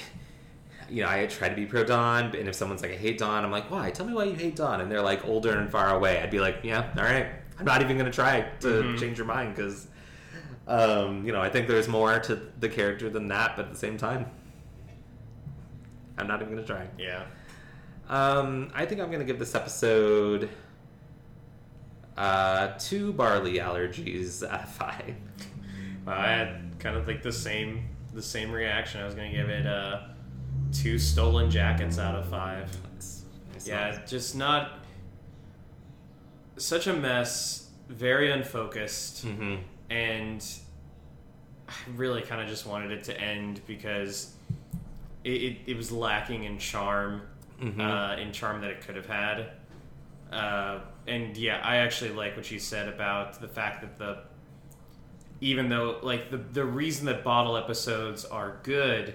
you 0.90 1.04
know, 1.04 1.10
I 1.10 1.26
try 1.26 1.50
to 1.50 1.56
be 1.56 1.66
pro 1.66 1.84
Dawn, 1.84 2.34
and 2.36 2.48
if 2.48 2.56
someone's 2.56 2.82
like, 2.82 2.92
"I 2.92 2.96
hate 2.96 3.18
Dawn," 3.18 3.44
I'm 3.44 3.52
like, 3.52 3.70
"Why? 3.70 3.90
Tell 3.92 4.06
me 4.06 4.14
why 4.14 4.24
you 4.26 4.36
hate 4.36 4.56
Dawn." 4.56 4.80
And 4.80 4.90
they're 4.90 5.02
like 5.02 5.26
older 5.26 5.58
and 5.58 5.70
far 5.70 5.94
away. 5.94 6.22
I'd 6.22 6.32
be 6.32 6.40
like, 6.40 6.60
"Yeah, 6.64 6.90
all 6.98 7.04
right. 7.04 7.28
I'm 7.60 7.66
not 7.66 7.82
even 7.82 7.98
going 7.98 8.10
to 8.10 8.16
try 8.16 8.42
to 8.62 8.68
Mhm. 8.68 8.98
change 9.00 9.18
your 9.18 9.28
mind 9.28 9.56
because, 9.56 9.88
um, 10.68 11.26
you 11.26 11.32
know, 11.32 11.42
I 11.42 11.50
think 11.50 11.68
there's 11.68 11.88
more 11.88 12.20
to 12.20 12.36
the 12.60 12.70
character 12.70 13.10
than 13.10 13.28
that. 13.30 13.56
But 13.56 13.66
at 13.66 13.72
the 13.72 13.78
same 13.78 13.98
time, 13.98 14.26
I'm 16.18 16.28
not 16.28 16.42
even 16.42 16.54
going 16.54 16.66
to 16.66 16.74
try." 16.74 16.88
Yeah. 16.98 17.24
Um, 18.10 18.72
I 18.74 18.86
think 18.86 19.02
I'm 19.02 19.08
going 19.08 19.20
to 19.20 19.26
give 19.26 19.40
this 19.40 19.56
episode 19.56 20.50
uh, 22.18 22.74
two 22.80 23.14
barley 23.14 23.56
allergies 23.56 24.48
out 24.48 24.64
of 24.64 24.70
five. 24.70 25.16
Well, 26.06 26.16
I 26.16 26.28
had 26.28 26.80
kind 26.80 26.96
of 26.96 27.08
like 27.08 27.24
the 27.24 27.32
same 27.34 27.86
the 28.14 28.22
same 28.22 28.52
reaction. 28.52 29.02
I 29.02 29.06
was 29.06 29.16
gonna 29.16 29.32
give 29.32 29.50
it 29.50 29.66
uh, 29.68 30.02
two 30.72 30.98
stolen 31.00 31.50
jackets 31.52 31.98
out 32.00 32.16
of 32.16 32.30
five. 32.30 32.70
Yeah, 33.66 33.92
nice. 33.98 34.10
just 34.10 34.36
not 34.36 34.80
such 36.58 36.88
a 36.88 36.94
mess, 36.94 37.70
very 37.90 38.32
unfocused, 38.32 39.26
Mhm. 39.26 39.60
And 39.90 40.46
I 41.68 41.74
really 41.96 42.22
kind 42.22 42.42
of 42.42 42.48
just 42.48 42.66
wanted 42.66 42.92
it 42.92 43.04
to 43.06 43.20
end 43.20 43.62
because 43.68 44.34
it, 45.24 45.30
it, 45.32 45.58
it 45.68 45.78
was 45.78 45.92
lacking 45.92 46.44
in 46.44 46.58
charm, 46.60 47.22
Mhm. 47.62 47.80
uh, 47.80 48.20
in 48.22 48.32
charm 48.32 48.62
that 48.62 48.70
it 48.70 48.82
could 48.86 48.96
have 48.96 49.06
had. 49.08 49.48
Uh, 50.32 50.80
and 51.08 51.36
yeah, 51.38 51.62
I 51.64 51.78
actually 51.78 52.12
like 52.12 52.36
what 52.36 52.50
you 52.52 52.60
said 52.60 52.88
about 52.90 53.40
the 53.40 53.48
fact 53.48 53.82
that 53.82 53.98
the 53.98 54.20
even 55.42 55.70
though 55.70 56.00
like 56.02 56.32
the 56.32 56.38
the 56.38 56.66
reason 56.66 57.06
that 57.06 57.24
bottle 57.24 57.58
episodes 57.58 58.26
are 58.26 58.58
good 58.64 59.14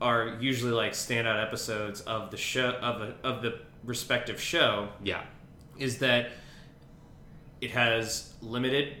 are 0.00 0.36
usually 0.40 0.72
like 0.72 0.92
standout 0.92 1.42
episodes 1.42 2.02
of 2.02 2.30
the 2.30 2.36
show 2.36 2.70
of 2.70 3.00
the, 3.00 3.14
of 3.28 3.42
the 3.42 3.58
respective 3.84 4.40
show 4.40 4.88
Yeah. 5.02 5.22
is 5.78 5.98
that 5.98 6.30
it 7.60 7.70
has 7.70 8.34
limited 8.42 8.94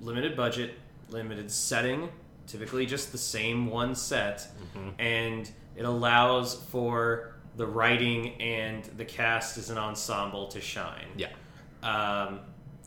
limited 0.00 0.36
budget, 0.36 0.74
limited 1.10 1.50
setting, 1.50 2.08
typically 2.46 2.86
just 2.86 3.12
the 3.12 3.18
same 3.18 3.66
one 3.66 3.94
set, 3.94 4.46
and 4.98 5.50
it 5.76 5.84
allows 5.84 6.54
for 6.54 7.36
the 7.56 7.66
writing 7.66 8.40
and 8.40 8.84
the 8.96 9.04
cast 9.04 9.58
as 9.58 9.70
an 9.70 9.78
ensemble 9.78 10.46
to 10.48 10.60
shine. 10.60 11.08
Yeah. 11.16 11.28
Um, 11.82 12.40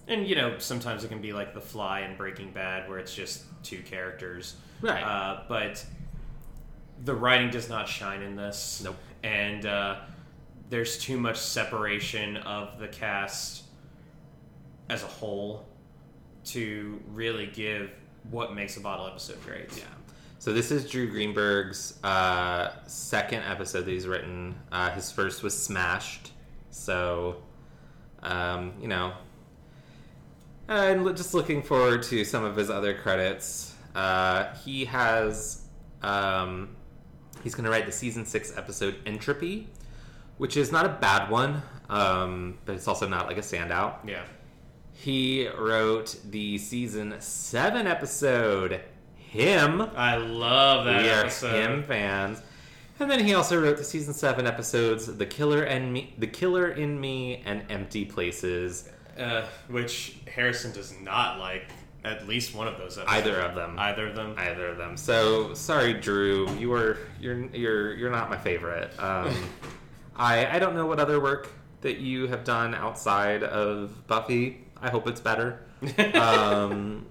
and 0.07 0.27
you 0.27 0.35
know, 0.35 0.57
sometimes 0.57 1.03
it 1.03 1.09
can 1.09 1.21
be 1.21 1.33
like 1.33 1.53
The 1.53 1.61
Fly 1.61 2.01
and 2.01 2.17
Breaking 2.17 2.51
Bad, 2.51 2.89
where 2.89 2.99
it's 2.99 3.13
just 3.13 3.43
two 3.63 3.81
characters. 3.81 4.55
Right. 4.81 5.03
Uh, 5.03 5.43
but 5.47 5.85
the 7.03 7.15
writing 7.15 7.49
does 7.49 7.69
not 7.69 7.87
shine 7.87 8.21
in 8.21 8.35
this. 8.35 8.81
Nope. 8.83 8.95
And 9.23 9.65
uh, 9.65 9.99
there's 10.69 10.97
too 10.97 11.17
much 11.17 11.37
separation 11.37 12.37
of 12.37 12.79
the 12.79 12.87
cast 12.87 13.63
as 14.89 15.03
a 15.03 15.07
whole 15.07 15.65
to 16.45 17.01
really 17.07 17.47
give 17.47 17.91
what 18.29 18.53
makes 18.53 18.77
a 18.77 18.79
bottle 18.79 19.07
episode 19.07 19.43
great. 19.43 19.75
Yeah. 19.77 19.83
So 20.39 20.53
this 20.53 20.71
is 20.71 20.89
Drew 20.89 21.09
Greenberg's 21.09 22.03
uh, 22.03 22.71
second 22.87 23.43
episode 23.43 23.85
that 23.85 23.91
he's 23.91 24.07
written. 24.07 24.55
Uh, 24.71 24.89
his 24.91 25.11
first 25.11 25.43
was 25.43 25.55
Smashed. 25.55 26.31
So, 26.71 27.43
um, 28.23 28.73
you 28.81 28.87
know, 28.87 29.13
and 30.67 31.05
just 31.15 31.33
looking 31.33 31.61
forward 31.61 32.01
to 32.03 32.23
some 32.23 32.43
of 32.43 32.55
his 32.55 32.69
other 32.69 32.93
credits. 32.93 33.75
Uh, 33.93 34.53
he 34.55 34.85
has, 34.85 35.65
um, 36.01 36.75
he's 37.43 37.53
going 37.53 37.65
to 37.65 37.69
write 37.69 37.85
the 37.85 37.91
season 37.91 38.25
six 38.25 38.55
episode 38.57 38.95
Entropy, 39.05 39.67
which 40.37 40.55
is 40.57 40.71
not 40.71 40.85
a 40.85 40.89
bad 40.89 41.29
one, 41.29 41.61
um, 41.89 42.57
but 42.65 42.75
it's 42.75 42.87
also 42.87 43.07
not 43.07 43.27
like 43.27 43.37
a 43.37 43.41
standout. 43.41 43.97
Yeah. 44.07 44.23
He 45.01 45.47
wrote 45.47 46.15
the 46.29 46.59
season 46.59 47.15
seven 47.21 47.87
episode 47.87 48.81
Him. 49.15 49.81
I 49.81 50.17
love 50.17 50.85
that 50.85 51.01
we 51.01 51.09
are 51.09 51.21
episode. 51.21 51.55
Him 51.55 51.83
fans. 51.83 52.43
And 52.99 53.09
then 53.09 53.25
he 53.25 53.33
also 53.33 53.59
wrote 53.59 53.77
the 53.77 53.83
season 53.83 54.13
seven 54.13 54.45
episodes 54.45 55.07
The 55.07 55.25
Killer 55.25 55.63
and 55.63 55.91
Me, 55.91 56.13
The 56.19 56.27
Killer 56.27 56.69
in 56.69 57.01
Me, 57.01 57.41
and 57.47 57.63
Empty 57.71 58.05
Places. 58.05 58.89
Uh, 59.17 59.47
which 59.69 60.17
Harrison 60.31 60.71
does 60.71 60.93
not 61.01 61.39
like 61.39 61.63
at 62.03 62.27
least 62.27 62.53
one 62.53 62.67
of 62.67 62.77
those 62.77 62.99
episodes. 62.99 63.11
Either 63.11 63.39
of 63.39 63.55
them. 63.55 63.79
Either 63.79 64.05
of 64.05 64.15
them. 64.15 64.35
Either 64.37 64.67
of 64.67 64.77
them. 64.77 64.95
So 64.97 65.55
sorry, 65.55 65.95
Drew. 65.95 66.47
You 66.59 66.69
were 66.69 66.99
you're 67.19 67.47
you're 67.55 67.95
you're 67.95 68.11
not 68.11 68.29
my 68.29 68.37
favorite. 68.37 68.91
Um, 68.99 69.33
I 70.15 70.57
I 70.57 70.59
don't 70.59 70.75
know 70.75 70.85
what 70.85 70.99
other 70.99 71.19
work 71.19 71.51
that 71.81 71.97
you 71.97 72.27
have 72.27 72.43
done 72.43 72.75
outside 72.75 73.41
of 73.41 74.05
Buffy. 74.05 74.67
I 74.81 74.89
hope 74.89 75.07
it's 75.07 75.21
better. 75.21 75.61
um, 76.13 77.05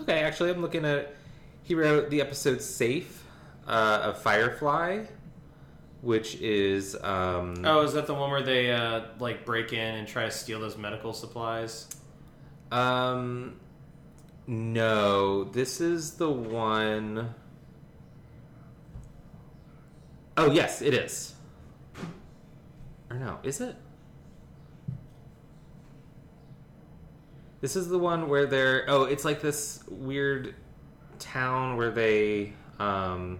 okay, 0.00 0.20
actually, 0.20 0.50
I'm 0.50 0.60
looking 0.60 0.84
at. 0.84 1.14
He 1.62 1.74
wrote 1.74 2.10
the 2.10 2.20
episode 2.20 2.60
"Safe" 2.60 3.24
uh, 3.66 4.00
of 4.02 4.22
Firefly, 4.22 5.04
which 6.00 6.34
is 6.36 6.96
um, 7.02 7.62
Oh, 7.64 7.82
is 7.82 7.92
that 7.94 8.06
the 8.06 8.14
one 8.14 8.30
where 8.30 8.42
they 8.42 8.72
uh, 8.72 9.02
like 9.18 9.44
break 9.44 9.72
in 9.72 9.94
and 9.94 10.06
try 10.06 10.24
to 10.24 10.30
steal 10.30 10.60
those 10.60 10.76
medical 10.76 11.12
supplies? 11.12 11.88
Um, 12.70 13.60
no, 14.46 15.44
this 15.44 15.80
is 15.80 16.12
the 16.12 16.30
one 16.30 17.34
oh 20.36 20.50
yes, 20.50 20.82
it 20.82 20.94
is. 20.94 21.34
Or 23.10 23.16
no, 23.16 23.38
is 23.42 23.60
it? 23.60 23.76
This 27.62 27.76
is 27.76 27.88
the 27.88 27.98
one 27.98 28.28
where 28.28 28.44
they're 28.44 28.84
oh, 28.88 29.04
it's 29.04 29.24
like 29.24 29.40
this 29.40 29.82
weird 29.88 30.54
town 31.18 31.78
where 31.78 31.90
they 31.90 32.52
um 32.78 33.38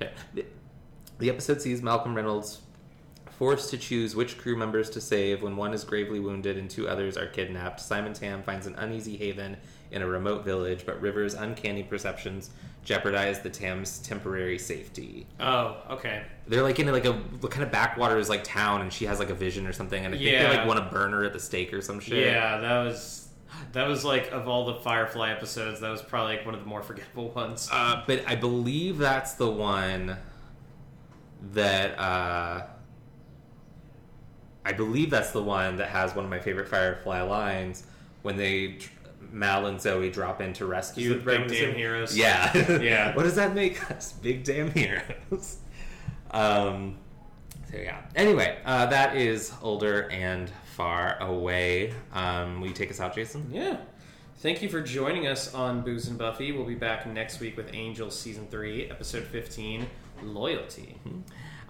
yeah. 0.00 0.08
The, 0.34 0.46
the 1.18 1.30
episode 1.30 1.60
sees 1.60 1.82
Malcolm 1.82 2.16
Reynolds 2.16 2.62
Forced 3.38 3.70
to 3.70 3.78
choose 3.78 4.16
which 4.16 4.36
crew 4.36 4.56
members 4.56 4.90
to 4.90 5.00
save 5.00 5.42
when 5.42 5.54
one 5.54 5.72
is 5.72 5.84
gravely 5.84 6.18
wounded 6.18 6.56
and 6.58 6.68
two 6.68 6.88
others 6.88 7.16
are 7.16 7.26
kidnapped, 7.26 7.78
Simon 7.78 8.12
Tam 8.12 8.42
finds 8.42 8.66
an 8.66 8.74
uneasy 8.74 9.16
haven 9.16 9.56
in 9.92 10.02
a 10.02 10.08
remote 10.08 10.44
village, 10.44 10.84
but 10.84 11.00
River's 11.00 11.34
uncanny 11.34 11.84
perceptions 11.84 12.50
jeopardize 12.88 13.40
the 13.40 13.50
Tam's 13.50 13.98
temporary 13.98 14.58
safety. 14.58 15.26
Oh, 15.38 15.76
okay. 15.90 16.22
They're 16.46 16.62
like 16.62 16.78
in 16.78 16.90
like 16.90 17.04
a 17.04 17.12
kind 17.48 17.62
of 17.62 17.70
backwaters 17.70 18.30
like 18.30 18.44
town, 18.44 18.80
and 18.80 18.90
she 18.90 19.04
has 19.04 19.18
like 19.18 19.28
a 19.28 19.34
vision 19.34 19.66
or 19.66 19.74
something, 19.74 20.02
and 20.06 20.14
I 20.14 20.16
think 20.18 20.30
Yeah. 20.30 20.48
they 20.50 20.56
like 20.56 20.66
want 20.66 20.82
to 20.82 20.90
burn 20.90 21.12
her 21.12 21.22
at 21.24 21.34
the 21.34 21.38
stake 21.38 21.74
or 21.74 21.82
some 21.82 22.00
shit. 22.00 22.24
Yeah, 22.26 22.56
that 22.56 22.84
was 22.84 23.28
that 23.72 23.86
was 23.86 24.06
like 24.06 24.30
of 24.32 24.48
all 24.48 24.64
the 24.64 24.76
Firefly 24.76 25.30
episodes, 25.30 25.80
that 25.80 25.90
was 25.90 26.00
probably 26.00 26.36
like 26.36 26.46
one 26.46 26.54
of 26.54 26.60
the 26.62 26.66
more 26.66 26.82
forgettable 26.90 27.28
ones. 27.28 27.68
Uh, 27.70 28.02
but 28.06 28.22
I 28.26 28.36
believe 28.36 28.96
that's 28.96 29.34
the 29.34 29.50
one 29.50 30.16
that 31.52 31.98
uh, 31.98 32.62
I 34.64 34.72
believe 34.72 35.10
that's 35.10 35.32
the 35.32 35.42
one 35.42 35.76
that 35.76 35.88
has 35.90 36.14
one 36.14 36.24
of 36.24 36.30
my 36.30 36.38
favorite 36.40 36.68
Firefly 36.68 37.20
lines 37.20 37.84
when 38.22 38.38
they 38.38 38.78
Mal 39.32 39.66
and 39.66 39.80
Zoe 39.80 40.10
drop 40.10 40.40
in 40.40 40.52
to 40.54 40.66
rescue 40.66 41.14
The 41.18 41.24
big 41.24 41.48
damn 41.48 41.74
heroes. 41.74 42.16
Yeah, 42.16 42.56
Yeah. 42.80 43.14
what 43.16 43.22
does 43.24 43.36
that 43.36 43.54
make 43.54 43.90
us? 43.90 44.12
Big 44.12 44.44
damn 44.44 44.70
heroes. 44.72 45.58
um, 46.30 46.96
so 47.70 47.76
yeah. 47.78 48.00
Anyway, 48.16 48.58
uh, 48.64 48.86
that 48.86 49.16
is 49.16 49.52
older 49.62 50.08
and 50.10 50.50
far 50.74 51.18
away. 51.20 51.92
Um, 52.12 52.60
will 52.60 52.68
you 52.68 52.74
take 52.74 52.90
us 52.90 53.00
out, 53.00 53.14
Jason? 53.14 53.48
Yeah. 53.52 53.78
Thank 54.38 54.62
you 54.62 54.68
for 54.68 54.80
joining 54.80 55.26
us 55.26 55.52
on 55.52 55.82
Booze 55.82 56.06
and 56.06 56.16
Buffy. 56.16 56.52
We'll 56.52 56.64
be 56.64 56.76
back 56.76 57.06
next 57.06 57.40
week 57.40 57.56
with 57.56 57.74
Angel 57.74 58.08
season 58.10 58.46
three, 58.48 58.88
episode 58.88 59.24
fifteen, 59.24 59.88
Loyalty. 60.22 60.96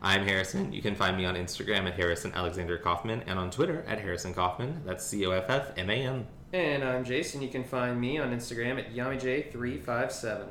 I'm 0.03 0.25
Harrison. 0.27 0.73
You 0.73 0.83
can 0.83 0.95
find 0.95 1.17
me 1.17 1.25
on 1.25 1.35
Instagram 1.35 1.87
at 1.87 1.95
Harrison 1.95 2.31
Alexander 2.35 2.79
Coffman 2.79 3.23
and 3.27 3.39
on 3.39 3.51
Twitter 3.51 3.85
at 3.89 3.99
Harrison 4.01 4.35
Coffman. 4.35 4.85
That's 4.85 5.05
C 5.05 5.25
O 5.27 5.31
F 5.31 5.49
F 5.49 5.73
M 5.79 5.89
A 5.91 5.95
N. 5.95 6.27
And 6.53 6.83
I'm 6.83 7.05
Jason. 7.05 7.43
You 7.43 7.49
can 7.49 7.65
find 7.65 8.01
me 8.01 8.19
on 8.19 8.33
Instagram 8.33 8.79
at 8.79 8.95
YamiJ357. 8.95 10.47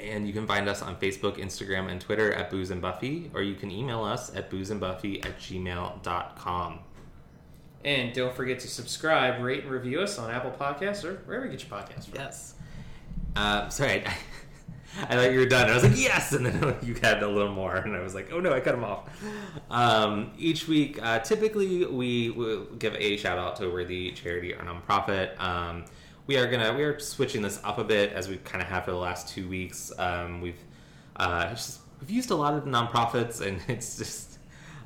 And 0.00 0.26
you 0.26 0.32
can 0.32 0.46
find 0.46 0.68
us 0.68 0.80
on 0.80 0.96
Facebook, 0.96 1.36
Instagram, 1.36 1.90
and 1.90 2.00
Twitter 2.00 2.32
at 2.32 2.50
Booze 2.50 2.70
and 2.70 2.80
Buffy, 2.80 3.30
or 3.34 3.42
you 3.42 3.54
can 3.54 3.70
email 3.70 4.04
us 4.04 4.34
at 4.34 4.50
boozeandbuffy 4.50 5.24
at 5.26 5.38
gmail.com. 5.38 6.78
And 7.84 8.12
don't 8.14 8.34
forget 8.34 8.58
to 8.60 8.68
subscribe, 8.68 9.42
rate, 9.42 9.64
and 9.64 9.70
review 9.70 10.00
us 10.00 10.18
on 10.18 10.30
Apple 10.30 10.50
Podcasts 10.50 11.04
or 11.04 11.16
wherever 11.26 11.44
you 11.46 11.52
get 11.52 11.68
your 11.68 11.78
podcasts 11.78 12.06
from. 12.06 12.14
Yes. 12.20 12.54
Uh, 13.36 13.68
sorry, 13.68 14.04
I, 14.06 14.16
I 15.02 15.14
thought 15.14 15.32
you 15.32 15.38
were 15.38 15.46
done. 15.46 15.70
I 15.70 15.74
was 15.74 15.84
like, 15.84 15.96
yes! 15.96 16.32
And 16.32 16.46
then 16.46 16.76
you 16.82 16.94
had 16.94 17.22
a 17.22 17.28
little 17.28 17.52
more, 17.52 17.76
and 17.76 17.94
I 17.94 18.00
was 18.00 18.14
like, 18.14 18.32
oh 18.32 18.40
no, 18.40 18.52
I 18.52 18.60
cut 18.60 18.72
them 18.72 18.84
off. 18.84 19.08
Um, 19.70 20.32
each 20.38 20.66
week, 20.68 20.98
uh, 21.02 21.20
typically, 21.20 21.84
we 21.84 22.30
will 22.30 22.64
give 22.78 22.94
a 22.94 23.16
shout 23.16 23.38
out 23.38 23.56
to 23.56 23.66
a 23.66 23.70
worthy 23.70 24.10
charity 24.12 24.54
or 24.54 24.62
nonprofit. 24.62 25.38
Um, 25.40 25.84
we 26.26 26.36
are 26.36 26.46
gonna 26.46 26.74
we 26.74 26.84
are 26.84 26.98
switching 26.98 27.42
this 27.42 27.60
up 27.64 27.78
a 27.78 27.84
bit 27.84 28.12
as 28.12 28.28
we 28.28 28.36
kind 28.38 28.62
of 28.62 28.68
have 28.68 28.84
for 28.84 28.90
the 28.90 28.98
last 28.98 29.28
two 29.28 29.48
weeks. 29.48 29.92
Um, 29.98 30.40
we've 30.40 30.62
uh, 31.16 31.50
just, 31.50 31.80
we've 32.00 32.10
used 32.10 32.30
a 32.30 32.36
lot 32.36 32.54
of 32.54 32.64
nonprofits, 32.64 33.40
and 33.40 33.60
it's 33.68 33.96
just 33.96 34.38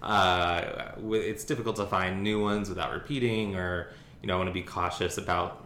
uh, 0.03 0.93
it's 1.11 1.45
difficult 1.45 1.77
to 1.77 1.87
find 1.87 2.23
new 2.23 2.41
ones 2.41 2.69
without 2.69 2.93
repeating, 2.93 3.57
or 3.57 3.91
you 4.21 4.29
know, 4.29 4.35
I 4.35 4.37
want 4.37 4.49
to 4.49 4.55
be 4.55 4.63
cautious 4.63 5.19
about 5.19 5.65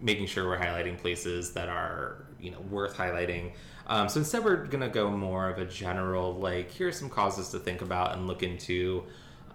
making 0.00 0.26
sure 0.26 0.46
we're 0.46 0.58
highlighting 0.58 0.96
places 0.98 1.52
that 1.52 1.68
are 1.68 2.26
you 2.40 2.50
know 2.50 2.60
worth 2.70 2.96
highlighting. 2.96 3.52
Um, 3.90 4.08
so 4.08 4.20
instead, 4.20 4.44
we're 4.44 4.64
gonna 4.66 4.88
go 4.88 5.10
more 5.10 5.50
of 5.50 5.58
a 5.58 5.64
general 5.66 6.32
like 6.34 6.70
here 6.70 6.88
are 6.88 6.92
some 6.92 7.10
causes 7.10 7.50
to 7.50 7.58
think 7.58 7.82
about 7.82 8.14
and 8.14 8.26
look 8.26 8.42
into. 8.42 9.04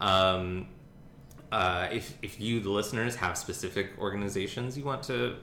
Um, 0.01 0.67
uh, 1.51 1.87
if 1.91 2.17
if 2.21 2.39
you 2.41 2.59
the 2.59 2.69
listeners 2.69 3.15
have 3.15 3.37
specific 3.37 3.91
organizations 3.97 4.77
you 4.77 4.83
want 4.83 5.03
to 5.03 5.35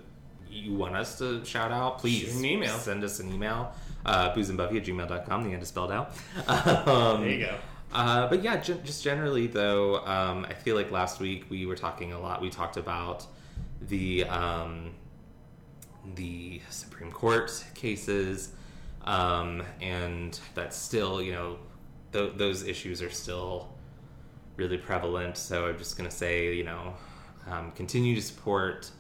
you 0.50 0.74
want 0.74 0.94
us 0.94 1.16
to 1.18 1.42
shout 1.44 1.72
out, 1.72 1.98
please 2.00 2.36
an 2.38 2.44
email. 2.44 2.76
Send 2.76 3.02
us 3.02 3.18
an 3.18 3.32
email. 3.32 3.72
Uh, 4.04 4.34
boozeandbuffy 4.34 4.76
at 4.76 4.84
gmail.com. 4.84 5.44
The 5.44 5.50
end 5.54 5.62
is 5.62 5.68
spelled 5.68 5.90
out. 5.92 6.14
Um, 6.86 7.22
There 7.22 7.30
you 7.30 7.46
go. 7.46 7.54
uh, 7.94 8.28
but 8.28 8.42
yeah, 8.42 8.58
gen- 8.58 8.84
just 8.84 9.02
generally 9.02 9.46
though, 9.46 10.04
um, 10.04 10.44
I 10.44 10.52
feel 10.52 10.76
like 10.76 10.90
last 10.90 11.18
week 11.20 11.46
we 11.48 11.64
were 11.64 11.76
talking 11.76 12.12
a 12.12 12.20
lot. 12.20 12.42
We 12.42 12.50
talked 12.50 12.76
about 12.76 13.24
the 13.80 14.24
um, 14.24 14.90
the 16.14 16.60
Supreme 16.68 17.10
Court 17.12 17.64
cases, 17.74 18.52
um, 19.04 19.62
and 19.80 20.38
that's 20.54 20.76
still 20.76 21.22
you 21.22 21.32
know 21.32 21.58
th- 22.12 22.34
those 22.36 22.66
issues 22.66 23.02
are 23.02 23.10
still 23.10 23.68
really 24.56 24.78
prevalent. 24.78 25.36
So 25.36 25.66
I'm 25.66 25.78
just 25.78 25.96
gonna 25.96 26.10
say 26.10 26.54
you 26.54 26.64
know 26.64 26.94
um, 27.48 27.72
continue 27.72 28.14
to 28.14 28.22
support 28.22 28.90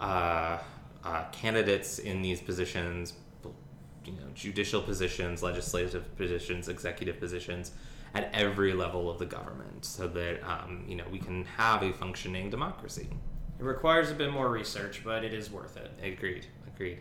uh, 0.00 0.58
uh, 1.04 1.24
candidates 1.32 1.98
in 1.98 2.22
these 2.22 2.40
positions, 2.40 3.14
you 4.04 4.12
know, 4.12 4.26
judicial 4.34 4.82
positions, 4.82 5.42
legislative 5.42 6.16
positions, 6.16 6.68
executive 6.68 7.18
positions 7.20 7.72
at 8.14 8.30
every 8.32 8.72
level 8.72 9.10
of 9.10 9.18
the 9.18 9.26
government, 9.26 9.84
so 9.84 10.06
that 10.08 10.40
um, 10.48 10.84
you 10.88 10.96
know 10.96 11.04
we 11.10 11.18
can 11.18 11.44
have 11.44 11.82
a 11.82 11.92
functioning 11.92 12.50
democracy. 12.50 13.08
It 13.58 13.64
requires 13.64 14.10
a 14.10 14.14
bit 14.14 14.30
more 14.30 14.50
research, 14.50 15.02
but 15.04 15.24
it 15.24 15.32
is 15.32 15.50
worth 15.50 15.76
it. 15.76 15.90
Agreed. 16.02 16.46
Agreed. 16.66 16.98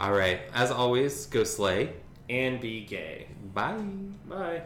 All 0.00 0.12
right. 0.12 0.40
As 0.54 0.70
always, 0.70 1.26
go 1.26 1.44
slay. 1.44 1.92
And 2.30 2.58
be 2.58 2.86
gay. 2.86 3.26
Bye. 3.52 3.76
Bye. 4.26 4.62